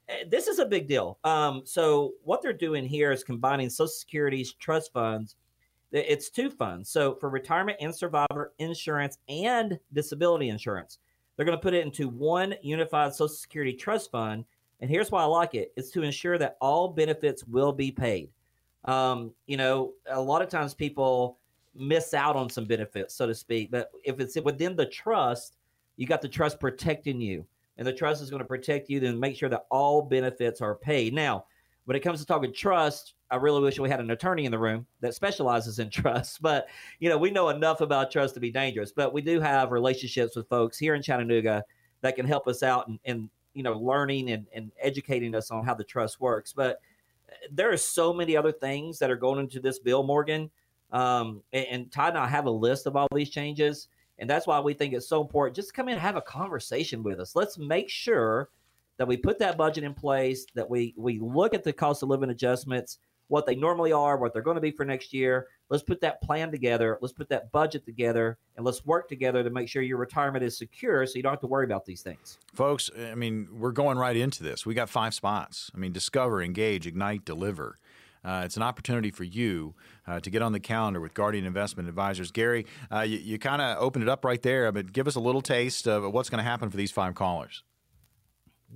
Eh, 0.07 0.23
this 0.27 0.47
is 0.47 0.59
a 0.59 0.65
big 0.65 0.87
deal. 0.87 1.19
Um, 1.23 1.61
so 1.65 2.13
what 2.23 2.41
they're 2.41 2.53
doing 2.53 2.85
here 2.85 3.11
is 3.11 3.23
combining 3.23 3.69
Social 3.69 3.87
Security's 3.87 4.53
trust 4.53 4.91
funds 4.91 5.35
it's 5.91 6.29
two 6.29 6.49
funds. 6.49 6.89
So 6.89 7.15
for 7.15 7.29
retirement 7.29 7.77
and 7.81 7.95
survivor 7.95 8.53
insurance 8.59 9.17
and 9.27 9.79
disability 9.93 10.49
insurance, 10.49 10.99
they're 11.35 11.45
going 11.45 11.57
to 11.57 11.61
put 11.61 11.73
it 11.73 11.85
into 11.85 12.07
one 12.07 12.53
unified 12.61 13.13
Social 13.13 13.29
Security 13.29 13.73
trust 13.73 14.11
fund. 14.11 14.45
And 14.81 14.89
here's 14.89 15.11
why 15.11 15.23
I 15.23 15.25
like 15.25 15.55
it: 15.55 15.73
it's 15.75 15.91
to 15.91 16.03
ensure 16.03 16.37
that 16.37 16.57
all 16.61 16.89
benefits 16.89 17.43
will 17.45 17.73
be 17.73 17.91
paid. 17.91 18.29
Um, 18.85 19.33
you 19.45 19.57
know, 19.57 19.93
a 20.07 20.21
lot 20.21 20.41
of 20.41 20.49
times 20.49 20.73
people 20.73 21.38
miss 21.75 22.13
out 22.13 22.35
on 22.35 22.49
some 22.49 22.65
benefits, 22.65 23.15
so 23.15 23.27
to 23.27 23.35
speak. 23.35 23.71
But 23.71 23.91
if 24.03 24.19
it's 24.19 24.35
within 24.41 24.75
the 24.75 24.85
trust, 24.85 25.57
you 25.97 26.07
got 26.07 26.21
the 26.21 26.29
trust 26.29 26.59
protecting 26.59 27.19
you, 27.21 27.45
and 27.77 27.87
the 27.87 27.93
trust 27.93 28.21
is 28.21 28.29
going 28.29 28.41
to 28.41 28.47
protect 28.47 28.89
you. 28.89 28.99
Then 28.99 29.19
make 29.19 29.35
sure 29.35 29.49
that 29.49 29.65
all 29.69 30.01
benefits 30.01 30.61
are 30.61 30.75
paid. 30.75 31.13
Now, 31.13 31.45
when 31.85 31.95
it 31.95 32.01
comes 32.01 32.19
to 32.19 32.25
talking 32.25 32.53
trust, 32.53 33.15
I 33.31 33.37
really 33.37 33.61
wish 33.61 33.79
we 33.79 33.89
had 33.89 33.99
an 33.99 34.11
attorney 34.11 34.45
in 34.45 34.51
the 34.51 34.59
room 34.59 34.85
that 35.01 35.13
specializes 35.13 35.79
in 35.79 35.89
trust. 35.91 36.41
But 36.41 36.67
you 36.99 37.09
know, 37.09 37.17
we 37.17 37.31
know 37.31 37.49
enough 37.49 37.81
about 37.81 38.11
trust 38.11 38.33
to 38.35 38.39
be 38.39 38.51
dangerous. 38.51 38.91
But 38.91 39.13
we 39.13 39.21
do 39.21 39.39
have 39.39 39.71
relationships 39.71 40.35
with 40.35 40.47
folks 40.49 40.77
here 40.77 40.95
in 40.95 41.01
Chattanooga 41.01 41.63
that 42.01 42.15
can 42.15 42.25
help 42.25 42.47
us 42.47 42.63
out 42.63 42.87
and, 42.87 42.99
and 43.05 43.29
you 43.53 43.63
know, 43.63 43.73
learning 43.73 44.31
and, 44.31 44.45
and 44.53 44.71
educating 44.79 45.35
us 45.35 45.51
on 45.51 45.65
how 45.65 45.73
the 45.73 45.83
trust 45.83 46.21
works. 46.21 46.53
But 46.53 46.79
uh, 47.29 47.35
there 47.51 47.71
are 47.71 47.77
so 47.77 48.13
many 48.13 48.37
other 48.37 48.51
things 48.51 48.99
that 48.99 49.09
are 49.09 49.15
going 49.15 49.39
into 49.39 49.59
this 49.59 49.79
bill, 49.79 50.03
Morgan. 50.03 50.49
Um, 50.91 51.41
and, 51.53 51.65
and 51.69 51.91
Todd 51.91 52.09
and 52.09 52.17
I 52.17 52.27
have 52.27 52.45
a 52.45 52.51
list 52.51 52.87
of 52.87 52.95
all 52.95 53.07
these 53.13 53.29
changes. 53.29 53.87
And 54.17 54.29
that's 54.29 54.45
why 54.45 54.59
we 54.59 54.73
think 54.73 54.93
it's 54.93 55.07
so 55.07 55.21
important. 55.21 55.55
Just 55.55 55.73
come 55.73 55.87
in 55.87 55.93
and 55.93 56.01
have 56.01 56.17
a 56.17 56.21
conversation 56.21 57.03
with 57.03 57.19
us. 57.19 57.35
Let's 57.35 57.57
make 57.57 57.89
sure 57.89 58.49
that 58.97 59.07
we 59.07 59.15
put 59.15 59.39
that 59.39 59.57
budget 59.57 59.85
in 59.85 59.93
place, 59.93 60.45
that 60.55 60.69
we 60.69 60.93
we 60.97 61.19
look 61.19 61.53
at 61.53 61.63
the 61.63 61.71
cost 61.71 62.03
of 62.03 62.09
living 62.09 62.29
adjustments, 62.29 62.99
what 63.29 63.45
they 63.45 63.55
normally 63.55 63.93
are, 63.93 64.17
what 64.17 64.33
they're 64.33 64.41
going 64.41 64.55
to 64.55 64.61
be 64.61 64.71
for 64.71 64.83
next 64.83 65.13
year. 65.13 65.47
Let's 65.69 65.83
put 65.83 66.01
that 66.01 66.21
plan 66.21 66.51
together. 66.51 66.97
Let's 66.99 67.13
put 67.13 67.29
that 67.29 67.49
budget 67.53 67.85
together, 67.85 68.37
and 68.57 68.65
let's 68.65 68.85
work 68.85 69.07
together 69.07 69.41
to 69.41 69.49
make 69.49 69.69
sure 69.69 69.81
your 69.81 69.97
retirement 69.97 70.43
is 70.43 70.57
secure, 70.57 71.05
so 71.05 71.15
you 71.15 71.23
don't 71.23 71.31
have 71.31 71.39
to 71.39 71.47
worry 71.47 71.63
about 71.63 71.85
these 71.85 72.01
things. 72.01 72.39
Folks, 72.53 72.89
I 72.99 73.15
mean, 73.15 73.47
we're 73.53 73.71
going 73.71 73.97
right 73.97 74.17
into 74.17 74.43
this. 74.43 74.65
We 74.65 74.73
got 74.73 74.89
five 74.89 75.13
spots. 75.13 75.71
I 75.73 75.77
mean, 75.77 75.93
discover, 75.93 76.41
engage, 76.41 76.85
ignite, 76.85 77.23
deliver. 77.23 77.79
Uh, 78.23 78.41
it's 78.45 78.57
an 78.57 78.63
opportunity 78.63 79.11
for 79.11 79.23
you 79.23 79.73
uh, 80.07 80.19
to 80.19 80.29
get 80.29 80.41
on 80.41 80.51
the 80.51 80.59
calendar 80.59 80.99
with 80.99 81.13
Guardian 81.13 81.45
Investment 81.45 81.87
Advisors. 81.87 82.31
Gary, 82.31 82.65
uh, 82.91 83.01
you, 83.01 83.17
you 83.17 83.39
kind 83.39 83.61
of 83.61 83.77
opened 83.81 84.03
it 84.03 84.09
up 84.09 84.25
right 84.25 84.41
there, 84.41 84.71
but 84.71 84.91
give 84.91 85.07
us 85.07 85.15
a 85.15 85.19
little 85.19 85.41
taste 85.41 85.87
of 85.87 86.11
what's 86.13 86.29
going 86.29 86.43
to 86.43 86.49
happen 86.49 86.69
for 86.69 86.77
these 86.77 86.91
five 86.91 87.15
callers. 87.15 87.63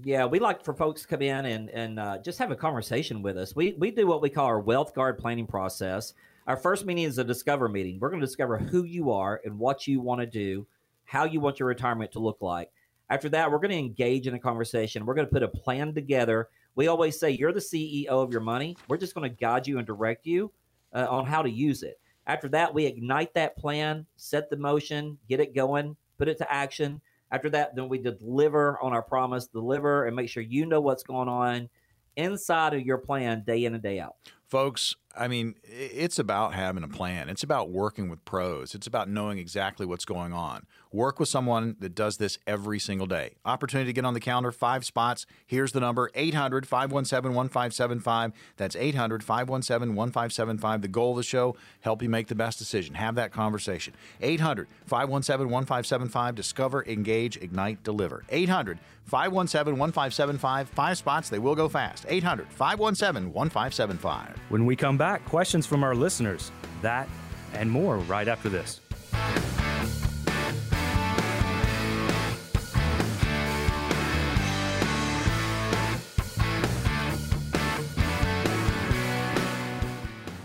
Yeah, 0.02 0.26
we 0.26 0.40
like 0.40 0.64
for 0.64 0.74
folks 0.74 1.04
to 1.04 1.08
come 1.08 1.22
in 1.22 1.46
and 1.46 1.70
and 1.70 2.00
uh, 2.00 2.18
just 2.18 2.40
have 2.40 2.50
a 2.50 2.56
conversation 2.56 3.22
with 3.22 3.38
us. 3.38 3.56
We 3.56 3.76
we 3.78 3.92
do 3.92 4.08
what 4.08 4.24
we 4.24 4.30
call 4.30 4.48
our 4.48 4.60
wealth 4.60 4.96
guard 4.96 5.20
planning 5.20 5.46
process. 5.46 6.14
Our 6.48 6.58
first 6.58 6.86
meeting 6.86 7.04
is 7.04 7.20
a 7.20 7.24
discover 7.24 7.70
meeting. 7.70 8.00
We're 8.00 8.10
going 8.10 8.20
to 8.20 8.26
discover 8.26 8.58
who 8.58 8.84
you 8.84 9.12
are 9.12 9.40
and 9.46 9.60
what 9.60 9.88
you 9.88 10.02
want 10.02 10.22
to 10.22 10.26
do, 10.26 10.66
how 11.06 11.26
you 11.26 11.40
want 11.40 11.60
your 11.60 11.68
retirement 11.68 12.12
to 12.14 12.20
look 12.20 12.42
like. 12.42 12.70
After 13.10 13.30
that, 13.30 13.52
we're 13.52 13.60
going 13.60 13.72
to 13.72 13.78
engage 13.78 14.28
in 14.28 14.34
a 14.34 14.40
conversation. 14.40 15.06
We're 15.06 15.14
going 15.14 15.28
to 15.28 15.32
put 15.32 15.44
a 15.44 15.48
plan 15.48 15.94
together. 15.94 16.50
We 16.76 16.88
always 16.88 17.20
say 17.20 17.32
you're 17.32 17.54
the 17.54 17.60
CEO 17.60 18.08
of 18.08 18.32
your 18.32 18.42
money. 18.42 18.78
We're 18.88 18.98
just 18.98 19.16
going 19.16 19.30
to 19.30 19.36
guide 19.36 19.68
you 19.68 19.78
and 19.78 19.88
direct 19.88 20.26
you 20.26 20.52
uh, 20.94 21.08
on 21.10 21.26
how 21.26 21.42
to 21.42 21.50
use 21.50 21.84
it. 21.84 22.00
After 22.26 22.48
that, 22.50 22.74
we 22.74 22.86
ignite 22.86 23.34
that 23.34 23.58
plan, 23.58 24.06
set 24.16 24.50
the 24.50 24.58
motion, 24.58 25.18
get 25.28 25.40
it 25.40 25.54
going, 25.54 25.96
put 26.18 26.30
it 26.30 26.38
to 26.38 26.52
action 26.52 27.02
after 27.34 27.50
that, 27.50 27.76
then 27.76 27.90
we 27.90 27.98
deliver 27.98 28.80
on 28.80 28.94
our 28.94 29.02
promise, 29.02 29.48
deliver 29.48 30.06
and 30.06 30.16
make 30.16 30.30
sure 30.30 30.44
you 30.44 30.68
know 30.68 30.80
what's 30.80 31.02
going 31.02 31.28
on 31.28 31.68
inside 32.16 32.76
of 32.76 32.82
your 32.82 33.00
plan 33.00 33.44
day 33.44 33.66
in 33.66 33.74
and 33.74 33.82
day 33.82 34.00
out. 34.00 34.18
Folks, 34.54 34.96
I 35.16 35.28
mean, 35.28 35.56
it's 35.64 36.18
about 36.18 36.56
having 36.56 36.84
a 36.84 36.88
plan. 36.88 37.30
It's 37.30 37.44
about 37.44 37.70
working 37.70 38.10
with 38.10 38.24
pros. 38.26 38.74
It's 38.74 38.88
about 38.88 39.10
knowing 39.10 39.38
exactly 39.38 39.86
what's 39.86 40.06
going 40.06 40.34
on. 40.34 40.66
Work 40.92 41.20
with 41.20 41.30
someone 41.30 41.76
that 41.80 41.94
does 41.94 42.18
this 42.18 42.38
every 42.48 42.80
single 42.80 43.06
day. 43.06 43.34
Opportunity 43.46 43.90
to 43.90 43.94
get 43.94 44.06
on 44.06 44.14
the 44.16 44.20
calendar, 44.20 44.52
five 44.52 44.86
spots. 44.86 45.26
Here's 45.46 45.72
the 45.72 45.80
number 45.80 46.10
800 46.16 46.68
517 46.68 47.36
1575. 47.36 48.32
That's 48.58 48.76
800 48.76 49.24
517 49.24 49.96
1575. 49.96 50.82
The 50.82 50.88
goal 50.88 51.12
of 51.12 51.18
the 51.18 51.24
show, 51.24 51.56
help 51.82 52.02
you 52.02 52.10
make 52.10 52.28
the 52.28 52.36
best 52.36 52.58
decision. 52.58 52.96
Have 52.96 53.16
that 53.16 53.32
conversation. 53.32 53.94
800 54.22 54.68
517 54.86 55.50
1575. 55.52 56.36
Discover, 56.36 56.86
engage, 56.86 57.38
ignite, 57.38 57.84
deliver. 57.84 58.24
800 58.30 58.80
517 59.06 59.78
1575. 59.78 60.70
Five 60.70 60.98
spots. 60.98 61.30
They 61.30 61.40
will 61.40 61.56
go 61.56 61.70
fast. 61.70 62.06
800 62.08 62.52
517 62.52 63.34
1575. 63.34 64.43
When 64.50 64.66
we 64.66 64.76
come 64.76 64.98
back, 64.98 65.26
questions 65.26 65.66
from 65.66 65.84
our 65.84 65.96
listeners. 65.96 66.52
That 66.82 67.08
and 67.54 67.70
more 67.70 67.98
right 67.98 68.28
after 68.28 68.50
this. 68.50 68.82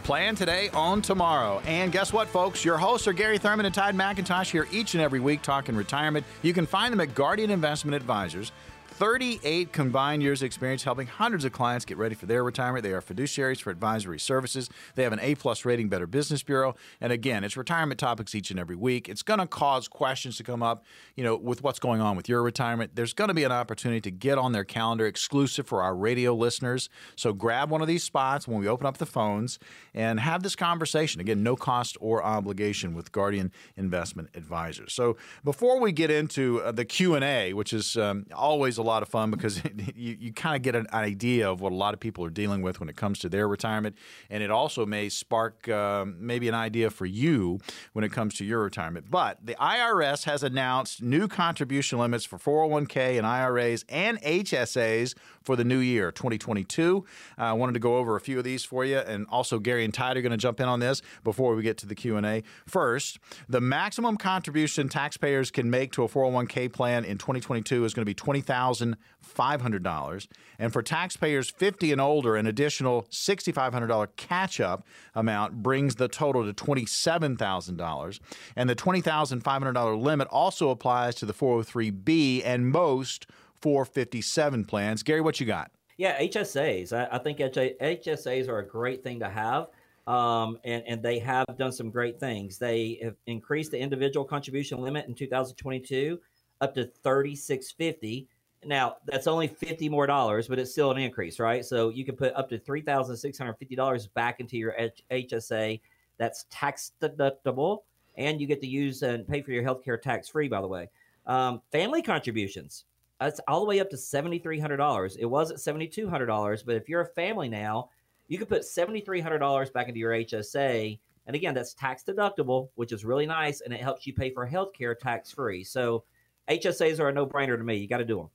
Plan 0.09 0.34
today, 0.34 0.70
own 0.72 1.03
tomorrow. 1.03 1.61
And 1.66 1.92
guess 1.92 2.14
what, 2.14 2.28
folks? 2.28 2.64
Your 2.64 2.78
hosts 2.78 3.07
are 3.07 3.12
Gary 3.12 3.36
Thurman 3.36 3.66
and 3.66 3.74
Todd 3.74 3.94
McIntosh 3.94 4.51
here 4.51 4.66
each 4.72 4.94
and 4.94 5.03
every 5.03 5.20
week 5.20 5.42
talking 5.42 5.76
retirement. 5.76 6.24
You 6.40 6.55
can 6.55 6.64
find 6.64 6.94
them 6.94 7.01
at 7.03 7.14
Guardian 7.14 7.51
Investment 7.51 7.94
Advisors. 7.94 8.51
38 8.99 9.72
combined 9.72 10.24
years 10.24 10.42
of 10.42 10.46
experience 10.46 10.82
helping 10.82 11.07
hundreds 11.07 11.44
of 11.44 11.53
clients 11.53 11.84
get 11.84 11.96
ready 11.96 12.16
for 12.16 12.26
their 12.26 12.42
retirement. 12.42 12.82
They 12.82 12.90
are 12.90 13.01
fiduciaries 13.01 13.61
for 13.61 13.70
advisory 13.70 14.18
services. 14.18 14.68
They 14.96 15.05
have 15.05 15.12
an 15.12 15.20
A 15.20 15.36
plus 15.36 15.64
rating, 15.64 15.88
Better 15.88 16.09
Business 16.09 16.42
Bureau. 16.42 16.74
And 17.01 17.12
again, 17.12 17.44
it's 17.44 17.57
retirement 17.57 18.01
topics 18.01 18.34
each 18.34 18.51
and 18.51 18.59
every 18.59 18.74
week. 18.74 19.09
It's 19.09 19.22
going 19.22 19.38
to 19.38 19.46
cause 19.46 19.86
questions 19.86 20.36
to 20.38 20.42
come 20.42 20.64
up, 20.64 20.82
you 21.14 21.22
know, 21.22 21.36
with 21.36 21.62
what's 21.62 21.78
going 21.78 22.01
on 22.01 22.16
with 22.16 22.28
your 22.28 22.42
retirement. 22.42 22.96
There's 22.96 23.12
going 23.12 23.28
to 23.28 23.34
be 23.34 23.44
an 23.44 23.53
opportunity 23.53 24.01
to 24.01 24.11
get 24.11 24.36
on 24.36 24.51
their 24.51 24.64
calendar 24.64 25.07
exclusive 25.07 25.68
for 25.68 25.80
our 25.80 25.94
radio 25.94 26.34
listeners. 26.34 26.88
So 27.14 27.32
grab 27.32 27.70
one 27.70 27.80
of 27.80 27.86
these 27.86 28.03
spots 28.03 28.49
when 28.49 28.59
we 28.59 28.66
open 28.66 28.84
up 28.84 28.99
the 28.99 29.07
phones 29.07 29.61
and 29.94 30.18
have 30.18 30.42
this 30.42 30.57
conversation. 30.57 31.20
Again, 31.20 31.44
no 31.44 31.55
cost 31.55 31.96
or 32.01 32.20
obligation 32.24 32.94
with 32.94 33.12
Guardian 33.12 33.53
Investment 33.76 34.30
Advisors. 34.34 34.92
So 34.92 35.16
before 35.44 35.78
we 35.78 35.92
get 35.92 36.11
into 36.11 36.61
uh, 36.62 36.72
the 36.72 36.84
Q&A, 36.84 37.53
which 37.53 37.72
is 37.72 37.96
um, 37.96 38.26
always 38.34 38.76
a 38.76 38.88
lot 38.89 39.03
of 39.03 39.09
fun 39.09 39.30
because 39.30 39.62
you, 39.95 40.16
you 40.18 40.32
kind 40.32 40.57
of 40.57 40.62
get 40.62 40.74
an 40.74 40.86
idea 40.93 41.51
of 41.51 41.61
what 41.61 41.72
a 41.72 41.74
lot 41.74 41.95
of 41.95 42.01
people 42.01 42.24
are 42.24 42.30
dealing 42.30 42.62
with 42.62 42.80
when 42.80 42.89
it 42.89 42.97
comes 42.97 43.18
to 43.20 43.28
their 43.28 43.47
retirement. 43.47 43.97
And 44.30 44.43
it 44.43 44.51
also 44.51 44.86
may 44.86 45.09
spark 45.09 45.68
uh, 45.68 46.05
maybe 46.07 46.49
an 46.49 46.55
idea 46.55 46.91
for 46.91 47.07
you 47.07 47.61
when 47.93 48.05
it 48.05 48.12
comes 48.12 48.34
to 48.36 48.45
your 48.45 48.62
retirement. 48.62 49.11
But 49.11 49.45
the 49.45 49.55
IRS 49.55 50.24
has 50.24 50.43
announced 50.43 51.03
new 51.03 51.28
contribution 51.28 51.99
limits 51.99 52.24
for 52.24 52.39
401k 52.39 53.18
and 53.18 53.26
IRAs 53.26 53.84
and 53.89 54.20
HSAs 54.22 55.14
for 55.43 55.57
the 55.57 55.64
new 55.64 55.78
year, 55.78 56.11
2022. 56.11 57.05
Uh, 57.39 57.43
I 57.43 57.53
wanted 57.53 57.72
to 57.72 57.78
go 57.78 57.97
over 57.97 58.16
a 58.16 58.20
few 58.20 58.39
of 58.39 58.45
these 58.45 58.64
for 58.64 58.84
you. 58.84 58.99
And 58.99 59.26
also, 59.30 59.59
Gary 59.59 59.84
and 59.84 59.95
Todd 59.95 60.16
are 60.16 60.22
going 60.22 60.30
to 60.30 60.36
jump 60.36 60.61
in 60.61 60.68
on 60.68 60.80
this 60.80 61.03
before 61.24 61.55
we 61.55 61.62
get 61.62 61.78
to 61.78 61.86
the 61.86 61.95
Q&A. 61.95 62.43
First, 62.66 63.18
the 63.49 63.61
maximum 63.61 64.16
contribution 64.16 64.89
taxpayers 64.89 65.51
can 65.51 65.70
make 65.70 65.93
to 65.93 66.05
a 66.05 66.09
401k 66.09 66.72
plan 66.72 67.05
in 67.05 67.18
2022 67.18 67.84
is 67.84 67.95
going 67.95 68.03
to 68.03 68.07
be 68.07 68.14
20000 68.14 68.78
$1,500. 68.81 70.29
And 70.59 70.72
for 70.72 70.83
taxpayers 70.83 71.51
50 71.51 71.93
and 71.93 72.01
older, 72.01 72.37
an 72.37 72.47
additional 72.47 73.03
$6,500 73.11 74.09
catch 74.16 74.61
up 74.61 74.87
amount 75.14 75.62
brings 75.62 75.97
the 75.97 76.09
total 76.09 76.45
to 76.45 76.53
$27,000. 76.53 78.20
And 78.57 78.70
the 78.70 78.76
$20,500 78.76 80.03
limit 80.03 80.29
also 80.29 80.70
applies 80.70 81.14
to 81.16 81.26
the 81.26 81.35
403B 81.35 82.43
and 82.45 82.68
most 82.68 83.26
457 83.61 84.64
plans. 84.64 85.03
Gary, 85.03 85.20
what 85.20 85.41
you 85.41 85.47
got? 85.47 85.70
Yeah, 85.97 86.18
HSAs. 86.20 86.93
I, 86.93 87.16
I 87.16 87.18
think 87.18 87.39
HSAs 87.39 88.49
are 88.49 88.59
a 88.59 88.66
great 88.66 89.03
thing 89.03 89.18
to 89.20 89.29
have. 89.29 89.66
Um, 90.07 90.59
and, 90.64 90.83
and 90.87 91.03
they 91.03 91.18
have 91.18 91.45
done 91.59 91.72
some 91.72 91.91
great 91.91 92.18
things. 92.18 92.57
They 92.57 92.99
have 93.03 93.16
increased 93.26 93.72
the 93.72 93.79
individual 93.79 94.24
contribution 94.24 94.81
limit 94.81 95.07
in 95.07 95.14
2022 95.14 96.18
up 96.62 96.74
to 96.74 96.91
3650 97.03 98.26
now 98.64 98.96
that's 99.04 99.26
only 99.26 99.46
fifty 99.46 99.88
more 99.88 100.06
dollars, 100.06 100.48
but 100.48 100.59
it's 100.59 100.72
still 100.72 100.90
an 100.90 100.98
increase, 100.98 101.38
right? 101.38 101.64
So 101.64 101.90
you 101.90 102.04
can 102.04 102.16
put 102.16 102.34
up 102.34 102.48
to 102.50 102.59
three 102.59 102.80
thousand 102.80 103.16
six 103.16 103.38
hundred 103.38 103.54
fifty 103.54 103.76
dollars 103.76 104.06
back 104.06 104.40
into 104.40 104.56
your 104.56 104.74
HSA. 105.11 105.80
That's 106.18 106.46
tax 106.50 106.92
deductible, 107.00 107.82
and 108.16 108.40
you 108.40 108.46
get 108.46 108.61
to 108.62 108.66
use 108.66 109.02
and 109.02 109.26
pay 109.26 109.42
for 109.42 109.52
your 109.52 109.62
health 109.62 109.84
care 109.84 109.96
tax 109.96 110.28
free. 110.28 110.48
By 110.48 110.61
the 110.61 110.66
way, 110.66 110.88
um, 111.26 111.62
family 111.70 112.02
contributions. 112.02 112.84
That's 113.20 113.40
all 113.48 113.61
the 113.61 113.66
way 113.66 113.80
up 113.80 113.90
to 113.90 113.96
seventy 113.96 114.38
three 114.38 114.59
hundred 114.59 114.78
dollars. 114.78 115.16
It 115.16 115.26
was 115.26 115.50
at 115.50 115.61
seventy 115.61 115.86
two 115.86 116.09
hundred 116.09 116.26
dollars, 116.26 116.62
but 116.62 116.74
if 116.74 116.88
you're 116.88 117.02
a 117.02 117.06
family 117.06 117.48
now, 117.48 117.90
you 118.26 118.38
can 118.38 118.46
put 118.46 118.64
seventy 118.64 119.00
three 119.00 119.20
hundred 119.20 119.38
dollars 119.38 119.70
back 119.70 119.88
into 119.88 120.00
your 120.00 120.12
HSA. 120.12 120.98
And 121.26 121.36
again, 121.36 121.54
that's 121.54 121.74
tax 121.74 122.02
deductible, 122.02 122.70
which 122.74 122.90
is 122.90 123.04
really 123.04 123.26
nice, 123.26 123.61
and 123.61 123.72
it 123.72 123.80
helps 123.80 124.06
you 124.06 124.14
pay 124.14 124.30
for 124.30 124.46
health 124.46 124.72
care 124.72 124.94
tax 124.94 125.30
free. 125.30 125.62
So 125.62 126.04
HSAs 126.48 126.98
are 127.00 127.09
a 127.09 127.12
no 127.12 127.26
brainer 127.26 127.56
to 127.56 127.62
me. 127.62 127.76
You 127.76 127.86
got 127.86 127.98
to 127.98 128.04
do 128.04 128.16
them. 128.16 128.30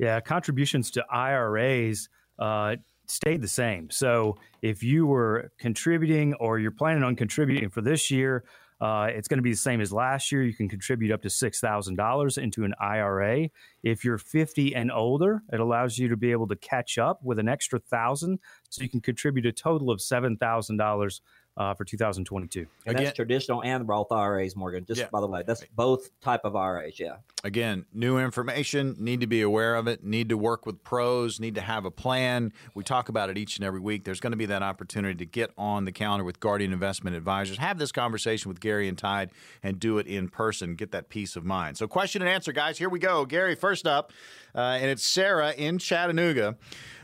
Yeah, 0.00 0.18
contributions 0.20 0.90
to 0.92 1.04
IRAs 1.10 2.08
uh, 2.38 2.76
stayed 3.06 3.42
the 3.42 3.48
same. 3.48 3.90
So 3.90 4.38
if 4.62 4.82
you 4.82 5.06
were 5.06 5.52
contributing 5.58 6.32
or 6.40 6.58
you're 6.58 6.70
planning 6.70 7.02
on 7.02 7.16
contributing 7.16 7.68
for 7.68 7.82
this 7.82 8.10
year, 8.10 8.44
uh, 8.80 9.08
it's 9.10 9.28
going 9.28 9.36
to 9.36 9.42
be 9.42 9.50
the 9.50 9.58
same 9.58 9.82
as 9.82 9.92
last 9.92 10.32
year. 10.32 10.42
You 10.42 10.54
can 10.54 10.70
contribute 10.70 11.12
up 11.12 11.20
to 11.20 11.28
$6,000 11.28 12.38
into 12.38 12.64
an 12.64 12.72
IRA. 12.80 13.50
If 13.82 14.02
you're 14.02 14.16
50 14.16 14.74
and 14.74 14.90
older, 14.90 15.42
it 15.52 15.60
allows 15.60 15.98
you 15.98 16.08
to 16.08 16.16
be 16.16 16.32
able 16.32 16.48
to 16.48 16.56
catch 16.56 16.96
up 16.96 17.20
with 17.22 17.38
an 17.38 17.46
extra 17.46 17.78
thousand. 17.78 18.38
So 18.70 18.82
you 18.82 18.88
can 18.88 19.02
contribute 19.02 19.44
a 19.44 19.52
total 19.52 19.90
of 19.90 19.98
$7,000 19.98 21.20
uh, 21.60 21.74
for 21.74 21.84
2022. 21.84 22.60
And 22.60 22.68
Again, 22.86 23.04
that's 23.04 23.14
traditional 23.14 23.62
and 23.62 23.86
Roth 23.86 24.10
IRAs, 24.10 24.56
Morgan. 24.56 24.86
Just 24.86 25.02
yeah. 25.02 25.08
by 25.12 25.20
the 25.20 25.26
way, 25.26 25.42
that's 25.46 25.62
both 25.76 26.08
type 26.22 26.40
of 26.44 26.56
IRAs. 26.56 26.98
Yeah. 26.98 27.16
Again, 27.44 27.84
new 27.92 28.16
information. 28.16 28.96
Need 28.98 29.20
to 29.20 29.26
be 29.26 29.42
aware 29.42 29.74
of 29.76 29.86
it. 29.86 30.02
Need 30.02 30.30
to 30.30 30.38
work 30.38 30.64
with 30.64 30.82
pros. 30.82 31.38
Need 31.38 31.56
to 31.56 31.60
have 31.60 31.84
a 31.84 31.90
plan. 31.90 32.54
We 32.74 32.82
talk 32.82 33.10
about 33.10 33.28
it 33.28 33.36
each 33.36 33.58
and 33.58 33.64
every 33.66 33.80
week. 33.80 34.04
There's 34.04 34.20
going 34.20 34.30
to 34.30 34.38
be 34.38 34.46
that 34.46 34.62
opportunity 34.62 35.16
to 35.16 35.26
get 35.26 35.50
on 35.58 35.84
the 35.84 35.92
calendar 35.92 36.24
with 36.24 36.40
Guardian 36.40 36.72
Investment 36.72 37.14
Advisors. 37.14 37.58
Have 37.58 37.78
this 37.78 37.92
conversation 37.92 38.48
with 38.48 38.60
Gary 38.60 38.88
and 38.88 38.96
Todd, 38.96 39.30
and 39.62 39.78
do 39.78 39.98
it 39.98 40.06
in 40.06 40.30
person. 40.30 40.76
Get 40.76 40.92
that 40.92 41.10
peace 41.10 41.36
of 41.36 41.44
mind. 41.44 41.76
So, 41.76 41.86
question 41.86 42.22
and 42.22 42.28
answer, 42.30 42.52
guys. 42.52 42.78
Here 42.78 42.88
we 42.88 42.98
go. 42.98 43.26
Gary, 43.26 43.54
first 43.54 43.86
up, 43.86 44.12
uh, 44.54 44.78
and 44.80 44.86
it's 44.86 45.04
Sarah 45.04 45.52
in 45.52 45.76
Chattanooga. 45.76 46.56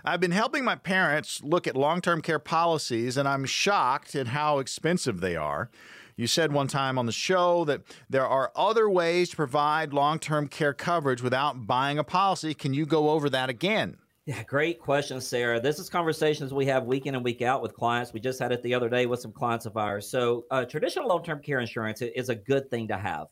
I've 0.09 0.21
been 0.21 0.31
helping 0.31 0.63
my 0.63 0.77
parents 0.77 1.43
look 1.43 1.67
at 1.67 1.75
long 1.75 2.01
term 2.01 2.23
care 2.23 2.39
policies, 2.39 3.17
and 3.17 3.27
I'm 3.27 3.45
shocked 3.45 4.15
at 4.15 4.29
how 4.29 4.61
expensive 4.61 5.21
they 5.21 5.35
are. 5.35 5.69
You 6.15 6.29
said 6.29 6.53
one 6.53 6.69
time 6.69 6.97
on 6.97 7.07
the 7.07 7.13
show 7.13 7.65
that 7.65 7.83
there 8.09 8.27
are 8.27 8.53
other 8.55 8.89
ways 8.89 9.31
to 9.31 9.37
provide 9.37 9.93
long 9.93 10.21
term 10.21 10.47
care 10.47 10.73
coverage 10.73 11.23
without 11.23 11.67
buying 11.67 11.99
a 11.99 12.05
policy. 12.05 12.55
Can 12.55 12.73
you 12.73 12.87
go 12.87 13.11
over 13.11 13.29
that 13.31 13.51
again? 13.51 13.97
Yeah, 14.27 14.45
great 14.45 14.79
question, 14.81 15.21
Sarah. 15.21 15.61
This 15.61 15.81
is 15.81 15.91
conversations 15.91 16.55
we 16.55 16.67
have 16.67 16.85
week 16.85 17.07
in 17.07 17.17
and 17.17 17.25
week 17.25 17.43
out 17.43 17.61
with 17.61 17.75
clients. 17.75 18.13
We 18.13 18.21
just 18.21 18.39
had 18.39 18.53
it 18.53 18.63
the 18.63 18.75
other 18.75 18.89
day 18.89 19.07
with 19.07 19.21
some 19.21 19.33
clients 19.33 19.67
of 19.67 19.77
ours. 19.77 20.09
So, 20.09 20.45
uh, 20.53 20.65
traditional 20.65 21.09
long 21.09 21.25
term 21.25 21.43
care 21.43 21.59
insurance 21.59 22.01
is 22.01 22.29
a 22.29 22.35
good 22.37 22.71
thing 22.71 22.87
to 22.89 22.97
have, 22.97 23.27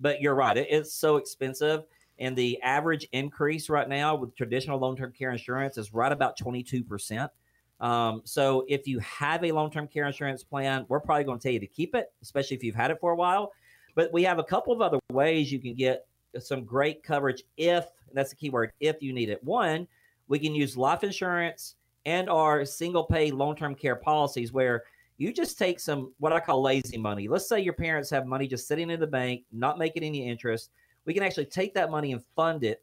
but 0.00 0.20
you're 0.20 0.34
right, 0.34 0.56
it 0.56 0.68
is 0.70 0.92
so 0.92 1.18
expensive. 1.18 1.84
And 2.18 2.36
the 2.36 2.60
average 2.62 3.06
increase 3.12 3.68
right 3.68 3.88
now 3.88 4.14
with 4.14 4.34
traditional 4.36 4.78
long 4.78 4.96
term 4.96 5.12
care 5.12 5.30
insurance 5.30 5.76
is 5.76 5.92
right 5.92 6.12
about 6.12 6.38
22%. 6.38 7.28
Um, 7.78 8.22
so 8.24 8.64
if 8.68 8.86
you 8.86 8.98
have 9.00 9.44
a 9.44 9.52
long 9.52 9.70
term 9.70 9.86
care 9.86 10.06
insurance 10.06 10.42
plan, 10.42 10.86
we're 10.88 11.00
probably 11.00 11.24
going 11.24 11.38
to 11.38 11.42
tell 11.42 11.52
you 11.52 11.60
to 11.60 11.66
keep 11.66 11.94
it, 11.94 12.12
especially 12.22 12.56
if 12.56 12.64
you've 12.64 12.74
had 12.74 12.90
it 12.90 12.98
for 13.00 13.12
a 13.12 13.16
while. 13.16 13.52
But 13.94 14.12
we 14.12 14.22
have 14.24 14.38
a 14.38 14.44
couple 14.44 14.72
of 14.72 14.80
other 14.80 14.98
ways 15.10 15.52
you 15.52 15.58
can 15.58 15.74
get 15.74 16.06
some 16.38 16.64
great 16.64 17.02
coverage 17.02 17.44
if, 17.56 17.86
that's 18.12 18.30
the 18.30 18.36
key 18.36 18.50
word, 18.50 18.72
if 18.80 19.02
you 19.02 19.12
need 19.12 19.28
it. 19.28 19.42
One, 19.42 19.86
we 20.28 20.38
can 20.38 20.54
use 20.54 20.76
life 20.76 21.04
insurance 21.04 21.76
and 22.04 22.30
our 22.30 22.64
single 22.64 23.04
pay 23.04 23.30
long 23.30 23.56
term 23.56 23.74
care 23.74 23.96
policies 23.96 24.52
where 24.52 24.84
you 25.18 25.32
just 25.32 25.58
take 25.58 25.80
some 25.80 26.12
what 26.18 26.32
I 26.32 26.40
call 26.40 26.62
lazy 26.62 26.98
money. 26.98 27.28
Let's 27.28 27.48
say 27.48 27.60
your 27.60 27.72
parents 27.72 28.10
have 28.10 28.26
money 28.26 28.46
just 28.46 28.68
sitting 28.68 28.90
in 28.90 29.00
the 29.00 29.06
bank, 29.06 29.44
not 29.52 29.78
making 29.78 30.02
any 30.02 30.28
interest 30.28 30.70
we 31.06 31.14
can 31.14 31.22
actually 31.22 31.46
take 31.46 31.74
that 31.74 31.90
money 31.90 32.12
and 32.12 32.22
fund 32.34 32.64
it 32.64 32.82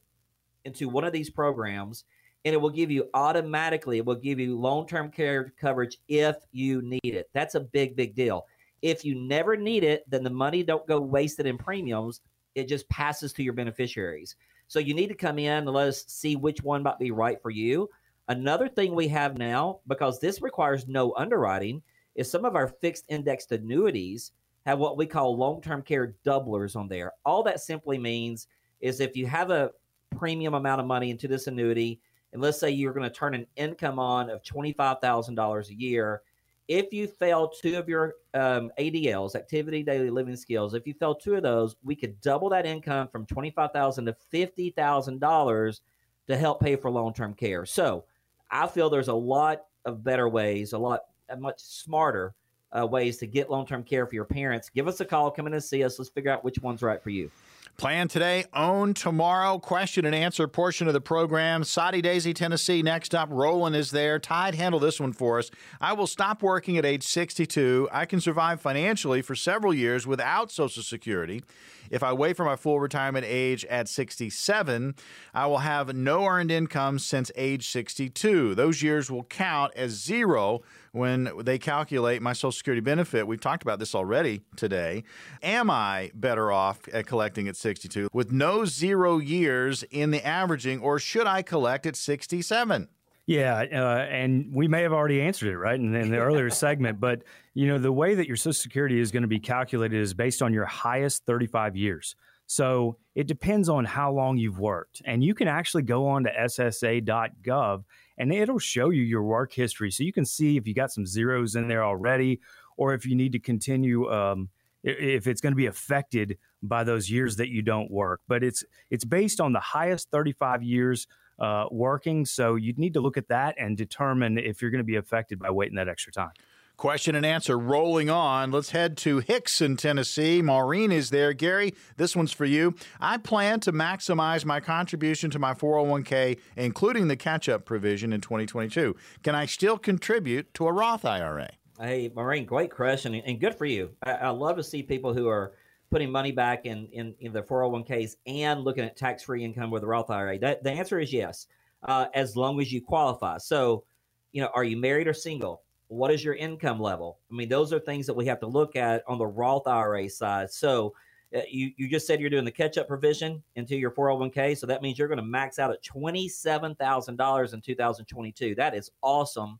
into 0.66 0.90
one 0.90 1.04
of 1.04 1.14
these 1.14 1.30
programs 1.30 2.06
and 2.46 2.54
it 2.54 2.58
will 2.58 2.70
give 2.70 2.90
you 2.92 3.10
automatically 3.14 3.98
it 3.98 4.06
will 4.06 4.16
give 4.16 4.40
you 4.40 4.58
long-term 4.58 5.12
care 5.12 5.54
coverage 5.60 5.98
if 6.08 6.36
you 6.52 6.82
need 6.82 7.02
it. 7.04 7.30
That's 7.34 7.56
a 7.56 7.60
big 7.60 7.96
big 7.96 8.16
deal. 8.16 8.46
If 8.82 9.06
you 9.06 9.16
never 9.16 9.56
need 9.56 9.84
it 9.84 10.10
then 10.10 10.24
the 10.24 10.30
money 10.30 10.64
don't 10.64 10.88
go 10.88 11.00
wasted 11.00 11.46
in 11.46 11.58
premiums. 11.58 12.22
It 12.56 12.68
just 12.68 12.88
passes 12.90 13.34
to 13.34 13.44
your 13.44 13.54
beneficiaries. 13.54 14.36
So 14.68 14.80
you 14.80 14.94
need 14.94 15.08
to 15.08 15.16
come 15.16 15.40
in 15.40 15.52
and 15.52 15.70
let 15.70 15.88
us 15.88 16.06
see 16.08 16.36
which 16.36 16.64
one 16.64 16.84
might 16.84 17.00
be 17.00 17.12
right 17.12 17.42
for 17.42 17.50
you. 17.50 17.90
Another 18.30 18.70
thing 18.70 18.96
we 18.96 19.08
have 19.10 19.38
now, 19.38 19.80
because 19.88 20.20
this 20.20 20.42
requires 20.42 20.88
no 20.88 21.14
underwriting, 21.18 21.82
is 22.16 22.32
some 22.32 22.46
of 22.46 22.56
our 22.56 22.68
fixed 22.68 23.06
indexed 23.10 23.52
annuities 23.52 24.32
have 24.66 24.80
what 24.80 24.98
we 24.98 25.06
call 25.06 25.36
long 25.38 25.62
term 25.62 25.82
care 25.82 26.16
doublers 26.26 26.76
on 26.76 26.88
there. 26.88 27.14
All 27.26 27.44
that 27.44 27.60
simply 27.60 27.98
means 27.98 28.48
is 28.82 29.00
if 29.00 29.16
you 29.16 29.26
have 29.28 29.50
a 29.50 29.72
premium 30.16 30.54
amount 30.54 30.82
of 30.82 30.88
money 30.88 31.10
into 31.10 31.28
this 31.28 31.48
annuity, 31.48 32.00
and 32.32 32.42
let's 32.42 32.60
say 32.60 32.70
you're 32.70 32.94
going 32.94 33.10
to 33.10 33.16
turn 33.16 33.36
an 33.36 33.46
income 33.56 34.00
on 34.00 34.30
of 34.30 34.42
$25,000 34.44 35.70
a 35.70 35.74
year, 35.74 36.22
if 36.68 36.94
you 36.94 37.08
fail 37.08 37.50
two 37.50 37.78
of 37.78 37.90
your 37.90 38.16
um, 38.34 38.72
ADLs, 38.80 39.36
activity 39.36 39.84
daily 39.84 40.10
living 40.10 40.36
skills, 40.36 40.74
if 40.74 40.88
you 40.88 40.94
fail 40.94 41.14
two 41.14 41.36
of 41.36 41.44
those, 41.44 41.76
we 41.84 41.96
could 41.96 42.20
double 42.22 42.50
that 42.50 42.66
income 42.66 43.08
from 43.10 43.26
$25,000 43.26 44.06
to 44.06 44.16
$50,000 44.34 45.80
to 46.28 46.38
help 46.38 46.62
pay 46.62 46.76
for 46.76 46.90
long 46.90 47.14
term 47.14 47.34
care. 47.34 47.66
So 47.66 48.06
I 48.50 48.68
feel 48.68 48.90
there's 48.90 49.10
a 49.10 49.14
lot 49.14 49.64
of 49.86 50.04
better 50.04 50.30
ways, 50.30 50.74
a 50.74 50.78
lot 50.78 51.02
a 51.30 51.38
much 51.38 51.60
smarter 51.60 52.34
uh, 52.78 52.86
ways 52.86 53.18
to 53.18 53.28
get 53.28 53.50
long 53.50 53.66
term 53.66 53.84
care 53.84 54.06
for 54.06 54.16
your 54.16 54.26
parents. 54.26 54.70
Give 54.70 54.88
us 54.88 55.00
a 55.00 55.06
call, 55.06 55.32
come 55.32 55.48
in 55.48 55.54
and 55.54 55.64
see 55.64 55.84
us. 55.84 56.00
Let's 56.00 56.10
figure 56.10 56.32
out 56.32 56.44
which 56.44 56.60
one's 56.60 56.82
right 56.82 57.02
for 57.02 57.10
you. 57.10 57.32
Plan 57.78 58.08
today, 58.08 58.46
own 58.54 58.94
tomorrow. 58.94 59.58
Question 59.58 60.06
and 60.06 60.14
answer 60.14 60.48
portion 60.48 60.88
of 60.88 60.94
the 60.94 61.02
program. 61.02 61.64
Soddy 61.64 62.04
Daisy, 62.04 62.32
Tennessee. 62.32 62.84
Next 62.84 63.16
up, 63.16 63.30
Roland 63.32 63.76
is 63.76 63.90
there. 63.90 64.20
Todd, 64.20 64.54
handle 64.54 64.80
this 64.80 65.00
one 65.00 65.12
for 65.12 65.40
us. 65.40 65.50
I 65.82 65.94
will 65.94 66.06
stop 66.06 66.44
working 66.44 66.78
at 66.78 66.86
age 66.86 67.02
62. 67.02 67.90
I 67.92 68.06
can 68.06 68.22
survive 68.22 68.62
financially 68.62 69.24
for 69.24 69.34
several 69.34 69.74
years 69.74 70.06
without 70.06 70.52
Social 70.52 70.84
Security. 70.84 71.42
If 71.90 72.04
I 72.04 72.14
wait 72.14 72.38
for 72.38 72.46
my 72.46 72.56
full 72.56 72.80
retirement 72.80 73.26
age 73.28 73.66
at 73.66 73.88
67, 73.88 74.96
I 75.34 75.46
will 75.48 75.60
have 75.60 75.96
no 75.96 76.26
earned 76.26 76.52
income 76.52 77.00
since 77.00 77.32
age 77.36 77.70
62. 77.70 78.56
Those 78.56 78.82
years 78.82 79.12
will 79.12 79.24
count 79.24 79.74
as 79.76 79.92
zero 79.92 80.62
when 80.92 81.32
they 81.40 81.58
calculate 81.58 82.22
my 82.22 82.34
Social 82.34 82.52
Security 82.52 82.82
benefit. 82.82 83.28
We've 83.28 83.42
talked 83.42 83.64
about 83.64 83.80
this 83.80 83.96
already 83.96 84.42
today. 84.56 85.04
Am 85.42 85.70
I 85.70 86.12
better 86.14 86.52
off 86.52 86.82
at 86.94 87.08
collecting 87.08 87.48
at 87.48 87.56
62 87.56 88.10
with 88.14 88.32
no 88.32 88.66
zero 88.66 89.18
years 89.18 89.84
in 89.92 90.12
the 90.12 90.26
averaging, 90.26 90.80
or 90.80 91.00
should 91.00 91.28
I 91.28 91.42
collect 91.42 91.86
at 91.86 91.96
67? 91.96 92.88
Yeah, 93.26 93.64
uh, 93.72 94.06
and 94.10 94.54
we 94.54 94.68
may 94.68 94.82
have 94.82 94.92
already 94.92 95.22
answered 95.22 95.48
it 95.50 95.58
right 95.58 95.80
in, 95.80 95.96
in 95.96 96.12
the 96.12 96.18
earlier 96.18 96.50
segment, 96.50 97.00
but 97.00 97.24
you 97.54 97.68
know 97.68 97.78
the 97.78 97.92
way 97.92 98.16
that 98.16 98.28
your 98.28 98.36
Social 98.36 98.54
Security 98.54 99.00
is 99.00 99.12
going 99.12 99.22
to 99.22 99.30
be 99.30 99.40
calculated 99.40 100.00
is 100.00 100.14
based 100.14 100.42
on 100.42 100.54
your 100.54 100.66
highest 100.66 101.26
35 101.26 101.76
years. 101.78 102.16
So 102.48 102.98
it 103.16 103.28
depends 103.28 103.70
on 103.70 103.86
how 103.86 104.12
long 104.12 104.38
you've 104.38 104.60
worked, 104.60 105.02
and 105.06 105.24
you 105.24 105.34
can 105.34 105.48
actually 105.48 105.84
go 105.84 106.08
on 106.08 106.26
to 106.26 106.32
SSA.gov 106.32 107.84
and 108.18 108.32
it'll 108.32 108.60
show 108.60 108.90
you 108.90 109.02
your 109.02 109.24
work 109.24 109.54
history, 109.54 109.90
so 109.90 110.04
you 110.04 110.14
can 110.14 110.26
see 110.26 110.58
if 110.58 110.68
you 110.68 110.74
got 110.74 110.92
some 110.92 111.06
zeros 111.06 111.56
in 111.56 111.68
there 111.68 111.84
already, 111.84 112.42
or 112.78 112.94
if 112.94 113.06
you 113.06 113.16
need 113.16 113.32
to 113.32 113.40
continue. 113.40 114.12
Um, 114.12 114.50
if 114.84 115.28
it's 115.28 115.40
going 115.40 115.54
to 115.54 115.58
be 115.58 115.68
affected 115.68 116.38
by 116.62 116.84
those 116.84 117.10
years 117.10 117.38
that 117.38 117.48
you 117.48 117.62
don't 117.62 117.90
work, 117.90 118.20
but 118.28 118.44
it's 118.44 118.66
it's 118.90 119.06
based 119.06 119.40
on 119.40 119.54
the 119.54 119.60
highest 119.62 120.10
35 120.12 120.62
years 120.62 121.08
uh, 121.40 121.66
working. 121.72 122.26
So 122.26 122.56
you'd 122.56 122.80
need 122.80 122.94
to 122.94 123.02
look 123.02 123.18
at 123.18 123.28
that 123.30 123.56
and 123.58 123.78
determine 123.78 124.38
if 124.38 124.62
you're 124.62 124.72
going 124.72 124.80
to 124.80 124.86
be 124.86 124.96
affected 124.96 125.40
by 125.40 125.50
waiting 125.52 125.76
that 125.76 125.90
extra 125.90 126.12
time. 126.12 126.32
Question 126.76 127.14
and 127.14 127.26
answer 127.26 127.58
rolling 127.58 128.10
on. 128.10 128.52
Let's 128.52 128.72
head 128.72 128.98
to 128.98 129.22
Hixson, 129.22 129.78
Tennessee. 129.78 130.42
Maureen 130.42 130.92
is 130.92 131.12
there. 131.12 131.32
Gary, 131.32 131.76
this 131.98 132.16
one's 132.16 132.32
for 132.32 132.46
you. 132.46 132.74
I 133.00 133.18
plan 133.18 133.60
to 133.62 133.72
maximize 133.72 134.44
my 134.44 134.60
contribution 134.60 135.30
to 135.32 135.40
my 135.40 135.54
401k, 135.54 136.40
including 136.58 137.08
the 137.08 137.16
catch 137.16 137.48
up 137.48 137.66
provision 137.66 138.12
in 138.12 138.22
2022. 138.22 138.96
Can 139.22 139.36
I 139.36 139.46
still 139.46 139.78
contribute 139.78 140.52
to 140.56 140.68
a 140.68 140.74
Roth 140.74 141.06
IRA? 141.06 141.52
Hey, 141.80 142.12
Maureen, 142.14 142.46
great 142.46 142.72
question 142.72 143.14
and 143.16 143.40
good 143.40 143.56
for 143.56 143.66
you. 143.66 143.92
I, 144.02 144.12
I 144.14 144.30
love 144.30 144.58
to 144.58 144.64
see 144.64 144.82
people 144.82 145.14
who 145.14 145.28
are 145.28 145.54
putting 145.94 146.12
money 146.12 146.32
back 146.32 146.66
in, 146.66 146.88
in, 146.92 147.14
in 147.20 147.32
their 147.32 147.44
401ks 147.44 148.16
and 148.26 148.62
looking 148.62 148.84
at 148.84 148.98
tax 148.98 149.22
free 149.22 149.44
income 149.44 149.70
with 149.70 149.84
a 149.84 149.86
Roth 149.86 150.10
IRA? 150.10 150.40
That, 150.40 150.64
the 150.64 150.72
answer 150.72 151.00
is 151.00 151.14
yes, 151.14 151.46
uh, 151.84 152.08
as 152.16 152.36
long 152.36 152.60
as 152.60 152.74
you 152.74 152.82
qualify. 152.82 153.38
So, 153.38 153.84
you 154.32 154.42
know, 154.42 154.50
are 154.56 154.64
you 154.64 154.76
married 154.76 155.08
or 155.08 155.14
single? 155.14 155.62
What 155.90 156.10
is 156.10 156.24
your 156.24 156.34
income 156.34 156.80
level? 156.80 157.20
I 157.32 157.36
mean, 157.36 157.48
those 157.48 157.72
are 157.72 157.80
things 157.80 158.08
that 158.08 158.16
we 158.16 158.26
have 158.26 158.40
to 158.40 158.48
look 158.48 158.76
at 158.76 159.04
on 159.08 159.20
the 159.20 159.28
Roth 159.28 159.68
IRA 159.68 160.10
side. 160.10 160.52
So, 160.52 160.96
uh, 161.36 161.42
you, 161.48 161.72
you 161.78 161.88
just 161.88 162.08
said 162.08 162.20
you're 162.20 162.32
doing 162.32 162.46
the 162.46 162.52
catch 162.52 162.80
up 162.80 162.88
provision 162.88 163.44
into 163.56 163.76
your 163.76 163.92
401k. 163.92 164.58
So 164.58 164.66
that 164.66 164.82
means 164.82 164.98
you're 164.98 165.08
going 165.08 165.20
to 165.20 165.24
max 165.24 165.60
out 165.60 165.70
at 165.70 165.84
$27,000 165.84 167.54
in 167.54 167.62
2022. 167.62 168.56
That 168.56 168.76
is 168.76 168.90
awesome. 169.04 169.60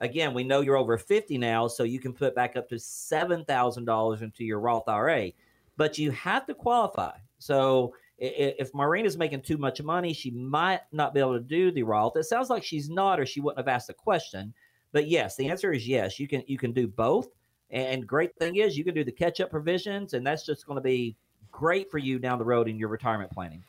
Again, 0.00 0.34
we 0.34 0.44
know 0.44 0.60
you're 0.60 0.76
over 0.76 0.98
50 0.98 1.36
now, 1.38 1.66
so 1.66 1.82
you 1.82 1.98
can 1.98 2.12
put 2.12 2.34
back 2.36 2.56
up 2.56 2.68
to 2.68 2.76
$7,000 2.76 4.22
into 4.22 4.44
your 4.44 4.60
Roth 4.60 4.88
IRA 4.88 5.32
but 5.76 5.98
you 5.98 6.10
have 6.12 6.46
to 6.46 6.54
qualify. 6.54 7.12
So 7.38 7.94
if 8.18 8.72
Maureen 8.72 9.06
is 9.06 9.18
making 9.18 9.42
too 9.42 9.58
much 9.58 9.82
money, 9.82 10.12
she 10.12 10.30
might 10.30 10.80
not 10.92 11.14
be 11.14 11.20
able 11.20 11.34
to 11.34 11.40
do 11.40 11.72
the 11.72 11.82
Roth. 11.82 12.16
It 12.16 12.24
sounds 12.24 12.48
like 12.48 12.62
she's 12.62 12.88
not, 12.88 13.18
or 13.18 13.26
she 13.26 13.40
wouldn't 13.40 13.58
have 13.58 13.68
asked 13.68 13.88
the 13.88 13.94
question. 13.94 14.54
But 14.92 15.08
yes, 15.08 15.36
the 15.36 15.48
answer 15.48 15.72
is 15.72 15.88
yes. 15.88 16.20
You 16.20 16.28
can 16.28 16.42
you 16.46 16.56
can 16.56 16.72
do 16.72 16.86
both. 16.86 17.28
And 17.70 18.06
great 18.06 18.36
thing 18.36 18.56
is 18.56 18.78
you 18.78 18.84
can 18.84 18.94
do 18.94 19.02
the 19.04 19.12
catch 19.12 19.40
up 19.40 19.50
provisions, 19.50 20.14
and 20.14 20.24
that's 20.24 20.46
just 20.46 20.66
going 20.66 20.76
to 20.76 20.82
be 20.82 21.16
great 21.50 21.90
for 21.90 21.98
you 21.98 22.18
down 22.18 22.38
the 22.38 22.44
road 22.44 22.68
in 22.68 22.78
your 22.78 22.88
retirement 22.88 23.32
planning. 23.32 23.64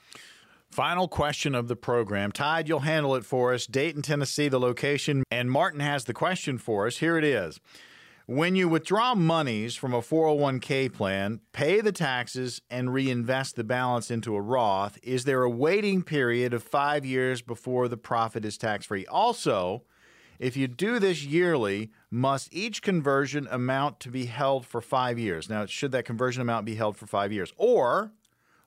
Final 0.72 1.08
question 1.08 1.56
of 1.56 1.68
the 1.68 1.76
program. 1.76 2.32
Todd, 2.32 2.68
you'll 2.68 2.82
handle 2.82 3.16
it 3.16 3.26
for 3.26 3.53
us. 3.53 3.66
Dayton, 3.66 4.01
Tennessee, 4.01 4.49
the 4.49 4.60
location. 4.60 5.24
And 5.32 5.49
Martin 5.49 5.80
has 5.80 6.03
the 6.03 6.14
question 6.14 6.58
for 6.58 6.86
us. 6.86 6.97
Here 6.97 7.18
it 7.18 7.24
is. 7.24 7.60
When 8.28 8.55
you 8.55 8.67
withdraw 8.67 9.13
monies 9.13 9.76
from 9.76 9.93
a 9.93 10.01
401k 10.01 10.91
plan, 10.91 11.41
pay 11.53 11.80
the 11.80 11.91
taxes, 11.91 12.59
and 12.71 12.91
reinvest 12.91 13.55
the 13.55 13.63
balance 13.63 14.09
into 14.09 14.36
a 14.36 14.41
Roth, 14.41 14.97
is 15.03 15.26
there 15.26 15.43
a 15.43 15.49
waiting 15.49 16.01
period 16.01 16.51
of 16.51 16.63
five 16.63 17.05
years 17.05 17.43
before 17.43 17.88
the 17.88 17.97
profit 17.97 18.43
is 18.43 18.57
tax 18.57 18.88
free? 18.88 19.05
Also, 19.05 19.84
if 20.39 20.57
you 20.57 20.67
do 20.67 20.97
this 20.97 21.23
yearly, 21.23 21.91
must 22.09 22.51
each 22.51 22.82
conversion 22.82 23.47
amount 23.51 23.99
to 23.99 24.09
be 24.09 24.26
held 24.26 24.65
for 24.65 24.82
five 24.82 25.19
years? 25.19 25.47
Now, 25.47 25.67
should 25.67 25.91
that 25.91 26.05
conversion 26.05 26.41
amount 26.41 26.65
be 26.65 26.76
held 26.76 26.97
for 26.97 27.05
five 27.05 27.32
years? 27.32 27.53
Or 27.57 28.11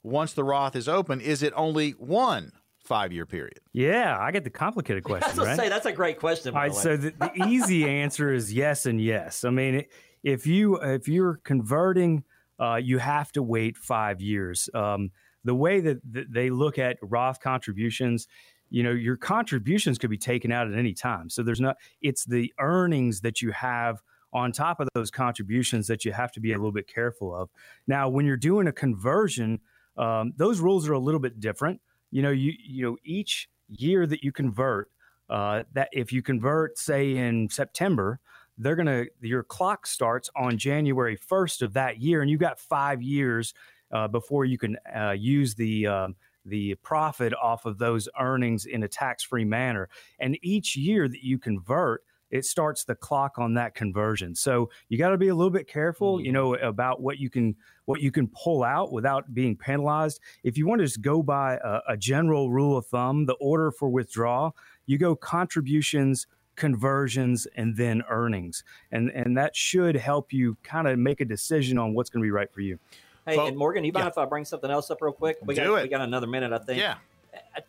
once 0.05 0.35
the 0.35 0.45
Roth 0.45 0.77
is 0.77 0.89
open, 0.89 1.21
is 1.21 1.43
it 1.43 1.53
only 1.57 1.91
one 1.91 2.53
five 2.89 3.13
year 3.13 3.27
period? 3.27 3.61
Yeah, 3.73 4.17
I 4.19 4.33
get 4.33 4.43
the 4.43 4.51
complicated 4.51 5.05
question. 5.05 5.37
That's 5.37 5.47
right? 5.47 5.57
say 5.57 5.69
that's 5.69 5.87
a 5.87 5.93
great 5.93 6.19
question. 6.19 6.55
All 6.55 6.63
right, 6.63 6.75
so 6.75 6.97
the, 6.97 7.11
the 7.11 7.47
easy 7.47 7.89
answer 8.01 8.33
is 8.33 8.53
yes 8.53 8.87
and 8.87 9.01
yes. 9.01 9.45
I 9.45 9.51
mean, 9.51 9.85
if 10.25 10.47
you 10.47 10.77
if 10.77 11.07
you're 11.07 11.41
converting, 11.45 12.25
uh, 12.59 12.77
you 12.77 12.99
have 12.99 13.31
to 13.33 13.43
wait 13.43 13.77
five 13.77 14.21
years. 14.21 14.69
Um, 14.75 15.11
the 15.45 15.55
way 15.55 15.81
that, 15.81 16.01
that 16.13 16.33
they 16.33 16.51
look 16.51 16.79
at 16.79 16.99
Roth 17.01 17.41
contributions, 17.41 18.27
you 18.71 18.83
know, 18.83 18.91
your 18.91 19.17
contributions 19.17 19.99
could 19.99 20.11
be 20.11 20.19
taken 20.19 20.51
out 20.51 20.67
at 20.67 20.77
any 20.77 20.95
time. 20.95 21.31
So 21.31 21.43
there's 21.43 21.61
not. 21.61 21.77
It's 22.03 22.25
the 22.25 22.53
earnings 22.59 23.21
that 23.21 23.41
you 23.41 23.53
have 23.53 24.03
on 24.33 24.53
top 24.53 24.81
of 24.81 24.89
those 24.95 25.11
contributions 25.11 25.87
that 25.87 26.05
you 26.05 26.13
have 26.13 26.33
to 26.33 26.41
be 26.41 26.53
a 26.53 26.57
little 26.57 26.73
bit 26.73 26.87
careful 26.87 27.35
of. 27.35 27.49
Now, 27.87 28.09
when 28.09 28.27
you're 28.27 28.37
doing 28.37 28.67
a 28.67 28.73
conversion, 28.73 29.61
um, 29.97 30.33
those 30.37 30.61
rules 30.61 30.89
are 30.89 30.93
a 30.93 30.99
little 30.99 31.21
bit 31.21 31.41
different 31.41 31.81
you 32.11 32.23
know, 32.23 32.31
you 32.31 32.53
you 32.59 32.85
know 32.85 32.97
each 33.05 33.49
year 33.69 34.07
that 34.07 34.23
you 34.23 34.33
convert, 34.33 34.91
uh, 35.29 35.65
that 35.73 35.89
if 35.93 36.13
you 36.13 36.23
convert, 36.23 36.79
say 36.79 37.17
in 37.17 37.49
September, 37.49 38.21
they're 38.57 38.77
gonna 38.77 39.05
your 39.21 39.43
clock 39.43 39.87
starts 39.87 40.31
on 40.37 40.59
January 40.59 41.17
first 41.17 41.63
of 41.63 41.73
that 41.75 42.01
year, 42.01 42.23
and 42.23 42.31
you 42.31 42.39
got 42.39 42.59
five 42.59 43.03
years 43.03 43.55
uh, 43.93 44.09
before 44.09 44.45
you 44.45 44.59
can 44.59 44.77
uh, 44.95 45.13
use 45.13 45.55
the 45.55 45.87
um, 45.87 46.17
the 46.45 46.75
profit 46.77 47.33
off 47.35 47.67
of 47.67 47.79
those 47.79 48.09
earnings 48.19 48.67
in 48.67 48.83
a 48.83 48.89
tax 48.89 49.23
free 49.23 49.45
manner. 49.45 49.89
And 50.19 50.39
each 50.43 50.77
year 50.77 51.09
that 51.09 51.23
you 51.23 51.39
convert, 51.39 52.03
it 52.31 52.45
starts 52.45 52.85
the 52.85 52.95
clock 52.95 53.39
on 53.39 53.55
that 53.55 53.75
conversion. 53.75 54.35
So 54.35 54.71
you 54.89 54.99
got 54.99 55.11
to 55.11 55.19
be 55.19 55.29
a 55.29 55.35
little 55.35 55.51
bit 55.51 55.67
careful, 55.69 56.21
you 56.21 56.27
mm-hmm. 56.27 56.35
know, 56.35 56.55
about 56.55 57.01
what 57.01 57.19
you 57.19 57.31
can 57.31 57.57
what 57.87 58.01
you 58.01 58.11
can 58.11 58.29
pull 58.29 58.63
out 58.63 58.93
without 58.93 59.33
being 59.33 59.57
penalized. 59.57 60.21
If 60.45 60.59
you 60.59 60.67
want 60.67 60.81
to 60.81 60.85
just 60.85 61.01
go 61.01 61.23
by 61.23 61.57
a, 61.57 61.81
a 61.89 61.97
general 61.97 62.51
rule 62.51 62.77
of 62.77 62.87
thumb, 62.87 63.27
the 63.27 63.35
order 63.35 63.71
for 63.71 63.89
withdrawal, 63.89 64.55
you 64.87 64.99
go 64.99 65.17
contributions, 65.17 66.27
conversions, 66.57 67.47
and 67.57 67.77
then 67.77 68.03
earnings, 68.11 68.65
and 68.93 69.11
and 69.11 69.37
that 69.39 69.57
should 69.57 69.97
help 69.97 70.33
you 70.33 70.57
kind 70.63 70.87
of 70.87 70.99
make 70.99 71.21
a 71.21 71.25
decision 71.25 71.79
on 71.79 71.95
what's 71.95 72.11
going 72.11 72.23
to 72.23 72.27
be 72.27 72.31
right 72.31 72.53
for 72.53 72.61
you. 72.61 72.79
Hey, 73.27 73.37
well, 73.37 73.47
and 73.47 73.57
Morgan, 73.59 73.85
you 73.85 73.93
mind 73.93 74.05
yeah. 74.05 74.11
if 74.11 74.19
I 74.19 74.25
bring 74.25 74.47
something 74.47 74.71
else 74.71 74.91
up 74.91 75.03
real 75.03 75.13
quick? 75.13 75.37
We 75.45 75.55
Do 75.55 75.65
got, 75.65 75.79
it. 75.79 75.83
We 75.83 75.89
got 75.89 76.01
another 76.01 76.27
minute, 76.27 76.51
I 76.51 76.59
think. 76.59 76.81
Yeah. 76.81 76.97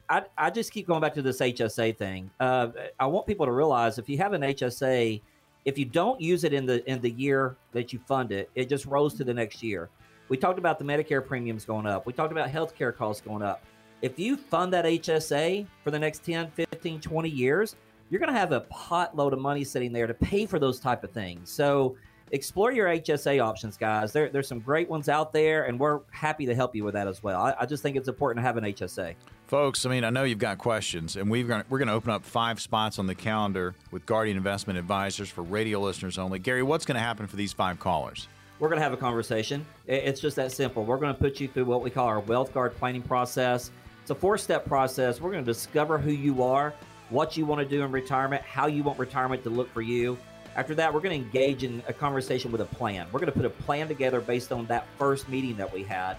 I, 0.09 0.23
I 0.37 0.49
just 0.49 0.71
keep 0.71 0.87
going 0.87 1.01
back 1.01 1.13
to 1.15 1.21
this 1.21 1.39
HSA 1.39 1.97
thing. 1.97 2.31
Uh, 2.39 2.69
I 2.99 3.05
want 3.05 3.27
people 3.27 3.45
to 3.45 3.51
realize 3.51 3.97
if 3.97 4.09
you 4.09 4.17
have 4.17 4.33
an 4.33 4.41
HSA, 4.41 5.21
if 5.65 5.77
you 5.77 5.85
don't 5.85 6.19
use 6.19 6.43
it 6.43 6.53
in 6.53 6.65
the 6.65 6.87
in 6.89 7.01
the 7.01 7.11
year 7.11 7.57
that 7.73 7.93
you 7.93 7.99
fund 7.99 8.31
it, 8.31 8.49
it 8.55 8.69
just 8.69 8.85
rolls 8.85 9.13
to 9.15 9.23
the 9.23 9.33
next 9.33 9.61
year. 9.61 9.89
We 10.29 10.37
talked 10.37 10.59
about 10.59 10.79
the 10.79 10.85
Medicare 10.85 11.25
premiums 11.25 11.65
going 11.65 11.87
up. 11.87 12.05
We 12.05 12.13
talked 12.13 12.31
about 12.31 12.49
healthcare 12.49 12.95
costs 12.95 13.21
going 13.21 13.41
up. 13.41 13.63
If 14.01 14.17
you 14.17 14.37
fund 14.37 14.71
that 14.73 14.85
HSA 14.85 15.67
for 15.83 15.91
the 15.91 15.99
next 15.99 16.23
10, 16.23 16.51
15, 16.51 17.01
20 17.01 17.29
years, 17.29 17.75
you're 18.09 18.19
going 18.19 18.31
to 18.31 18.39
have 18.39 18.51
a 18.51 18.61
pot 18.61 19.15
load 19.15 19.33
of 19.33 19.39
money 19.39 19.63
sitting 19.63 19.91
there 19.91 20.07
to 20.07 20.13
pay 20.13 20.45
for 20.45 20.59
those 20.59 20.79
type 20.79 21.03
of 21.03 21.11
things. 21.11 21.51
So 21.51 21.97
explore 22.31 22.71
your 22.71 22.87
HSA 22.87 23.43
options, 23.43 23.77
guys. 23.77 24.13
There, 24.13 24.29
there's 24.29 24.47
some 24.47 24.59
great 24.59 24.89
ones 24.89 25.09
out 25.09 25.33
there, 25.33 25.65
and 25.65 25.79
we're 25.79 26.01
happy 26.11 26.45
to 26.45 26.55
help 26.55 26.75
you 26.75 26.83
with 26.83 26.93
that 26.93 27.07
as 27.07 27.23
well. 27.23 27.41
I, 27.41 27.55
I 27.59 27.65
just 27.65 27.83
think 27.83 27.95
it's 27.95 28.07
important 28.07 28.43
to 28.43 28.47
have 28.47 28.57
an 28.57 28.63
HSA. 28.63 29.15
Folks, 29.47 29.85
I 29.85 29.89
mean, 29.89 30.03
I 30.03 30.09
know 30.09 30.23
you've 30.23 30.37
got 30.37 30.57
questions, 30.59 31.15
and 31.15 31.29
we've 31.29 31.47
got, 31.47 31.65
we're 31.69 31.79
going 31.79 31.87
to 31.87 31.93
open 31.93 32.11
up 32.11 32.23
five 32.23 32.61
spots 32.61 32.99
on 32.99 33.07
the 33.07 33.15
calendar 33.15 33.75
with 33.91 34.05
Guardian 34.05 34.37
Investment 34.37 34.77
Advisors 34.77 35.29
for 35.29 35.41
radio 35.41 35.79
listeners 35.79 36.17
only. 36.17 36.39
Gary, 36.39 36.63
what's 36.63 36.85
going 36.85 36.95
to 36.95 37.01
happen 37.01 37.25
for 37.27 37.35
these 37.35 37.51
five 37.53 37.79
callers? 37.79 38.27
We're 38.59 38.67
going 38.67 38.79
to 38.79 38.83
have 38.83 38.93
a 38.93 38.97
conversation. 38.97 39.65
It's 39.87 40.19
just 40.19 40.35
that 40.35 40.51
simple. 40.51 40.83
We're 40.83 40.97
going 40.97 41.13
to 41.13 41.19
put 41.19 41.39
you 41.39 41.47
through 41.47 41.65
what 41.65 41.81
we 41.81 41.89
call 41.89 42.07
our 42.07 42.19
Wealth 42.19 42.53
Guard 42.53 42.75
planning 42.75 43.01
process. 43.01 43.71
It's 44.01 44.11
a 44.11 44.15
four 44.15 44.37
step 44.37 44.65
process. 44.65 45.21
We're 45.21 45.31
going 45.31 45.45
to 45.45 45.51
discover 45.51 45.97
who 45.97 46.11
you 46.11 46.43
are, 46.43 46.73
what 47.09 47.37
you 47.37 47.45
want 47.45 47.61
to 47.61 47.65
do 47.65 47.83
in 47.83 47.91
retirement, 47.91 48.43
how 48.43 48.67
you 48.67 48.83
want 48.83 48.99
retirement 48.99 49.43
to 49.43 49.49
look 49.49 49.71
for 49.73 49.81
you. 49.81 50.17
After 50.59 50.75
that, 50.75 50.93
we're 50.93 50.99
going 50.99 51.17
to 51.17 51.25
engage 51.25 51.63
in 51.63 51.81
a 51.87 51.93
conversation 51.93 52.51
with 52.51 52.59
a 52.59 52.65
plan. 52.65 53.07
We're 53.13 53.21
going 53.21 53.31
to 53.31 53.39
put 53.39 53.45
a 53.45 53.49
plan 53.49 53.87
together 53.87 54.19
based 54.19 54.51
on 54.51 54.65
that 54.65 54.85
first 54.97 55.29
meeting 55.29 55.55
that 55.55 55.71
we 55.71 55.83
had. 55.83 56.17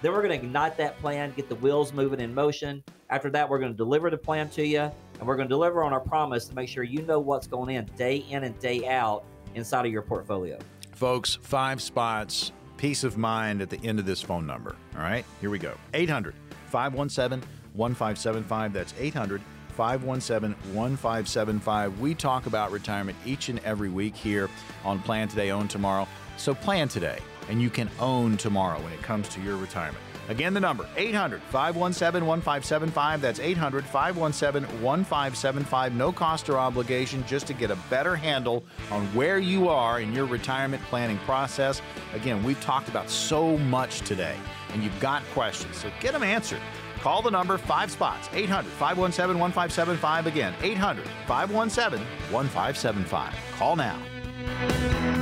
Then 0.00 0.12
we're 0.12 0.22
going 0.22 0.40
to 0.40 0.46
ignite 0.46 0.78
that 0.78 0.98
plan, 0.98 1.34
get 1.36 1.50
the 1.50 1.56
wheels 1.56 1.92
moving 1.92 2.18
in 2.18 2.32
motion. 2.32 2.82
After 3.10 3.28
that, 3.28 3.46
we're 3.46 3.58
going 3.58 3.72
to 3.72 3.76
deliver 3.76 4.08
the 4.08 4.16
plan 4.16 4.48
to 4.48 4.66
you, 4.66 4.80
and 4.80 5.28
we're 5.28 5.36
going 5.36 5.46
to 5.46 5.52
deliver 5.52 5.84
on 5.84 5.92
our 5.92 6.00
promise 6.00 6.46
to 6.46 6.54
make 6.54 6.70
sure 6.70 6.84
you 6.84 7.02
know 7.02 7.20
what's 7.20 7.46
going 7.46 7.76
in 7.76 7.84
day 7.98 8.24
in 8.30 8.44
and 8.44 8.58
day 8.60 8.88
out 8.88 9.24
inside 9.56 9.84
of 9.84 9.92
your 9.92 10.00
portfolio. 10.00 10.58
Folks, 10.92 11.34
five 11.42 11.82
spots, 11.82 12.50
peace 12.78 13.04
of 13.04 13.18
mind 13.18 13.60
at 13.60 13.68
the 13.68 13.78
end 13.86 13.98
of 13.98 14.06
this 14.06 14.22
phone 14.22 14.46
number. 14.46 14.74
All 14.96 15.02
right, 15.02 15.26
here 15.42 15.50
we 15.50 15.58
go 15.58 15.76
800 15.92 16.34
517 16.68 17.46
1575. 17.74 18.72
That's 18.72 18.94
800 18.98 19.42
517 19.72 20.56
1575. 20.74 22.00
We 22.00 22.14
talk 22.14 22.46
about 22.46 22.70
retirement 22.70 23.16
each 23.24 23.48
and 23.48 23.58
every 23.60 23.88
week 23.88 24.14
here 24.14 24.48
on 24.84 25.00
Plan 25.00 25.28
Today, 25.28 25.50
Own 25.50 25.68
Tomorrow. 25.68 26.08
So 26.36 26.54
plan 26.54 26.88
today, 26.88 27.18
and 27.48 27.60
you 27.60 27.70
can 27.70 27.90
own 28.00 28.36
tomorrow 28.36 28.80
when 28.80 28.92
it 28.92 29.02
comes 29.02 29.28
to 29.30 29.40
your 29.40 29.56
retirement. 29.56 30.02
Again, 30.28 30.54
the 30.54 30.60
number 30.60 30.86
800 30.96 31.42
517 31.42 32.26
1575. 32.26 33.20
That's 33.20 33.40
800 33.40 33.84
517 33.84 34.82
1575. 34.82 35.94
No 35.94 36.12
cost 36.12 36.48
or 36.48 36.58
obligation 36.58 37.24
just 37.26 37.46
to 37.48 37.54
get 37.54 37.70
a 37.70 37.76
better 37.90 38.14
handle 38.14 38.64
on 38.90 39.04
where 39.14 39.38
you 39.38 39.68
are 39.68 40.00
in 40.00 40.12
your 40.12 40.26
retirement 40.26 40.82
planning 40.84 41.18
process. 41.18 41.82
Again, 42.14 42.42
we've 42.44 42.60
talked 42.60 42.88
about 42.88 43.10
so 43.10 43.58
much 43.58 44.00
today, 44.00 44.36
and 44.72 44.82
you've 44.82 44.98
got 45.00 45.22
questions, 45.34 45.76
so 45.76 45.90
get 46.00 46.12
them 46.12 46.22
answered. 46.22 46.60
Call 47.02 47.20
the 47.20 47.30
number 47.30 47.58
five 47.58 47.90
spots 47.90 48.28
800 48.32 48.70
517 48.74 49.38
1575. 49.38 50.26
Again, 50.28 50.54
800 50.62 51.04
517 51.26 52.06
1575. 52.30 53.34
Call 53.58 53.74
now. 53.74 55.21